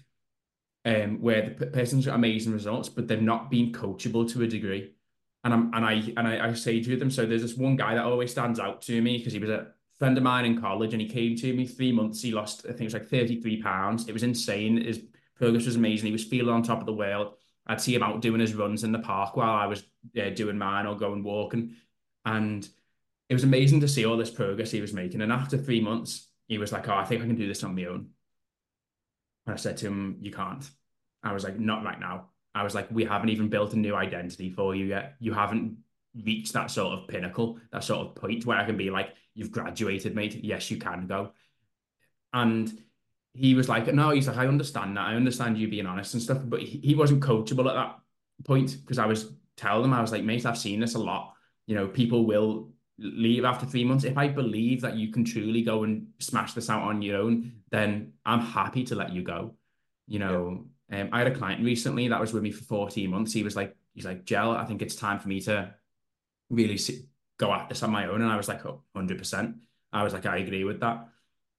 um, 0.87 1.21
where 1.21 1.53
the 1.59 1.67
person's 1.67 2.05
got 2.05 2.15
amazing 2.15 2.53
results, 2.53 2.87
but 2.87 3.07
they've 3.07 3.21
not 3.21 3.51
been 3.51 3.73
coachable 3.73 4.31
to 4.31 4.43
a 4.43 4.47
degree. 4.47 4.93
And 5.43 5.53
I'm 5.53 5.73
and 5.73 5.85
I 5.85 5.93
and 6.15 6.27
I, 6.27 6.47
I 6.47 6.53
say 6.53 6.81
to 6.81 6.95
them, 6.95 7.11
so 7.11 7.25
there's 7.25 7.41
this 7.41 7.55
one 7.55 7.75
guy 7.75 7.93
that 7.95 8.05
always 8.05 8.31
stands 8.31 8.59
out 8.59 8.81
to 8.83 9.01
me 9.01 9.17
because 9.17 9.33
he 9.33 9.39
was 9.39 9.49
a 9.49 9.67
friend 9.99 10.17
of 10.17 10.23
mine 10.23 10.45
in 10.45 10.61
college 10.61 10.93
and 10.93 11.01
he 11.01 11.09
came 11.09 11.35
to 11.35 11.53
me 11.53 11.65
three 11.67 11.91
months. 11.91 12.21
He 12.21 12.31
lost, 12.31 12.65
I 12.65 12.69
think 12.69 12.81
it 12.81 12.85
was 12.85 12.93
like 12.93 13.09
33 13.09 13.61
pounds. 13.61 14.07
It 14.07 14.13
was 14.13 14.23
insane. 14.23 14.77
His 14.77 15.01
progress 15.35 15.65
was 15.65 15.75
amazing. 15.75 16.07
He 16.07 16.11
was 16.13 16.23
feeling 16.23 16.53
on 16.53 16.63
top 16.63 16.79
of 16.79 16.85
the 16.85 16.93
world. 16.93 17.33
I'd 17.65 17.81
see 17.81 17.93
him 17.93 18.03
out 18.03 18.21
doing 18.21 18.39
his 18.39 18.55
runs 18.55 18.83
in 18.85 18.93
the 18.93 18.99
park 18.99 19.35
while 19.35 19.53
I 19.55 19.65
was 19.65 19.83
uh, 20.19 20.29
doing 20.29 20.57
mine 20.57 20.85
or 20.85 20.95
going 20.95 21.23
walking. 21.23 21.75
And 22.23 22.67
it 23.27 23.33
was 23.33 23.43
amazing 23.43 23.81
to 23.81 23.87
see 23.89 24.05
all 24.05 24.15
this 24.15 24.31
progress 24.31 24.71
he 24.71 24.81
was 24.81 24.93
making. 24.93 25.21
And 25.21 25.33
after 25.33 25.57
three 25.57 25.81
months, 25.81 26.29
he 26.47 26.57
was 26.57 26.71
like, 26.71 26.87
Oh, 26.87 26.95
I 26.95 27.03
think 27.03 27.21
I 27.21 27.25
can 27.25 27.35
do 27.35 27.47
this 27.47 27.63
on 27.63 27.75
my 27.75 27.85
own. 27.85 28.11
And 29.47 29.53
I 29.53 29.57
said 29.57 29.77
to 29.77 29.87
him, 29.87 30.17
You 30.21 30.31
can't. 30.31 30.69
I 31.23 31.33
was 31.33 31.43
like, 31.43 31.59
Not 31.59 31.83
right 31.83 31.99
now. 31.99 32.29
I 32.53 32.63
was 32.63 32.75
like, 32.75 32.91
We 32.91 33.05
haven't 33.05 33.29
even 33.29 33.49
built 33.49 33.73
a 33.73 33.79
new 33.79 33.95
identity 33.95 34.51
for 34.51 34.75
you 34.75 34.85
yet. 34.85 35.15
You 35.19 35.33
haven't 35.33 35.77
reached 36.23 36.53
that 36.53 36.69
sort 36.69 36.99
of 36.99 37.07
pinnacle, 37.07 37.59
that 37.71 37.83
sort 37.83 38.05
of 38.05 38.15
point 38.15 38.45
where 38.45 38.57
I 38.57 38.65
can 38.65 38.77
be 38.77 38.91
like, 38.91 39.13
You've 39.33 39.51
graduated, 39.51 40.13
mate. 40.13 40.43
Yes, 40.43 40.69
you 40.69 40.77
can 40.77 41.07
go. 41.07 41.31
And 42.33 42.71
he 43.33 43.53
was 43.53 43.69
like, 43.69 43.93
no, 43.93 44.09
he's 44.09 44.27
like, 44.27 44.37
I 44.37 44.47
understand 44.47 44.97
that. 44.97 45.07
I 45.07 45.13
understand 45.13 45.57
you 45.57 45.67
being 45.67 45.85
honest 45.85 46.15
and 46.15 46.23
stuff, 46.23 46.41
but 46.43 46.59
he, 46.59 46.95
wasn't 46.95 47.23
coachable 47.23 47.69
at 47.69 47.75
that 47.75 47.99
point 48.45 48.77
because 48.81 48.97
I 48.97 49.05
was 49.05 49.31
telling 49.55 49.85
him, 49.85 49.93
I 49.93 50.01
was 50.01 50.11
like, 50.11 50.23
mate, 50.23 50.45
I've 50.45 50.57
seen 50.57 50.79
this 50.79 50.95
a 50.95 50.99
lot. 50.99 51.33
You 51.67 51.75
know, 51.75 51.87
people 51.87 52.25
will 52.25 52.71
leave 52.99 53.45
after 53.45 53.65
three 53.65 53.83
months. 53.83 54.03
If 54.03 54.17
I 54.17 54.27
believe 54.27 54.81
that 54.81 54.95
you 54.95 55.11
can 55.11 55.23
truly 55.23 55.61
go 55.61 55.83
and 55.83 56.07
smash 56.19 56.53
this 56.53 56.69
out 56.69 56.83
on 56.83 57.01
your 57.01 57.17
own, 57.17 57.53
then 57.69 58.13
I'm 58.25 58.41
happy 58.41 58.83
to 58.85 58.95
let 58.95 59.13
you 59.13 59.23
go. 59.23 59.55
You 60.07 60.19
know, 60.19 60.65
yeah. 60.89 61.01
um, 61.01 61.09
I 61.11 61.19
had 61.19 61.27
a 61.27 61.35
client 61.35 61.63
recently 61.63 62.07
that 62.07 62.19
was 62.19 62.33
with 62.33 62.43
me 62.43 62.51
for 62.51 62.63
14 62.63 63.09
months. 63.09 63.33
He 63.33 63.43
was 63.43 63.55
like, 63.55 63.75
he's 63.93 64.05
like, 64.05 64.25
Jel, 64.25 64.51
I 64.51 64.65
think 64.65 64.81
it's 64.81 64.95
time 64.95 65.19
for 65.19 65.27
me 65.27 65.41
to 65.41 65.73
really 66.49 66.77
see, 66.77 67.05
go 67.37 67.53
at 67.53 67.69
this 67.69 67.83
on 67.83 67.91
my 67.91 68.07
own. 68.07 68.21
And 68.21 68.31
I 68.31 68.37
was 68.37 68.47
like, 68.47 68.65
oh, 68.65 68.83
100%. 68.95 69.55
I 69.93 70.03
was 70.03 70.13
like, 70.13 70.25
I 70.25 70.37
agree 70.37 70.63
with 70.63 70.79
that 70.81 71.07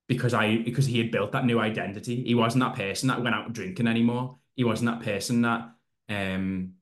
because 0.09 0.35
I 0.35 0.57
because 0.57 0.87
he 0.87 0.99
had 0.99 1.11
built 1.11 1.33
that 1.33 1.45
new 1.45 1.61
identity. 1.61 2.25
He 2.25 2.35
wasn't 2.35 2.65
that 2.65 2.75
person 2.75 3.09
that 3.09 3.23
went 3.23 3.35
out 3.35 3.53
drinking 3.53 3.87
anymore. 3.87 4.39
He 4.57 4.65
wasn't 4.65 4.91
that 4.91 5.05
person 5.05 5.43
that 5.43 5.71
um 6.09 6.75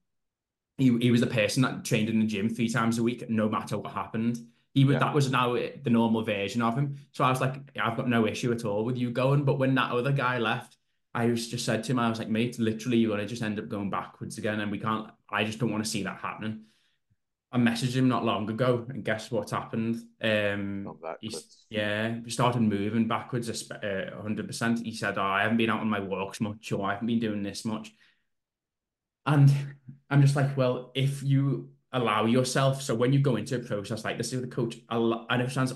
he, 0.79 0.97
he 0.99 1.11
was 1.11 1.21
the 1.21 1.27
person 1.27 1.62
that 1.62 1.85
trained 1.85 2.09
in 2.09 2.21
the 2.21 2.27
gym 2.27 2.49
three 2.49 2.69
times 2.69 2.99
a 2.99 3.03
week, 3.03 3.29
no 3.31 3.49
matter 3.49 3.79
what 3.79 3.93
happened. 3.93 4.39
He 4.75 4.85
was 4.85 4.95
yeah. 4.95 5.01
that 5.01 5.15
was 5.15 5.31
now 5.31 5.55
the 5.55 5.91
normal 5.91 6.23
version 6.23 6.61
of 6.61 6.77
him. 6.77 6.97
So 7.12 7.25
I 7.25 7.31
was 7.31 7.41
like, 7.41 7.55
I've 7.83 7.97
got 7.97 8.09
no 8.09 8.27
issue 8.27 8.53
at 8.53 8.65
all 8.65 8.85
with 8.85 8.99
you 8.99 9.11
going. 9.11 9.45
But 9.45 9.59
when 9.59 9.75
that 9.77 9.91
other 9.91 10.12
guy 10.12 10.39
left, 10.39 10.77
I 11.15 11.27
was 11.27 11.49
just 11.49 11.65
said 11.65 11.83
to 11.85 11.93
him, 11.93 11.99
I 11.99 12.11
was 12.11 12.19
like, 12.19 12.29
mate, 12.29 12.59
literally, 12.59 12.99
you're 12.99 13.17
gonna 13.17 13.27
just 13.27 13.43
end 13.43 13.59
up 13.59 13.71
going 13.71 13.89
backwards 13.89 14.37
again, 14.37 14.61
and 14.61 14.71
we 14.71 14.79
can't. 14.79 15.11
I 15.31 15.45
just 15.45 15.59
don't 15.59 15.73
want 15.73 15.83
to 15.83 15.91
see 15.91 16.03
that 16.03 16.19
happening. 16.19 16.65
I 17.51 17.59
messaged 17.59 17.95
him 17.95 18.09
not 18.09 18.27
long 18.27 18.51
ago, 18.51 18.85
and 18.91 19.03
guess 19.03 19.31
what 19.31 19.49
happened? 19.49 20.03
Um, 20.21 20.99
he's, 21.21 21.65
yeah, 21.71 22.17
he 22.23 22.31
started 22.31 22.61
moving 22.61 23.09
backwards, 23.09 23.49
uh, 23.71 24.11
hundred 24.21 24.47
percent. 24.47 24.81
He 24.85 24.95
said, 24.95 25.17
"Oh, 25.17 25.23
I 25.23 25.43
haven't 25.43 25.57
been 25.57 25.71
out 25.71 25.81
on 25.81 25.89
my 25.89 26.01
walks 26.01 26.39
much, 26.39 26.71
or 26.73 26.85
I 26.85 26.93
haven't 26.93 27.07
been 27.07 27.19
doing 27.21 27.43
this 27.43 27.65
much." 27.65 27.95
And 29.27 29.53
I'm 30.09 30.23
just 30.23 30.37
like, 30.37 30.57
well, 30.57 30.93
if 30.95 31.23
you 31.23 31.71
allow 31.93 32.27
yourself, 32.27 32.81
so 32.81 32.95
when 32.95 33.12
you 33.12 33.19
go 33.19 33.37
into 33.37 33.57
a 33.57 33.59
process 33.59 34.05
like 34.05 34.19
this 34.19 34.33
with 34.33 34.45
a 34.45 34.49
coach, 34.49 34.77
I 34.89 34.99
know 34.99 35.27
it 35.45 35.51
sounds 35.51 35.75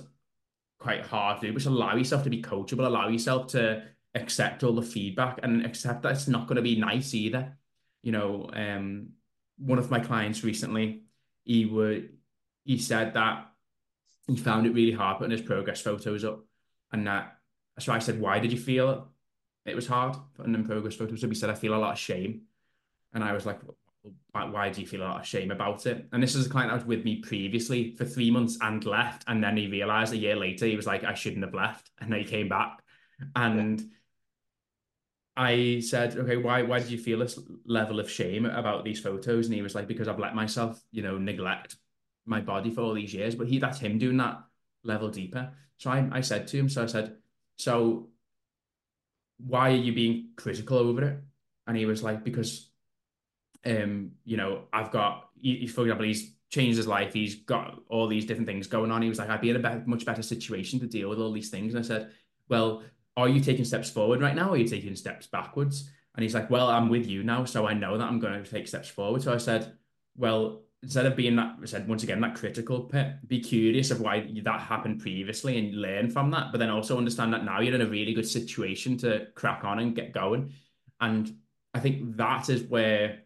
quite 0.79 1.05
hard 1.05 1.41
to 1.41 1.49
do, 1.49 1.53
but 1.53 1.65
allow 1.67 1.95
yourself 1.95 2.25
to 2.25 2.31
be 2.31 2.43
coachable, 2.43 2.87
allow 2.87 3.09
yourself 3.09 3.49
to 3.49 3.83
accept 4.15 4.65
all 4.65 4.73
the 4.73 4.83
feedback 4.83 5.39
and 5.43 5.65
accept 5.65 6.03
that 6.03 6.13
it's 6.13 6.29
not 6.29 6.47
going 6.47 6.57
to 6.57 6.63
be 6.63 6.77
nice 6.77 7.15
either. 7.15 7.57
You 8.03 8.13
know, 8.13 8.51
um, 8.53 9.11
one 9.59 9.79
of 9.79 9.91
my 9.91 10.01
clients 10.01 10.43
recently 10.43 11.03
he 11.45 11.67
would 11.67 12.11
he 12.65 12.79
said 12.79 13.15
that 13.15 13.47
he 14.27 14.37
found 14.37 14.67
it 14.67 14.75
really 14.75 14.93
hard 14.93 15.19
putting 15.19 15.33
his 15.33 15.41
progress 15.41 15.81
photos 15.81 16.25
up, 16.25 16.45
and 16.93 17.07
that 17.07 17.37
so 17.79 17.93
I 17.93 17.99
said, 17.99 18.21
why 18.21 18.39
did 18.39 18.53
you 18.53 18.59
feel 18.59 19.09
it 19.67 19.75
was 19.75 19.87
hard 19.87 20.17
putting 20.35 20.55
in 20.55 20.65
progress 20.65 20.95
photos 20.95 21.23
up? 21.25 21.31
He 21.31 21.37
said, 21.37 21.51
I 21.51 21.55
feel 21.55 21.75
a 21.75 21.77
lot 21.77 21.93
of 21.93 21.99
shame, 21.99 22.43
and 23.13 23.25
I 23.25 23.33
was 23.33 23.47
like, 23.47 23.61
why 24.33 24.71
do 24.71 24.81
you 24.81 24.87
feel 24.87 25.03
a 25.03 25.05
lot 25.05 25.21
of 25.21 25.27
shame 25.27 25.51
about 25.51 25.87
it? 25.87 26.09
And 26.13 26.23
this 26.23 26.35
is 26.35 26.47
a 26.47 26.51
client 26.51 26.71
that 26.71 26.77
was 26.77 26.87
with 26.87 27.05
me 27.05 27.17
previously 27.17 27.95
for 27.97 28.05
three 28.05 28.31
months 28.31 28.59
and 28.61 28.85
left, 28.85 29.25
and 29.27 29.43
then 29.43 29.57
he 29.57 29.67
realized 29.67 30.13
a 30.13 30.17
year 30.17 30.37
later 30.37 30.67
he 30.67 30.77
was 30.77 30.87
like, 30.87 31.05
I 31.05 31.15
shouldn't 31.15 31.45
have 31.45 31.55
left, 31.55 31.91
and 32.01 32.13
then 32.13 32.21
he 32.21 32.25
came 32.25 32.49
back, 32.49 32.83
and. 33.35 33.81
Yeah 33.81 33.87
I 35.37 35.81
said, 35.81 36.17
okay, 36.17 36.37
why 36.37 36.63
why 36.63 36.81
did 36.81 36.91
you 36.91 36.99
feel 36.99 37.21
this 37.21 37.39
level 37.65 38.01
of 38.01 38.11
shame 38.11 38.47
about 38.47 38.85
these 38.85 39.01
photos? 39.01 39.47
And 39.47 39.55
he 39.55 39.63
was 39.63 39.75
like, 39.75 39.87
because 39.87 40.09
I've 40.09 40.19
let 40.19 40.35
myself, 40.35 40.79
you 40.91 41.03
know, 41.03 41.19
neglect 41.19 41.77
my 42.27 42.41
body 42.41 42.71
for 42.71 42.83
all 42.83 42.95
these 42.95 43.15
years. 43.15 43.35
But 43.35 43.49
he 43.49 43.59
that's 43.59 43.79
him 43.79 43.99
doing 43.99 44.19
that 44.19 44.43
level 44.85 45.09
deeper. 45.09 45.53
So 45.79 45.91
I, 45.91 46.09
I 46.13 46.21
said 46.21 46.47
to 46.49 46.59
him, 46.59 46.69
so 46.69 46.83
I 46.83 46.87
said, 46.87 47.17
so 47.57 48.11
why 49.39 49.71
are 49.71 49.77
you 49.77 49.95
being 49.95 50.31
critical 50.37 50.79
over 50.79 51.05
it? 51.05 51.19
And 51.67 51.77
he 51.77 51.87
was 51.87 52.03
like, 52.03 52.25
because 52.25 52.70
um, 53.65 54.13
you 54.25 54.37
know, 54.37 54.63
I've 54.73 54.91
got, 54.91 55.31
he, 55.41 55.67
for 55.67 55.83
example, 55.83 56.07
he's 56.07 56.35
changed 56.51 56.77
his 56.77 56.87
life. 56.87 57.13
He's 57.13 57.37
got 57.37 57.81
all 57.89 58.07
these 58.09 58.25
different 58.25 58.47
things 58.47 58.67
going 58.67 58.91
on. 58.91 59.03
He 59.03 59.09
was 59.09 59.19
like, 59.19 59.29
I'd 59.29 59.41
be 59.41 59.51
in 59.51 59.57
a 59.57 59.61
better, 59.61 59.83
much 59.87 60.05
better 60.05 60.23
situation 60.23 60.81
to 60.81 60.87
deal 60.87 61.09
with 61.09 61.19
all 61.19 61.33
these 61.33 61.51
things. 61.51 61.75
And 61.75 61.85
I 61.85 61.87
said, 61.87 62.11
well, 62.49 62.83
are 63.17 63.29
you 63.29 63.41
taking 63.41 63.65
steps 63.65 63.91
forward 63.91 64.21
right 64.21 64.35
now? 64.35 64.49
Or 64.49 64.55
are 64.55 64.57
you 64.57 64.69
taking 64.69 64.97
steps 64.97 65.27
backwards? 65.27 65.91
And 66.17 66.23
he's 66.23 66.35
like, 66.35 66.51
well, 66.51 66.69
I'm 66.69 66.89
with 66.89 67.07
you 67.07 67.23
now. 67.23 67.45
So 67.45 67.67
I 67.67 67.75
know 67.75 67.97
that 67.97 68.09
I'm 68.09 68.19
going 68.19 68.43
to 68.43 68.51
take 68.51 68.67
steps 68.67 68.89
forward. 68.89 69.23
So 69.23 69.33
I 69.33 69.37
said, 69.37 69.73
well, 70.17 70.63
instead 70.83 71.07
of 71.07 71.15
being 71.15 71.37
that, 71.37 71.57
I 71.63 71.67
said, 71.67 71.87
once 71.87 72.03
again, 72.03 72.21
that 72.23 72.35
critical 72.35 72.81
pit, 72.81 73.15
be 73.27 73.41
curious 73.41 73.91
of 73.91 74.01
why 74.01 74.29
that 74.43 74.61
happened 74.61 75.01
previously 75.01 75.59
and 75.59 75.81
learn 75.81 76.11
from 76.11 76.31
that. 76.33 76.51
But 76.51 76.59
then 76.59 76.71
also 76.71 76.99
understand 76.99 77.33
that 77.33 77.45
now 77.45 77.61
you're 77.61 77.75
in 77.75 77.83
a 77.83 77.87
really 77.87 78.15
good 78.15 78.29
situation 78.29 78.97
to 78.99 79.29
crack 79.35 79.65
on 79.65 79.79
and 79.79 79.95
get 79.95 80.13
going. 80.13 80.53
And 81.01 81.33
I 81.75 81.81
think 81.81 82.17
that 82.17 82.49
is 82.49 82.63
where 82.65 83.21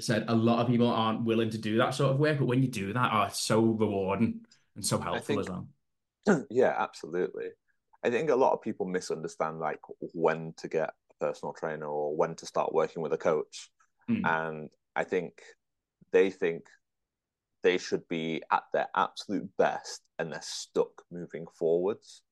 said 0.00 0.24
a 0.28 0.34
lot 0.34 0.60
of 0.60 0.68
people 0.68 0.88
aren't 0.88 1.24
willing 1.24 1.50
to 1.50 1.58
do 1.58 1.76
that 1.78 1.94
sort 1.94 2.12
of 2.12 2.18
work. 2.18 2.38
But 2.38 2.46
when 2.46 2.62
you 2.62 2.68
do 2.68 2.92
that, 2.92 3.10
oh, 3.12 3.22
it's 3.22 3.40
so 3.40 3.60
rewarding 3.60 4.40
and 4.74 4.84
so 4.84 4.98
helpful 4.98 5.22
think, 5.22 5.40
as 5.40 5.48
well. 5.48 6.46
Yeah, 6.50 6.74
absolutely. 6.78 7.48
I 8.04 8.10
think 8.10 8.30
a 8.30 8.36
lot 8.36 8.52
of 8.52 8.62
people 8.62 8.86
misunderstand 8.86 9.58
like 9.58 9.80
when 10.14 10.54
to 10.58 10.68
get 10.68 10.90
a 10.90 11.24
personal 11.24 11.52
trainer 11.52 11.86
or 11.86 12.16
when 12.16 12.34
to 12.36 12.46
start 12.46 12.72
working 12.72 13.02
with 13.02 13.12
a 13.12 13.18
coach. 13.18 13.70
Mm. 14.10 14.22
And 14.24 14.70
I 14.96 15.04
think 15.04 15.40
they 16.12 16.30
think 16.30 16.66
they 17.62 17.78
should 17.78 18.06
be 18.08 18.42
at 18.50 18.64
their 18.72 18.88
absolute 18.96 19.48
best 19.56 20.02
and 20.18 20.32
they're 20.32 20.40
stuck 20.42 21.02
moving 21.10 21.46
forwards. 21.58 22.22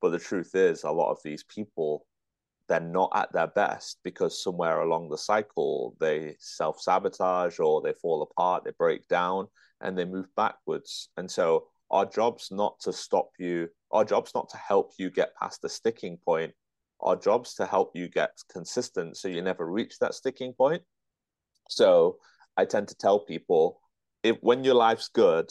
But 0.00 0.10
the 0.10 0.18
truth 0.18 0.54
is, 0.54 0.84
a 0.84 0.90
lot 0.90 1.10
of 1.10 1.18
these 1.22 1.44
people, 1.44 2.06
they're 2.70 2.80
not 2.80 3.10
at 3.16 3.32
their 3.32 3.48
best 3.48 3.98
because 4.04 4.42
somewhere 4.42 4.82
along 4.82 5.08
the 5.08 5.18
cycle 5.18 5.96
they 6.00 6.36
self 6.38 6.80
sabotage 6.80 7.58
or 7.58 7.82
they 7.82 7.92
fall 8.00 8.22
apart, 8.22 8.62
they 8.64 8.70
break 8.78 9.08
down, 9.08 9.48
and 9.80 9.98
they 9.98 10.04
move 10.04 10.26
backwards. 10.36 11.08
And 11.16 11.28
so, 11.28 11.66
our 11.90 12.06
job's 12.06 12.52
not 12.52 12.78
to 12.82 12.92
stop 12.92 13.30
you, 13.40 13.68
our 13.90 14.04
job's 14.04 14.30
not 14.36 14.48
to 14.50 14.56
help 14.56 14.92
you 14.98 15.10
get 15.10 15.34
past 15.34 15.62
the 15.62 15.68
sticking 15.68 16.16
point. 16.24 16.52
Our 17.00 17.16
job's 17.16 17.54
to 17.54 17.66
help 17.66 17.90
you 17.94 18.08
get 18.08 18.30
consistent 18.52 19.16
so 19.16 19.26
you 19.26 19.42
never 19.42 19.66
reach 19.66 19.98
that 19.98 20.14
sticking 20.14 20.52
point. 20.52 20.82
So, 21.68 22.18
I 22.56 22.66
tend 22.66 22.86
to 22.88 22.94
tell 22.94 23.18
people 23.18 23.80
if 24.22 24.36
when 24.42 24.62
your 24.62 24.76
life's 24.76 25.08
good, 25.08 25.50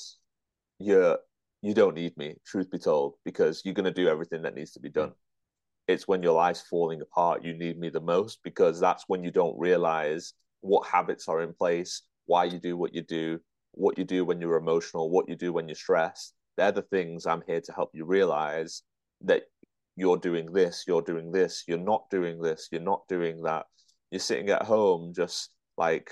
you're 0.79 1.19
you 1.61 1.73
don't 1.73 1.95
need 1.95 2.15
me, 2.15 2.35
truth 2.47 2.71
be 2.71 2.79
told, 2.79 3.15
because 3.25 3.61
you're 3.65 3.73
gonna 3.73 3.91
do 3.91 4.07
everything 4.07 4.43
that 4.43 4.55
needs 4.55 4.71
to 4.71 4.79
be 4.79 4.89
done. 4.89 5.11
It's 5.89 6.07
when 6.07 6.21
your 6.21 6.33
life's 6.33 6.61
falling 6.61 7.01
apart 7.01 7.43
you 7.43 7.57
need 7.57 7.79
me 7.79 7.89
the 7.89 7.99
most 7.99 8.41
because 8.43 8.79
that's 8.79 9.05
when 9.07 9.23
you 9.23 9.31
don't 9.31 9.57
realize 9.57 10.33
what 10.61 10.87
habits 10.87 11.27
are 11.27 11.41
in 11.41 11.51
place, 11.51 12.03
why 12.27 12.43
you 12.43 12.59
do 12.59 12.77
what 12.77 12.93
you 12.93 13.01
do, 13.01 13.39
what 13.71 13.97
you 13.97 14.03
do 14.03 14.23
when 14.23 14.39
you're 14.39 14.57
emotional, 14.57 15.09
what 15.09 15.27
you 15.27 15.35
do 15.35 15.51
when 15.51 15.67
you're 15.67 15.73
stressed. 15.73 16.35
They're 16.57 16.71
the 16.71 16.83
things 16.83 17.25
I'm 17.25 17.41
here 17.47 17.61
to 17.61 17.73
help 17.73 17.89
you 17.95 18.05
realize 18.05 18.83
that 19.21 19.45
you're 19.95 20.17
doing 20.17 20.53
this, 20.53 20.83
you're 20.87 21.01
doing 21.01 21.31
this, 21.31 21.63
you're 21.67 21.79
not 21.79 22.07
doing 22.11 22.39
this, 22.39 22.67
you're 22.71 22.81
not 22.81 23.01
doing 23.09 23.41
that. 23.41 23.65
You're 24.11 24.19
sitting 24.19 24.51
at 24.51 24.61
home 24.61 25.11
just 25.15 25.49
like 25.75 26.11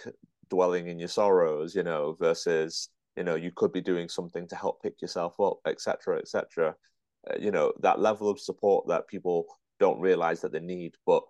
dwelling 0.49 0.88
in 0.88 0.97
your 0.97 1.07
sorrows, 1.07 1.75
you 1.75 1.84
know, 1.84 2.17
versus 2.19 2.89
you 3.15 3.23
know 3.23 3.36
you 3.36 3.51
could 3.55 3.71
be 3.71 3.82
doing 3.82 4.09
something 4.09 4.47
to 4.47 4.55
help 4.55 4.82
pick 4.82 4.99
yourself 5.03 5.39
up, 5.39 5.57
etc., 5.67 6.17
etc. 6.17 6.73
Uh, 7.30 7.36
you 7.39 7.51
know 7.51 7.73
that 7.82 7.99
level 7.99 8.28
of 8.28 8.39
support 8.39 8.88
that 8.88 9.07
people 9.07 9.45
don't 9.80 9.99
realize 9.99 10.41
that 10.41 10.51
they 10.51 10.59
need, 10.59 10.95
but 11.05 11.23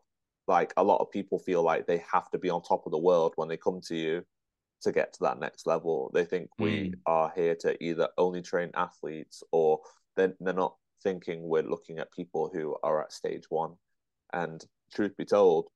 like 0.47 0.73
a 0.77 0.83
lot 0.83 1.01
of 1.01 1.11
people 1.11 1.39
feel 1.39 1.61
like 1.61 1.85
they 1.85 2.03
have 2.11 2.29
to 2.31 2.37
be 2.37 2.49
on 2.49 2.61
top 2.61 2.85
of 2.85 2.91
the 2.91 2.97
world 2.97 3.33
when 3.35 3.49
they 3.49 3.57
come 3.57 3.81
to 3.81 3.95
you 3.95 4.23
to 4.81 4.91
get 4.91 5.13
to 5.13 5.19
that 5.21 5.39
next 5.39 5.67
level. 5.67 6.09
They 6.13 6.25
think 6.25 6.49
mm. 6.59 6.63
we 6.63 6.93
are 7.05 7.31
here 7.35 7.55
to 7.61 7.81
either 7.83 8.07
only 8.17 8.41
train 8.41 8.71
athletes 8.75 9.43
or 9.51 9.79
they're, 10.15 10.33
they're 10.39 10.53
not 10.53 10.75
thinking 11.03 11.43
we're 11.43 11.63
looking 11.63 11.99
at 11.99 12.11
people 12.13 12.49
who 12.53 12.75
are 12.83 13.03
at 13.03 13.11
stage 13.11 13.43
one. 13.49 13.73
And 14.33 14.63
truth 14.93 15.15
be 15.17 15.25
told, 15.25 15.67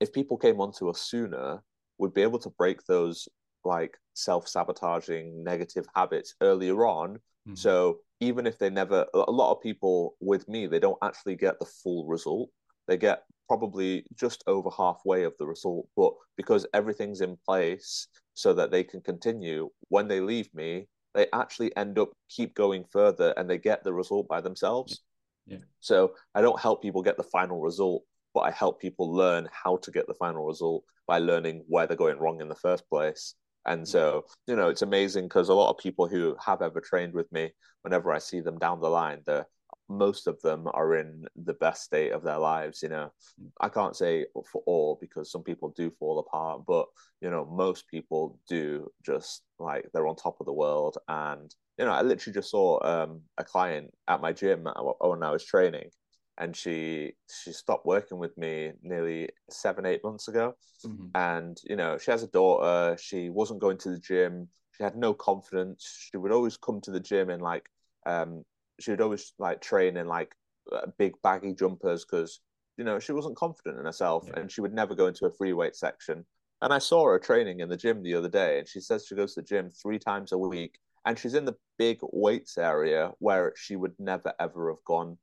if 0.00 0.12
people 0.12 0.36
came 0.36 0.60
onto 0.60 0.88
us 0.88 1.00
sooner, 1.00 1.62
we'd 1.98 2.14
be 2.14 2.22
able 2.22 2.40
to 2.40 2.50
break 2.50 2.84
those 2.84 3.28
like 3.64 3.96
self-sabotaging 4.14 5.42
negative 5.42 5.86
habits 5.94 6.34
earlier 6.40 6.86
on 6.86 7.18
mm-hmm. 7.46 7.54
so 7.54 7.98
even 8.20 8.46
if 8.46 8.58
they 8.58 8.70
never 8.70 9.06
a 9.14 9.30
lot 9.30 9.52
of 9.52 9.62
people 9.62 10.16
with 10.20 10.48
me 10.48 10.66
they 10.66 10.78
don't 10.78 10.98
actually 11.02 11.36
get 11.36 11.58
the 11.58 11.66
full 11.66 12.06
result 12.06 12.48
they 12.86 12.96
get 12.96 13.22
probably 13.48 14.04
just 14.14 14.42
over 14.46 14.70
halfway 14.70 15.24
of 15.24 15.34
the 15.38 15.46
result 15.46 15.86
but 15.96 16.12
because 16.36 16.66
everything's 16.72 17.20
in 17.20 17.36
place 17.44 18.08
so 18.34 18.52
that 18.54 18.70
they 18.70 18.82
can 18.82 19.00
continue 19.00 19.68
when 19.88 20.08
they 20.08 20.20
leave 20.20 20.48
me 20.54 20.86
they 21.14 21.26
actually 21.32 21.74
end 21.76 21.98
up 21.98 22.10
keep 22.28 22.54
going 22.54 22.84
further 22.90 23.34
and 23.36 23.48
they 23.48 23.58
get 23.58 23.84
the 23.84 23.92
result 23.92 24.26
by 24.28 24.40
themselves 24.40 25.02
yeah. 25.46 25.58
so 25.80 26.14
i 26.34 26.40
don't 26.40 26.60
help 26.60 26.82
people 26.82 27.02
get 27.02 27.16
the 27.16 27.22
final 27.22 27.60
result 27.60 28.02
but 28.34 28.40
I 28.40 28.50
help 28.50 28.80
people 28.80 29.14
learn 29.14 29.48
how 29.52 29.76
to 29.78 29.90
get 29.90 30.06
the 30.06 30.14
final 30.14 30.44
result 30.44 30.84
by 31.06 31.18
learning 31.18 31.64
where 31.68 31.86
they're 31.86 31.96
going 31.96 32.18
wrong 32.18 32.40
in 32.40 32.48
the 32.48 32.54
first 32.56 32.88
place. 32.90 33.34
And 33.66 33.86
so, 33.86 34.26
you 34.46 34.56
know, 34.56 34.68
it's 34.68 34.82
amazing 34.82 35.24
because 35.24 35.48
a 35.48 35.54
lot 35.54 35.70
of 35.70 35.78
people 35.78 36.06
who 36.06 36.36
have 36.44 36.62
ever 36.62 36.80
trained 36.80 37.14
with 37.14 37.30
me, 37.32 37.50
whenever 37.82 38.12
I 38.12 38.18
see 38.18 38.40
them 38.40 38.58
down 38.58 38.80
the 38.80 38.88
line, 38.88 39.20
the 39.24 39.46
most 39.88 40.26
of 40.26 40.40
them 40.42 40.66
are 40.72 40.96
in 40.96 41.26
the 41.36 41.54
best 41.54 41.82
state 41.84 42.12
of 42.12 42.22
their 42.22 42.38
lives. 42.38 42.82
You 42.82 42.88
know, 42.90 43.12
I 43.60 43.68
can't 43.68 43.96
say 43.96 44.26
for 44.50 44.62
all 44.66 44.98
because 45.00 45.30
some 45.30 45.42
people 45.42 45.72
do 45.76 45.90
fall 45.98 46.18
apart, 46.18 46.62
but 46.66 46.86
you 47.20 47.30
know, 47.30 47.44
most 47.46 47.88
people 47.88 48.38
do 48.48 48.90
just 49.04 49.42
like 49.58 49.88
they're 49.92 50.06
on 50.06 50.16
top 50.16 50.36
of 50.40 50.46
the 50.46 50.52
world. 50.52 50.98
And 51.08 51.54
you 51.78 51.84
know, 51.84 51.92
I 51.92 52.02
literally 52.02 52.34
just 52.34 52.50
saw 52.50 52.82
um, 52.84 53.22
a 53.38 53.44
client 53.44 53.92
at 54.08 54.20
my 54.20 54.32
gym 54.32 54.64
when 55.00 55.22
I 55.22 55.30
was 55.30 55.44
training, 55.44 55.90
and 56.38 56.56
she 56.56 57.12
she 57.28 57.52
stopped 57.52 57.86
working 57.86 58.18
with 58.18 58.36
me 58.36 58.72
nearly 58.82 59.28
seven 59.50 59.86
eight 59.86 60.02
months 60.04 60.28
ago. 60.28 60.54
Mm-hmm. 60.84 61.06
and 61.14 61.58
you 61.64 61.76
know 61.76 61.96
she 61.98 62.10
has 62.10 62.22
a 62.22 62.28
daughter. 62.28 62.96
She 63.00 63.30
wasn't 63.30 63.60
going 63.60 63.78
to 63.78 63.90
the 63.90 63.98
gym. 63.98 64.48
She 64.76 64.82
had 64.82 64.96
no 64.96 65.14
confidence. 65.14 66.08
She 66.10 66.16
would 66.16 66.32
always 66.32 66.56
come 66.56 66.80
to 66.82 66.90
the 66.90 67.00
gym 67.00 67.30
and 67.30 67.40
like 67.40 67.68
um 68.06 68.44
she 68.80 68.90
would 68.90 69.00
always 69.00 69.32
like 69.38 69.60
train 69.60 69.96
in 69.96 70.08
like 70.08 70.34
uh, 70.72 70.86
big 70.98 71.14
baggy 71.22 71.54
jumpers 71.54 72.04
because 72.04 72.40
you 72.76 72.84
know 72.84 72.98
she 72.98 73.12
wasn't 73.12 73.36
confident 73.36 73.78
in 73.78 73.84
herself 73.84 74.24
yeah. 74.26 74.40
and 74.40 74.50
she 74.50 74.60
would 74.60 74.74
never 74.74 74.94
go 74.94 75.06
into 75.06 75.26
a 75.26 75.32
free 75.32 75.52
weight 75.52 75.76
section. 75.76 76.24
And 76.62 76.72
i 76.72 76.78
saw 76.78 77.04
her 77.04 77.18
training 77.18 77.60
in 77.60 77.68
the 77.68 77.76
gym 77.76 78.02
the 78.02 78.14
other 78.14 78.28
day 78.28 78.58
and 78.58 78.68
she 78.68 78.80
says 78.80 79.06
she 79.06 79.14
goes 79.14 79.34
to 79.34 79.42
the 79.42 79.46
gym 79.46 79.70
three 79.70 79.98
times 79.98 80.32
a 80.32 80.38
week 80.38 80.78
and 81.04 81.18
she's 81.18 81.34
in 81.34 81.44
the 81.44 81.56
big 81.78 81.98
weights 82.02 82.56
area 82.56 83.12
where 83.18 83.52
she 83.56 83.76
would 83.76 83.92
never 83.98 84.32
ever 84.40 84.70
have 84.70 84.84
gone 84.86 85.18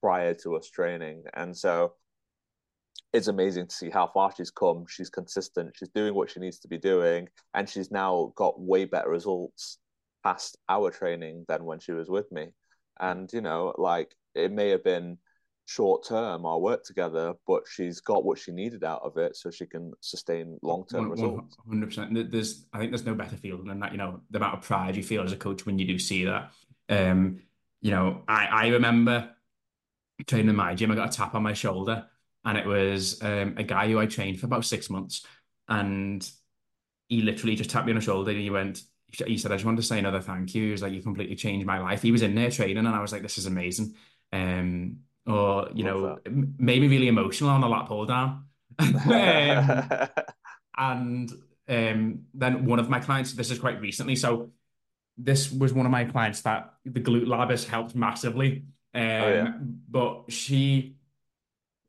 prior 0.00 0.34
to 0.34 0.56
us 0.56 0.70
training. 0.70 1.24
And 1.34 1.56
so 1.56 1.94
it's 3.12 3.28
amazing 3.28 3.68
to 3.68 3.74
see 3.74 3.90
how 3.90 4.06
far 4.06 4.32
she's 4.36 4.50
come. 4.50 4.84
She's 4.88 5.10
consistent. 5.10 5.74
She's 5.76 5.88
doing 5.88 6.14
what 6.14 6.30
she 6.30 6.40
needs 6.40 6.58
to 6.60 6.68
be 6.68 6.78
doing, 6.78 7.28
and 7.54 7.68
she's 7.68 7.90
now 7.90 8.32
got 8.36 8.60
way 8.60 8.84
better 8.84 9.10
results 9.10 9.78
past 10.22 10.58
our 10.68 10.90
training 10.90 11.44
than 11.48 11.64
when 11.64 11.78
she 11.78 11.92
was 11.92 12.08
with 12.08 12.30
me. 12.32 12.48
And 13.00 13.30
you 13.32 13.40
know, 13.40 13.74
like 13.78 14.14
it 14.34 14.52
may 14.52 14.70
have 14.70 14.84
been 14.84 15.18
short 15.66 16.06
term 16.06 16.46
our 16.46 16.58
work 16.58 16.84
together, 16.84 17.34
but 17.46 17.62
she's 17.70 18.00
got 18.00 18.24
what 18.24 18.38
she 18.38 18.52
needed 18.52 18.84
out 18.84 19.02
of 19.02 19.16
it, 19.16 19.36
so 19.36 19.50
she 19.50 19.66
can 19.66 19.92
sustain 20.00 20.58
long 20.62 20.84
term 20.86 21.10
results. 21.10 21.56
Hundred 21.68 21.86
percent. 21.86 22.30
There's, 22.30 22.66
I 22.72 22.78
think, 22.78 22.90
there's 22.90 23.06
no 23.06 23.14
better 23.14 23.36
feeling 23.36 23.66
than 23.66 23.80
that. 23.80 23.92
You 23.92 23.98
know, 23.98 24.20
the 24.30 24.38
amount 24.38 24.58
of 24.58 24.64
pride 24.64 24.96
you 24.96 25.02
feel 25.02 25.22
as 25.22 25.32
a 25.32 25.36
coach 25.36 25.64
when 25.64 25.78
you 25.78 25.86
do 25.86 25.98
see 25.98 26.24
that. 26.24 26.52
Um, 26.88 27.40
you 27.80 27.90
know, 27.90 28.22
I 28.28 28.46
I 28.46 28.66
remember 28.68 29.30
training 30.24 30.48
in 30.48 30.56
my 30.56 30.74
gym, 30.74 30.90
I 30.90 30.94
got 30.94 31.14
a 31.14 31.16
tap 31.16 31.34
on 31.34 31.42
my 31.42 31.52
shoulder, 31.52 32.06
and 32.44 32.56
it 32.56 32.66
was 32.66 33.22
um, 33.22 33.54
a 33.56 33.62
guy 33.62 33.88
who 33.88 33.98
I 33.98 34.06
trained 34.06 34.40
for 34.40 34.46
about 34.46 34.64
six 34.64 34.88
months, 34.88 35.24
and 35.68 36.28
he 37.08 37.22
literally 37.22 37.56
just 37.56 37.70
tapped 37.70 37.86
me 37.86 37.92
on 37.92 37.96
the 37.96 38.04
shoulder 38.04 38.32
and 38.32 38.40
he 38.40 38.50
went, 38.50 38.82
he 39.26 39.38
said, 39.38 39.52
I 39.52 39.54
just 39.54 39.64
wanted 39.64 39.76
to 39.76 39.86
say 39.86 39.98
another 40.00 40.20
thank 40.20 40.54
you. 40.54 40.64
He 40.64 40.70
was 40.72 40.82
like, 40.82 40.92
you 40.92 41.00
completely 41.00 41.36
changed 41.36 41.64
my 41.64 41.78
life. 41.78 42.02
He 42.02 42.10
was 42.10 42.22
in 42.22 42.34
there 42.34 42.50
training, 42.50 42.78
and 42.78 42.88
I 42.88 43.00
was 43.00 43.12
like, 43.12 43.22
this 43.22 43.38
is 43.38 43.46
amazing. 43.46 43.94
Um, 44.32 44.98
or 45.26 45.68
you 45.74 45.84
Love 45.84 45.94
know, 46.02 46.18
that. 46.24 46.60
me 46.60 46.78
really 46.86 47.08
emotional 47.08 47.50
on 47.50 47.62
a 47.62 47.68
lat 47.68 47.86
pull 47.86 48.06
down. 48.06 48.44
um, 48.78 50.08
and 50.78 51.32
um, 51.68 52.20
then 52.34 52.64
one 52.64 52.78
of 52.78 52.88
my 52.88 53.00
clients, 53.00 53.32
this 53.32 53.50
is 53.50 53.58
quite 53.58 53.80
recently, 53.80 54.16
so 54.16 54.50
this 55.16 55.50
was 55.50 55.72
one 55.72 55.86
of 55.86 55.92
my 55.92 56.04
clients 56.04 56.42
that 56.42 56.74
the 56.84 57.00
glute 57.00 57.26
lab 57.26 57.50
has 57.50 57.64
helped 57.64 57.94
massively. 57.94 58.66
Um, 58.94 59.02
oh, 59.02 59.28
yeah. 59.28 59.52
But 59.88 60.24
she, 60.28 60.96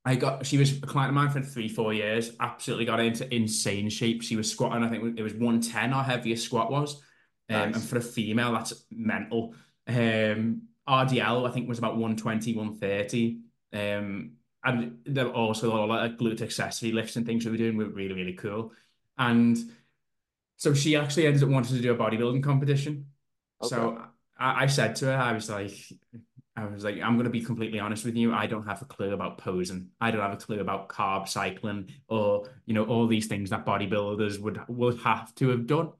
I 0.05 0.15
got, 0.15 0.45
she 0.45 0.57
was 0.57 0.77
a 0.77 0.87
client 0.87 1.09
of 1.09 1.15
mine 1.15 1.29
for 1.29 1.41
three, 1.41 1.67
four 1.67 1.93
years. 1.93 2.31
Absolutely 2.39 2.85
got 2.85 2.99
into 2.99 3.33
insane 3.33 3.89
shape. 3.89 4.23
She 4.23 4.35
was 4.35 4.51
squatting, 4.51 4.83
I 4.83 4.89
think 4.89 5.19
it 5.19 5.23
was 5.23 5.33
110, 5.33 5.93
our 5.93 6.03
heaviest 6.03 6.45
squat 6.45 6.71
was. 6.71 7.01
Um, 7.49 7.71
nice. 7.71 7.75
And 7.75 7.83
for 7.83 7.97
a 7.97 8.01
female, 8.01 8.53
that's 8.53 8.85
mental. 8.91 9.53
Um, 9.87 10.63
RDL, 10.87 11.47
I 11.47 11.51
think, 11.51 11.67
was 11.67 11.77
about 11.77 11.97
120, 11.97 12.55
130. 12.55 13.39
Um, 13.73 14.31
and 14.63 14.97
there 15.05 15.25
were 15.25 15.33
also 15.33 15.73
a 15.73 15.85
lot 15.85 16.05
of 16.05 16.17
glute 16.17 16.41
accessory 16.41 16.91
lifts 16.91 17.15
and 17.15 17.25
things 17.25 17.45
we 17.45 17.51
were 17.51 17.57
doing 17.57 17.77
were 17.77 17.85
really, 17.85 18.13
really 18.13 18.33
cool. 18.33 18.73
And 19.17 19.57
so 20.57 20.73
she 20.73 20.95
actually 20.95 21.27
ended 21.27 21.43
up 21.43 21.49
wanting 21.49 21.75
to 21.75 21.81
do 21.81 21.93
a 21.93 21.97
bodybuilding 21.97 22.43
competition. 22.43 23.07
Okay. 23.61 23.69
So 23.69 24.01
I, 24.37 24.63
I 24.63 24.67
said 24.67 24.95
to 24.97 25.05
her, 25.05 25.17
I 25.17 25.33
was 25.33 25.49
like, 25.49 25.73
I 26.57 26.65
was 26.65 26.83
like, 26.83 26.99
I'm 26.99 27.13
going 27.13 27.25
to 27.25 27.29
be 27.29 27.43
completely 27.43 27.79
honest 27.79 28.03
with 28.03 28.15
you. 28.15 28.33
I 28.33 28.47
don't 28.47 28.65
have 28.65 28.81
a 28.81 28.85
clue 28.85 29.13
about 29.13 29.37
posing. 29.37 29.89
I 30.01 30.09
don't 30.09 30.21
have 30.21 30.33
a 30.33 30.37
clue 30.37 30.59
about 30.59 30.89
carb 30.89 31.27
cycling 31.27 31.91
or, 32.07 32.49
you 32.65 32.73
know, 32.73 32.83
all 32.85 33.05
these 33.05 33.27
things 33.27 33.51
that 33.51 33.65
bodybuilders 33.65 34.39
would 34.39 34.59
would 34.67 34.99
have 35.01 35.33
to 35.35 35.49
have 35.49 35.67
done. 35.67 35.91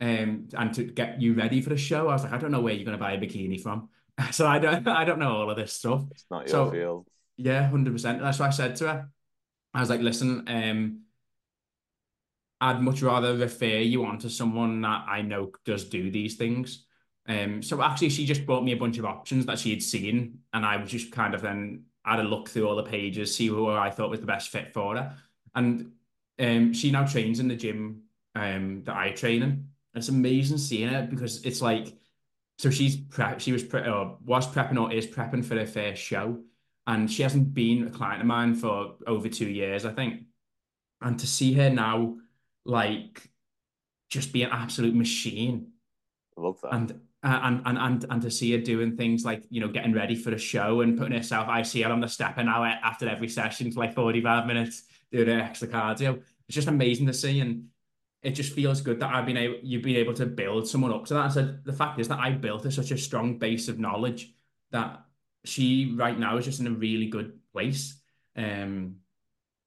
Um, 0.00 0.48
and 0.58 0.74
to 0.74 0.82
get 0.82 1.22
you 1.22 1.34
ready 1.34 1.60
for 1.60 1.70
the 1.70 1.76
show, 1.76 2.08
I 2.08 2.14
was 2.14 2.24
like, 2.24 2.32
I 2.32 2.38
don't 2.38 2.50
know 2.50 2.60
where 2.60 2.74
you're 2.74 2.84
going 2.84 2.98
to 2.98 3.02
buy 3.02 3.12
a 3.12 3.18
bikini 3.18 3.60
from. 3.60 3.88
So 4.30 4.46
I 4.46 4.58
don't, 4.58 4.86
I 4.88 5.04
don't 5.04 5.18
know 5.18 5.36
all 5.36 5.50
of 5.50 5.56
this 5.56 5.72
stuff. 5.72 6.04
It's 6.10 6.26
not 6.30 6.42
your 6.42 6.48
so, 6.48 6.70
field. 6.70 7.06
Yeah, 7.38 7.68
hundred 7.68 7.94
percent. 7.94 8.20
That's 8.20 8.38
what 8.38 8.48
I 8.48 8.50
said 8.50 8.76
to 8.76 8.88
her. 8.88 9.08
I 9.72 9.80
was 9.80 9.88
like, 9.88 10.00
listen, 10.00 10.44
um, 10.48 11.00
I'd 12.60 12.82
much 12.82 13.02
rather 13.02 13.34
refer 13.36 13.78
you 13.78 14.04
on 14.04 14.18
to 14.18 14.30
someone 14.30 14.82
that 14.82 15.06
I 15.08 15.22
know 15.22 15.52
does 15.64 15.84
do 15.84 16.10
these 16.10 16.36
things. 16.36 16.84
Um, 17.28 17.62
so 17.62 17.82
actually, 17.82 18.10
she 18.10 18.26
just 18.26 18.46
brought 18.46 18.64
me 18.64 18.72
a 18.72 18.76
bunch 18.76 18.98
of 18.98 19.04
options 19.04 19.46
that 19.46 19.58
she 19.58 19.70
had 19.70 19.82
seen, 19.82 20.40
and 20.52 20.66
I 20.66 20.76
was 20.76 20.90
just 20.90 21.12
kind 21.12 21.34
of 21.34 21.42
then 21.42 21.84
had 22.04 22.18
a 22.18 22.24
look 22.24 22.48
through 22.48 22.68
all 22.68 22.76
the 22.76 22.82
pages, 22.82 23.34
see 23.34 23.46
who 23.46 23.70
I 23.70 23.90
thought 23.90 24.10
was 24.10 24.20
the 24.20 24.26
best 24.26 24.50
fit 24.50 24.72
for 24.72 24.96
her. 24.96 25.16
And 25.54 25.92
um, 26.40 26.72
she 26.72 26.90
now 26.90 27.06
trains 27.06 27.38
in 27.38 27.48
the 27.48 27.54
gym 27.54 28.02
um, 28.34 28.82
that 28.84 28.96
I 28.96 29.10
train 29.10 29.42
in. 29.42 29.68
It's 29.94 30.08
amazing 30.08 30.58
seeing 30.58 30.88
her 30.88 31.06
because 31.08 31.44
it's 31.44 31.62
like, 31.62 31.94
so 32.58 32.70
she's 32.70 32.96
prep, 32.96 33.40
she 33.40 33.52
was 33.52 33.62
pre- 33.62 33.88
or 33.88 34.18
was 34.24 34.46
prepping 34.46 34.80
or 34.80 34.92
is 34.92 35.06
prepping 35.06 35.44
for 35.44 35.54
her 35.54 35.66
first 35.66 36.02
show, 36.02 36.40
and 36.86 37.10
she 37.10 37.22
hasn't 37.22 37.54
been 37.54 37.86
a 37.86 37.90
client 37.90 38.20
of 38.20 38.26
mine 38.26 38.54
for 38.54 38.94
over 39.06 39.28
two 39.28 39.48
years, 39.48 39.84
I 39.84 39.92
think. 39.92 40.22
And 41.00 41.18
to 41.20 41.26
see 41.26 41.52
her 41.54 41.70
now, 41.70 42.16
like, 42.64 43.30
just 44.10 44.32
be 44.32 44.42
an 44.42 44.50
absolute 44.52 44.94
machine. 44.94 45.68
I 46.36 46.40
love 46.40 46.60
that. 46.62 46.74
And 46.74 47.00
uh, 47.24 47.40
and, 47.42 47.62
and 47.64 47.78
and 47.78 48.06
and 48.10 48.22
to 48.22 48.30
see 48.30 48.52
her 48.52 48.58
doing 48.58 48.96
things 48.96 49.24
like 49.24 49.44
you 49.50 49.60
know 49.60 49.68
getting 49.68 49.92
ready 49.92 50.16
for 50.16 50.32
a 50.32 50.38
show 50.38 50.80
and 50.80 50.98
putting 50.98 51.16
herself 51.16 51.48
I 51.48 51.62
see 51.62 51.82
her 51.82 51.92
on 51.92 52.00
the 52.00 52.08
step 52.08 52.38
an 52.38 52.48
hour 52.48 52.66
after 52.66 53.08
every 53.08 53.28
session 53.28 53.70
for 53.70 53.80
like 53.80 53.94
45 53.94 54.46
minutes 54.46 54.84
doing 55.10 55.28
her 55.28 55.40
extra 55.40 55.68
cardio 55.68 56.20
it's 56.48 56.54
just 56.54 56.68
amazing 56.68 57.06
to 57.06 57.14
see 57.14 57.40
and 57.40 57.68
it 58.22 58.32
just 58.32 58.52
feels 58.52 58.80
good 58.80 59.00
that 59.00 59.14
I've 59.14 59.26
been 59.26 59.36
able 59.36 59.56
you've 59.62 59.82
been 59.82 59.96
able 59.96 60.14
to 60.14 60.26
build 60.26 60.68
someone 60.68 60.92
up 60.92 61.06
to 61.06 61.14
that. 61.14 61.32
So 61.32 61.56
the 61.64 61.72
fact 61.72 61.98
is 61.98 62.08
that 62.08 62.20
I 62.20 62.30
built 62.30 62.64
a, 62.64 62.70
such 62.70 62.92
a 62.92 62.98
strong 62.98 63.38
base 63.38 63.68
of 63.68 63.78
knowledge 63.78 64.32
that 64.70 65.02
she 65.44 65.94
right 65.96 66.18
now 66.18 66.36
is 66.36 66.44
just 66.44 66.60
in 66.60 66.68
a 66.68 66.70
really 66.70 67.06
good 67.06 67.38
place. 67.52 68.00
Um 68.36 68.96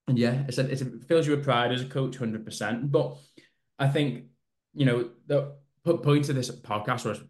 and 0.08 0.20
yeah 0.20 0.44
it's 0.48 0.58
a, 0.58 0.70
it's 0.70 0.82
a, 0.82 0.88
it 0.88 1.04
fills 1.06 1.26
you 1.26 1.36
with 1.36 1.44
pride 1.44 1.72
as 1.72 1.82
a 1.82 1.86
coach 1.86 2.20
100% 2.20 2.92
but 2.92 3.18
I 3.80 3.88
think 3.88 4.26
you 4.74 4.86
know 4.86 5.10
the 5.26 5.56
point 5.84 6.30
of 6.30 6.36
this 6.36 6.52
podcast 6.52 7.06
was 7.06 7.22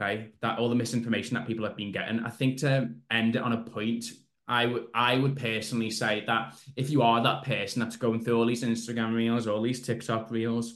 okay, 0.00 0.28
that 0.40 0.58
all 0.58 0.68
the 0.68 0.74
misinformation 0.74 1.34
that 1.34 1.46
people 1.46 1.64
have 1.64 1.76
been 1.76 1.92
getting. 1.92 2.20
I 2.20 2.30
think 2.30 2.58
to 2.58 2.90
end 3.10 3.36
it 3.36 3.42
on 3.42 3.52
a 3.52 3.62
point, 3.62 4.06
I 4.48 4.66
would 4.66 4.86
I 4.94 5.16
would 5.16 5.36
personally 5.36 5.90
say 5.90 6.24
that 6.26 6.54
if 6.76 6.90
you 6.90 7.02
are 7.02 7.22
that 7.22 7.44
person 7.44 7.80
that's 7.80 7.96
going 7.96 8.24
through 8.24 8.38
all 8.38 8.46
these 8.46 8.64
Instagram 8.64 9.14
reels 9.14 9.46
or 9.46 9.52
all 9.52 9.62
these 9.62 9.82
TikTok 9.82 10.30
reels, 10.30 10.74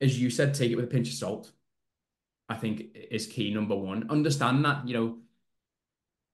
as 0.00 0.20
you 0.20 0.30
said, 0.30 0.54
take 0.54 0.70
it 0.70 0.76
with 0.76 0.84
a 0.84 0.88
pinch 0.88 1.08
of 1.08 1.14
salt. 1.14 1.52
I 2.48 2.54
think 2.54 2.96
is 3.10 3.26
key 3.26 3.52
number 3.52 3.74
one. 3.74 4.08
Understand 4.08 4.64
that 4.64 4.86
you 4.86 4.94
know 4.94 5.18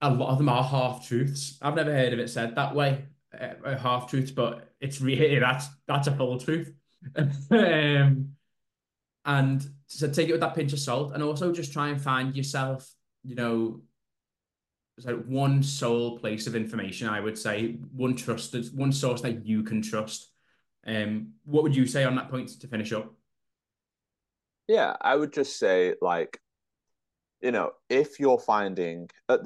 a 0.03 0.11
lot 0.11 0.31
of 0.31 0.39
them 0.39 0.49
are 0.49 0.65
half 0.65 1.07
truths. 1.09 1.59
I've 1.63 1.77
never 1.77 1.93
heard 1.93 2.13
of 2.13 2.19
it 2.19 2.29
said 2.29 2.57
that 2.57 2.75
way, 2.75 3.05
uh, 3.39 3.79
half 3.79 4.11
truths, 4.11 4.31
but 4.31 4.75
it's 4.81 5.01
really 5.01 5.39
that's 5.39 5.69
that's 5.87 6.09
a 6.09 6.17
full 6.17 6.39
truth. 6.39 6.73
um, 7.17 8.35
and 9.25 9.69
so 9.87 10.09
take 10.11 10.29
it 10.29 10.33
with 10.33 10.41
that 10.41 10.55
pinch 10.55 10.73
of 10.73 10.79
salt 10.79 11.13
and 11.15 11.23
also 11.23 11.53
just 11.53 11.73
try 11.73 11.89
and 11.89 12.01
find 12.01 12.37
yourself 12.37 12.91
you 13.23 13.35
know 13.35 13.81
so 14.99 15.17
one 15.27 15.63
sole 15.63 16.19
place 16.19 16.47
of 16.47 16.57
information 16.57 17.09
i 17.09 17.21
would 17.21 17.39
say 17.39 17.77
one 17.95 18.15
trusted 18.15 18.67
one 18.77 18.93
source 18.93 19.21
that 19.21 19.47
you 19.47 19.63
can 19.63 19.81
trust. 19.83 20.31
Um 20.87 21.35
what 21.45 21.63
would 21.63 21.77
you 21.77 21.87
say 21.87 22.05
on 22.05 22.17
that 22.17 22.29
point 22.29 22.49
to 22.61 22.67
finish 22.67 22.93
up? 22.93 23.15
Yeah 24.69 24.97
i 25.01 25.15
would 25.15 25.33
just 25.33 25.59
say 25.59 25.95
like 26.03 26.41
you 27.41 27.53
know 27.53 27.71
if 27.89 28.19
you're 28.19 28.39
finding 28.39 29.09
uh, 29.29 29.39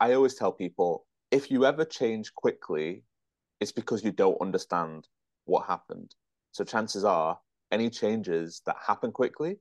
i 0.00 0.12
always 0.14 0.34
tell 0.34 0.52
people 0.52 1.06
if 1.30 1.50
you 1.50 1.64
ever 1.64 1.84
change 1.84 2.34
quickly 2.34 3.04
it's 3.60 3.72
because 3.72 4.02
you 4.02 4.10
don't 4.10 4.40
understand 4.40 5.06
what 5.44 5.66
happened. 5.66 6.14
So 6.52 6.64
chances 6.64 7.04
are 7.04 7.38
any 7.70 7.90
changes 7.90 8.62
that 8.66 8.76
happen 8.86 9.12
quickly, 9.12 9.56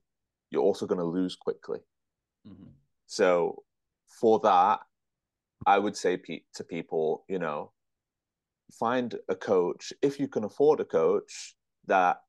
you're 0.51 0.63
also 0.63 0.85
going 0.85 0.99
to 0.99 1.05
lose 1.05 1.35
quickly. 1.35 1.79
Mm-hmm. 2.47 2.71
So 3.05 3.63
for 4.19 4.39
that, 4.39 4.79
I 5.65 5.77
would 5.77 5.95
say 5.95 6.17
pe- 6.17 6.41
to 6.55 6.63
people, 6.63 7.25
you 7.27 7.39
know, 7.39 7.71
find 8.79 9.15
a 9.29 9.35
coach 9.35 9.93
if 10.01 10.19
you 10.19 10.27
can 10.27 10.43
afford 10.43 10.79
a 10.79 10.85
coach 10.85 11.55
that, 11.87 12.21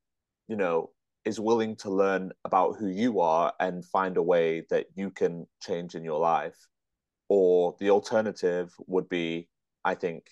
you 0.48 0.56
know, 0.56 0.90
is 1.24 1.38
willing 1.38 1.76
to 1.76 1.90
learn 1.90 2.32
about 2.44 2.76
who 2.76 2.88
you 2.88 3.20
are 3.20 3.52
and 3.60 3.84
find 3.84 4.16
a 4.16 4.22
way 4.22 4.64
that 4.70 4.86
you 4.94 5.10
can 5.10 5.46
change 5.62 5.94
in 5.94 6.02
your 6.02 6.18
life. 6.18 6.56
Or 7.28 7.76
the 7.78 7.90
alternative 7.90 8.74
would 8.86 9.08
be, 9.08 9.48
I 9.84 9.94
think, 9.94 10.24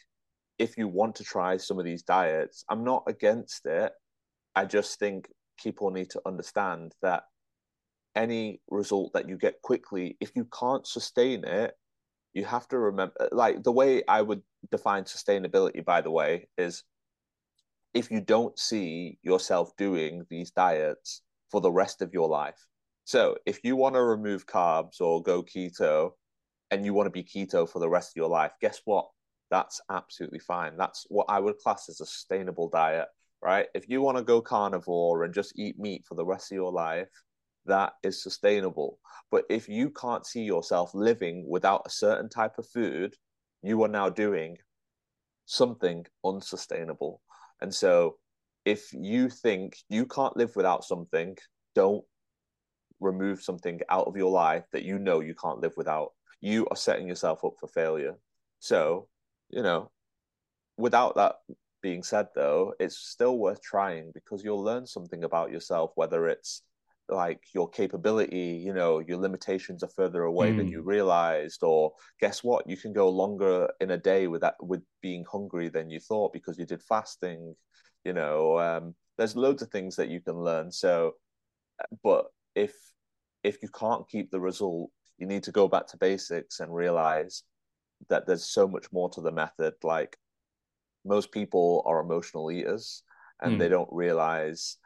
if 0.59 0.77
you 0.77 0.89
want 0.89 1.15
to 1.17 1.25
try 1.25 1.57
some 1.57 1.79
of 1.79 1.85
these 1.85 2.03
diets, 2.03 2.65
I'm 2.69 2.83
not 2.85 3.05
against 3.07 3.67
it. 3.67 3.93
I 4.57 4.65
just 4.65 4.99
think 4.99 5.29
people 5.59 5.91
need 5.91 6.11
to 6.11 6.23
understand 6.25 6.95
that 7.03 7.25
any 8.15 8.61
result 8.71 9.13
that 9.13 9.29
you 9.29 9.37
get 9.37 9.61
quickly, 9.63 10.17
if 10.21 10.33
you 10.35 10.47
can't 10.47 10.87
sustain 10.87 11.45
it, 11.45 11.75
you 12.35 12.45
have 12.45 12.69
to 12.69 12.79
remember 12.79 13.29
like 13.33 13.63
the 13.63 13.73
way 13.73 14.03
I 14.07 14.23
would 14.23 14.43
define 14.71 15.05
sustainability, 15.05 15.85
by 15.85 16.01
the 16.01 16.11
way, 16.11 16.49
is 16.57 16.85
if 17.95 18.11
you 18.11 18.21
don't 18.21 18.59
see 18.59 19.19
yourself 19.23 19.77
doing 19.77 20.25
these 20.31 20.51
diets 20.51 21.23
for 21.51 21.61
the 21.61 21.73
rest 21.73 22.03
of 22.03 22.13
your 22.13 22.29
life. 22.29 22.67
So 23.05 23.37
if 23.47 23.61
you 23.65 23.77
want 23.77 23.95
to 23.95 24.03
remove 24.03 24.47
carbs 24.47 25.01
or 25.01 25.23
go 25.23 25.43
keto 25.43 26.11
and 26.71 26.85
you 26.85 26.93
want 26.93 27.07
to 27.07 27.11
be 27.11 27.25
keto 27.25 27.69
for 27.69 27.79
the 27.79 27.89
rest 27.89 28.13
of 28.13 28.17
your 28.17 28.29
life, 28.29 28.53
guess 28.61 28.83
what? 28.85 29.09
That's 29.51 29.81
absolutely 29.91 30.41
fine. 30.41 30.77
That's 30.77 31.07
what 31.09 31.27
I 31.31 31.41
would 31.41 31.57
class 31.57 31.89
as 31.89 32.01
a 32.01 32.07
sustainable 32.07 32.69
diet 32.69 33.09
right? 33.43 33.67
If 33.75 33.89
you 33.89 34.03
want 34.03 34.19
to 34.19 34.25
go 34.25 34.41
carnivore 34.41 35.25
and 35.25 35.35
just 35.35 35.59
eat 35.59 35.79
meat 35.79 36.05
for 36.07 36.15
the 36.15 36.25
rest 36.25 36.51
of 36.53 36.57
your 36.57 36.73
life, 36.73 37.09
that 37.67 37.93
is 38.03 38.23
sustainable. 38.23 38.99
But 39.31 39.45
if 39.51 39.69
you 39.69 39.91
can't 39.91 40.27
see 40.27 40.43
yourself 40.43 40.95
living 40.95 41.45
without 41.49 41.83
a 41.87 41.91
certain 41.91 42.29
type 42.29 42.59
of 42.59 42.67
food, 42.67 43.15
you 43.63 43.83
are 43.83 43.89
now 43.89 44.09
doing 44.09 44.57
something 45.47 46.07
unsustainable. 46.25 47.21
And 47.61 47.75
so 47.75 48.17
if 48.65 48.93
you 48.93 49.29
think 49.29 49.77
you 49.89 50.07
can't 50.07 50.37
live 50.37 50.55
without 50.57 50.85
something, 50.85 51.37
don't 51.75 52.05
remove 53.01 53.43
something 53.43 53.81
out 53.89 54.07
of 54.07 54.17
your 54.17 54.31
life 54.31 54.65
that 54.73 54.83
you 54.83 54.99
know 54.99 55.21
you 55.21 55.35
can't 55.35 55.61
live 55.61 55.75
without. 55.77 56.13
You 56.41 56.67
are 56.71 56.77
setting 56.77 57.09
yourself 57.09 57.45
up 57.45 57.55
for 57.59 57.69
failure. 57.69 58.15
So, 58.61 59.09
you 59.51 59.63
know, 59.63 59.91
without 60.77 61.17
that 61.17 61.37
being 61.83 62.03
said 62.03 62.27
though 62.35 62.73
it's 62.81 62.99
still 62.99 63.39
worth 63.39 63.63
trying 63.63 64.11
because 64.13 64.43
you'll 64.43 64.63
learn 64.63 64.87
something 64.87 65.25
about 65.25 65.51
yourself 65.51 65.93
whether 65.95 66.27
it's 66.29 66.63
like 67.09 67.43
your 67.55 67.69
capability 67.69 68.61
you 68.63 68.73
know 68.73 68.99
your 68.99 69.19
limitations 69.19 69.83
are 69.83 69.89
further 69.89 70.25
away 70.25 70.53
mm. 70.53 70.59
than 70.59 70.69
you 70.69 70.83
hmm. 70.83 70.89
realized 70.89 71.63
or 71.63 71.93
guess 72.21 72.45
what 72.45 72.69
you 72.69 72.77
can 72.77 72.93
go 72.93 73.09
longer 73.09 73.69
in 73.81 73.93
a 73.93 73.97
day 73.97 74.27
with 74.27 74.43
that 74.43 74.55
with 74.61 74.83
being 75.01 75.25
hungry 75.31 75.69
than 75.69 75.89
you 75.89 76.01
thought 76.01 76.33
because 76.33 76.59
you 76.59 76.67
did 76.67 76.83
fasting 76.83 77.55
you 78.05 78.13
know 78.13 78.59
um, 78.59 78.95
there's 79.17 79.37
loads 79.37 79.63
of 79.63 79.71
things 79.71 79.97
that 79.97 80.09
you 80.09 80.21
can 80.21 80.37
learn 80.37 80.71
so 80.71 81.15
but 82.03 82.27
if 82.55 82.75
if 83.43 83.63
you 83.63 83.69
can't 83.71 84.09
keep 84.09 84.31
the 84.31 84.41
result 84.41 84.91
you 85.17 85.27
need 85.27 85.43
to 85.43 85.53
go 85.53 85.67
back 85.67 85.87
to 85.87 85.97
basics 85.97 86.61
and 86.61 86.75
realize 86.75 87.43
that 88.09 88.27
there's 88.27 88.45
so 88.45 88.69
much 88.69 88.93
more 88.93 89.09
to 89.09 89.21
the 89.21 89.33
method 89.33 89.73
like 89.83 90.17
most 91.05 91.33
people 91.33 91.83
are 91.87 92.01
emotional 92.01 92.51
eaters 92.51 93.03
and 93.41 93.57
mm. 93.57 93.59
they 93.59 93.69
don't 93.69 93.89
realize 93.93 94.77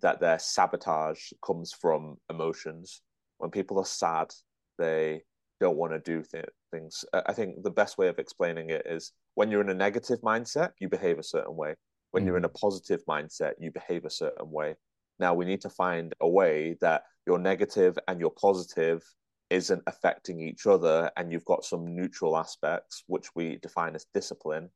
that 0.00 0.20
their 0.20 0.38
sabotage 0.38 1.32
comes 1.44 1.72
from 1.72 2.16
emotions. 2.30 3.02
When 3.38 3.50
people 3.50 3.78
are 3.78 3.84
sad, 3.84 4.32
they 4.78 5.22
don't 5.60 5.76
want 5.76 5.92
to 5.92 5.98
do 5.98 6.22
th- 6.22 6.44
things. 6.70 7.04
I 7.12 7.32
think 7.32 7.62
the 7.62 7.70
best 7.70 7.98
way 7.98 8.08
of 8.08 8.18
explaining 8.18 8.70
it 8.70 8.86
is 8.86 9.12
when 9.34 9.50
you're 9.50 9.60
in 9.60 9.70
a 9.70 9.74
negative 9.74 10.20
mindset, 10.20 10.70
you 10.78 10.88
behave 10.88 11.18
a 11.18 11.24
certain 11.24 11.56
way. 11.56 11.74
When 12.10 12.22
mm. 12.22 12.26
you're 12.26 12.36
in 12.36 12.44
a 12.44 12.50
positive 12.50 13.02
mindset, 13.08 13.52
you 13.58 13.70
behave 13.70 14.04
a 14.04 14.10
certain 14.10 14.50
way. 14.50 14.76
Now 15.18 15.34
we 15.34 15.44
need 15.44 15.62
to 15.62 15.70
find 15.70 16.12
a 16.20 16.28
way 16.28 16.76
that 16.80 17.04
your 17.26 17.38
negative 17.38 17.98
and 18.08 18.20
your 18.20 18.30
positive 18.30 19.02
isn't 19.50 19.82
affecting 19.86 20.40
each 20.40 20.66
other 20.66 21.10
and 21.16 21.30
you've 21.30 21.44
got 21.44 21.64
some 21.64 21.94
neutral 21.94 22.36
aspects 22.36 23.04
which 23.06 23.28
we 23.34 23.58
define 23.62 23.94
as 23.94 24.06
discipline 24.12 24.68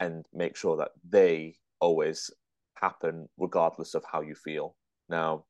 and 0.00 0.24
make 0.32 0.56
sure 0.56 0.76
that 0.78 0.90
they 1.08 1.56
always 1.80 2.30
happen 2.74 3.28
regardless 3.38 3.94
of 3.94 4.04
how 4.10 4.22
you 4.22 4.34
feel. 4.34 4.74
Now, 5.08 5.44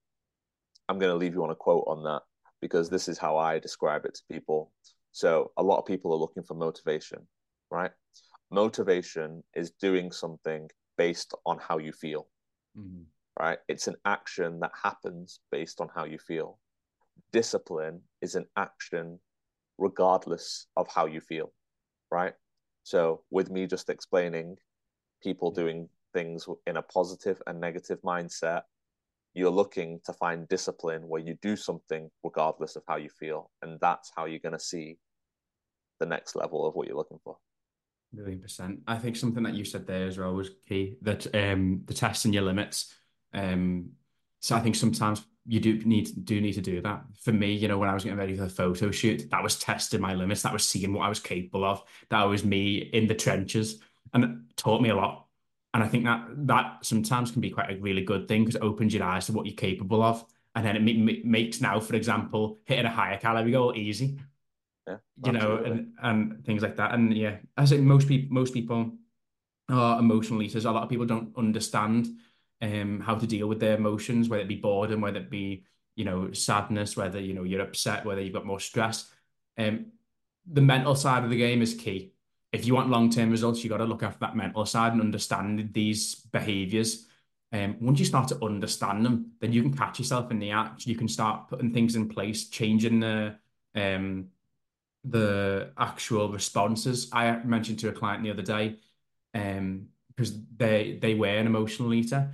I'm 0.88 0.98
going 0.98 1.12
to 1.12 1.16
leave 1.16 1.34
you 1.34 1.44
on 1.44 1.50
a 1.50 1.54
quote 1.54 1.84
on 1.86 2.02
that 2.04 2.22
because 2.60 2.90
this 2.90 3.08
is 3.08 3.16
how 3.16 3.36
I 3.36 3.58
describe 3.58 4.04
it 4.04 4.14
to 4.14 4.34
people. 4.34 4.72
So, 5.12 5.52
a 5.56 5.62
lot 5.62 5.78
of 5.78 5.86
people 5.86 6.12
are 6.12 6.18
looking 6.18 6.42
for 6.42 6.54
motivation, 6.54 7.26
right? 7.70 7.92
Motivation 8.50 9.42
is 9.54 9.70
doing 9.70 10.10
something 10.10 10.68
based 10.98 11.34
on 11.46 11.58
how 11.58 11.78
you 11.78 11.92
feel, 11.92 12.26
mm-hmm. 12.76 13.02
right? 13.40 13.58
It's 13.68 13.86
an 13.86 13.96
action 14.04 14.60
that 14.60 14.72
happens 14.82 15.40
based 15.50 15.80
on 15.80 15.88
how 15.94 16.04
you 16.04 16.18
feel. 16.18 16.58
Discipline 17.32 18.00
is 18.20 18.34
an 18.34 18.46
action 18.56 19.20
regardless 19.78 20.66
of 20.76 20.88
how 20.88 21.06
you 21.06 21.20
feel, 21.20 21.52
right? 22.10 22.34
So, 22.90 23.22
with 23.30 23.52
me 23.52 23.68
just 23.68 23.88
explaining 23.88 24.56
people 25.22 25.52
doing 25.52 25.88
things 26.12 26.48
in 26.66 26.76
a 26.76 26.82
positive 26.82 27.40
and 27.46 27.60
negative 27.60 28.02
mindset, 28.02 28.62
you're 29.32 29.48
looking 29.48 30.00
to 30.06 30.12
find 30.12 30.48
discipline 30.48 31.02
where 31.06 31.20
you 31.20 31.38
do 31.40 31.54
something 31.54 32.10
regardless 32.24 32.74
of 32.74 32.82
how 32.88 32.96
you 32.96 33.08
feel. 33.08 33.52
And 33.62 33.78
that's 33.80 34.10
how 34.16 34.24
you're 34.24 34.40
going 34.40 34.58
to 34.58 34.58
see 34.72 34.98
the 36.00 36.06
next 36.06 36.34
level 36.34 36.66
of 36.66 36.74
what 36.74 36.88
you're 36.88 36.96
looking 36.96 37.20
for. 37.22 37.36
Million 38.12 38.40
percent. 38.40 38.80
I 38.88 38.98
think 38.98 39.14
something 39.14 39.44
that 39.44 39.54
you 39.54 39.64
said 39.64 39.86
there 39.86 40.08
as 40.08 40.18
well 40.18 40.34
was 40.34 40.50
key 40.68 40.96
that 41.02 41.32
um, 41.32 41.82
the 41.84 41.94
testing 41.94 42.32
your 42.32 42.42
limits. 42.42 42.92
Um, 43.32 43.90
so 44.40 44.56
I 44.56 44.60
think 44.60 44.74
sometimes 44.74 45.22
you 45.46 45.60
do 45.60 45.78
need 45.84 46.24
do 46.24 46.40
need 46.40 46.52
to 46.52 46.60
do 46.60 46.80
that. 46.82 47.02
For 47.20 47.32
me, 47.32 47.52
you 47.52 47.68
know, 47.68 47.78
when 47.78 47.88
I 47.88 47.94
was 47.94 48.04
getting 48.04 48.18
ready 48.18 48.34
for 48.34 48.42
the 48.42 48.50
photo 48.50 48.90
shoot, 48.90 49.30
that 49.30 49.42
was 49.42 49.58
testing 49.58 50.00
my 50.00 50.14
limits. 50.14 50.42
That 50.42 50.52
was 50.52 50.66
seeing 50.66 50.92
what 50.92 51.04
I 51.04 51.08
was 51.08 51.20
capable 51.20 51.64
of. 51.64 51.82
That 52.10 52.24
was 52.24 52.44
me 52.44 52.78
in 52.78 53.06
the 53.06 53.14
trenches, 53.14 53.80
and 54.12 54.24
it 54.24 54.30
taught 54.56 54.82
me 54.82 54.90
a 54.90 54.96
lot. 54.96 55.26
And 55.72 55.82
I 55.82 55.88
think 55.88 56.04
that 56.04 56.26
that 56.46 56.78
sometimes 56.84 57.30
can 57.30 57.40
be 57.40 57.50
quite 57.50 57.70
a 57.70 57.80
really 57.80 58.02
good 58.02 58.26
thing 58.28 58.44
because 58.44 58.56
it 58.56 58.62
opens 58.62 58.92
your 58.92 59.04
eyes 59.04 59.26
to 59.26 59.32
what 59.32 59.46
you're 59.46 59.54
capable 59.54 60.02
of. 60.02 60.24
And 60.54 60.66
then 60.66 60.76
it 60.76 61.24
makes 61.24 61.60
now, 61.60 61.78
for 61.78 61.94
example, 61.94 62.58
hitting 62.64 62.86
a 62.86 62.90
higher 62.90 63.18
calorie 63.18 63.52
goal 63.52 63.72
easy. 63.76 64.18
Yeah, 64.88 64.96
you 65.24 65.32
know, 65.32 65.62
and, 65.64 65.92
and 66.02 66.44
things 66.44 66.62
like 66.62 66.76
that. 66.76 66.92
And 66.92 67.16
yeah, 67.16 67.36
I 67.56 67.66
think 67.66 67.82
most 67.82 68.08
people 68.08 68.34
most 68.34 68.52
people 68.52 68.92
are 69.68 70.00
emotional 70.00 70.42
eaters. 70.42 70.64
A 70.64 70.72
lot 70.72 70.82
of 70.82 70.88
people 70.88 71.06
don't 71.06 71.36
understand 71.36 72.08
um 72.62 73.00
how 73.00 73.14
to 73.14 73.26
deal 73.26 73.48
with 73.48 73.60
their 73.60 73.76
emotions, 73.76 74.28
whether 74.28 74.42
it 74.42 74.48
be 74.48 74.56
boredom, 74.56 75.00
whether 75.00 75.20
it 75.20 75.30
be, 75.30 75.64
you 75.96 76.04
know, 76.04 76.32
sadness, 76.32 76.96
whether 76.96 77.20
you 77.20 77.34
know 77.34 77.44
you're 77.44 77.62
upset, 77.62 78.04
whether 78.04 78.20
you've 78.20 78.34
got 78.34 78.46
more 78.46 78.60
stress. 78.60 79.10
Um 79.58 79.86
the 80.50 80.62
mental 80.62 80.94
side 80.94 81.24
of 81.24 81.30
the 81.30 81.36
game 81.36 81.62
is 81.62 81.74
key 81.74 82.12
if 82.52 82.66
you 82.66 82.74
want 82.74 82.90
long 82.90 83.10
term 83.10 83.30
results, 83.30 83.62
you 83.62 83.70
got 83.70 83.78
to 83.78 83.84
look 83.84 84.02
after 84.02 84.18
that 84.20 84.36
mental 84.36 84.66
side 84.66 84.92
and 84.92 85.00
understand 85.00 85.72
these 85.72 86.16
behaviors. 86.16 87.06
Um, 87.52 87.76
once 87.80 87.98
you 87.98 88.04
start 88.04 88.28
to 88.28 88.44
understand 88.44 89.04
them, 89.04 89.32
then 89.40 89.52
you 89.52 89.62
can 89.62 89.76
catch 89.76 89.98
yourself 89.98 90.30
in 90.30 90.38
the 90.38 90.50
act. 90.50 90.86
You 90.86 90.96
can 90.96 91.08
start 91.08 91.48
putting 91.48 91.72
things 91.72 91.96
in 91.96 92.08
place, 92.08 92.48
changing 92.48 93.00
the 93.00 93.36
um, 93.74 94.28
the 95.04 95.72
actual 95.78 96.30
responses. 96.30 97.08
I 97.12 97.36
mentioned 97.44 97.78
to 97.80 97.88
a 97.88 97.92
client 97.92 98.22
the 98.22 98.30
other 98.30 98.42
day, 98.42 98.76
um, 99.34 99.86
because 100.08 100.34
they 100.56 100.98
they 101.00 101.14
were 101.14 101.28
an 101.28 101.46
emotional 101.46 101.94
eater, 101.94 102.32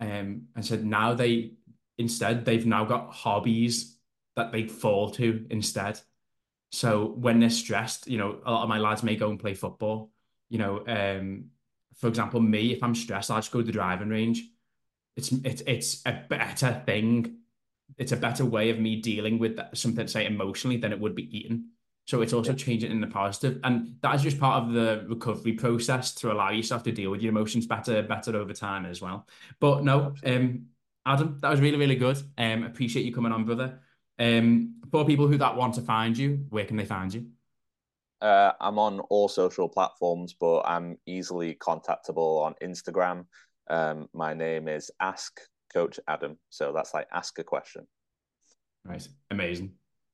um, 0.00 0.42
and 0.54 0.64
said 0.64 0.84
now 0.84 1.14
they 1.14 1.52
instead 1.98 2.44
they've 2.44 2.66
now 2.66 2.84
got 2.84 3.12
hobbies 3.12 3.96
that 4.36 4.52
they 4.52 4.64
fall 4.64 5.10
to 5.12 5.46
instead. 5.50 6.00
So 6.72 7.06
when 7.06 7.40
they're 7.40 7.50
stressed, 7.50 8.06
you 8.06 8.18
know, 8.18 8.38
a 8.44 8.50
lot 8.50 8.62
of 8.64 8.68
my 8.68 8.78
lads 8.78 9.02
may 9.02 9.16
go 9.16 9.30
and 9.30 9.38
play 9.38 9.54
football. 9.54 10.10
You 10.50 10.58
know, 10.58 10.84
um, 10.86 11.46
for 11.96 12.08
example, 12.08 12.40
me, 12.40 12.72
if 12.72 12.82
I'm 12.82 12.94
stressed, 12.94 13.30
I'll 13.30 13.38
just 13.38 13.52
go 13.52 13.60
to 13.60 13.66
the 13.66 13.72
driving 13.72 14.10
range. 14.10 14.42
It's 15.16 15.32
it's 15.32 15.62
it's 15.66 16.02
a 16.04 16.24
better 16.28 16.82
thing. 16.84 17.38
It's 17.96 18.12
a 18.12 18.16
better 18.16 18.44
way 18.44 18.70
of 18.70 18.78
me 18.78 19.00
dealing 19.00 19.38
with 19.38 19.56
that, 19.56 19.76
something, 19.78 20.06
say, 20.08 20.26
emotionally 20.26 20.76
than 20.76 20.92
it 20.92 21.00
would 21.00 21.14
be 21.14 21.36
eating. 21.36 21.68
So 22.06 22.22
it's 22.22 22.32
also 22.32 22.52
yeah. 22.52 22.56
changing 22.56 22.92
in 22.92 23.00
the 23.00 23.08
positive, 23.08 23.60
and 23.64 23.96
that 24.00 24.14
is 24.14 24.22
just 24.22 24.38
part 24.38 24.62
of 24.62 24.72
the 24.72 25.04
recovery 25.08 25.54
process 25.54 26.14
to 26.14 26.32
allow 26.32 26.50
yourself 26.50 26.84
to 26.84 26.92
deal 26.92 27.10
with 27.10 27.20
your 27.20 27.30
emotions 27.30 27.66
better, 27.66 28.00
better 28.02 28.36
over 28.36 28.52
time 28.52 28.86
as 28.86 29.02
well. 29.02 29.26
But 29.58 29.82
no, 29.82 30.14
um, 30.24 30.66
Adam, 31.04 31.38
that 31.42 31.50
was 31.50 31.60
really, 31.60 31.78
really 31.78 31.96
good. 31.96 32.22
Um, 32.38 32.62
appreciate 32.62 33.04
you 33.04 33.12
coming 33.12 33.32
on, 33.32 33.44
brother. 33.44 33.80
Um, 34.18 34.76
for 34.90 35.04
people 35.04 35.26
who 35.26 35.36
that 35.38 35.56
want 35.56 35.74
to 35.74 35.82
find 35.82 36.16
you, 36.16 36.46
where 36.50 36.64
can 36.64 36.76
they 36.76 36.84
find 36.84 37.12
you? 37.12 37.26
Uh, 38.20 38.52
I'm 38.60 38.78
on 38.78 39.00
all 39.00 39.28
social 39.28 39.68
platforms, 39.68 40.32
but 40.32 40.60
I'm 40.60 40.96
easily 41.06 41.54
contactable 41.56 42.42
on 42.42 42.54
Instagram. 42.62 43.26
Um, 43.68 44.08
my 44.14 44.32
name 44.32 44.68
is 44.68 44.90
Ask 45.00 45.40
Coach 45.72 46.00
Adam, 46.08 46.38
so 46.50 46.72
that's 46.72 46.94
like 46.94 47.08
ask 47.12 47.38
a 47.38 47.44
question. 47.44 47.86
Right, 48.84 49.06
amazing. 49.30 49.74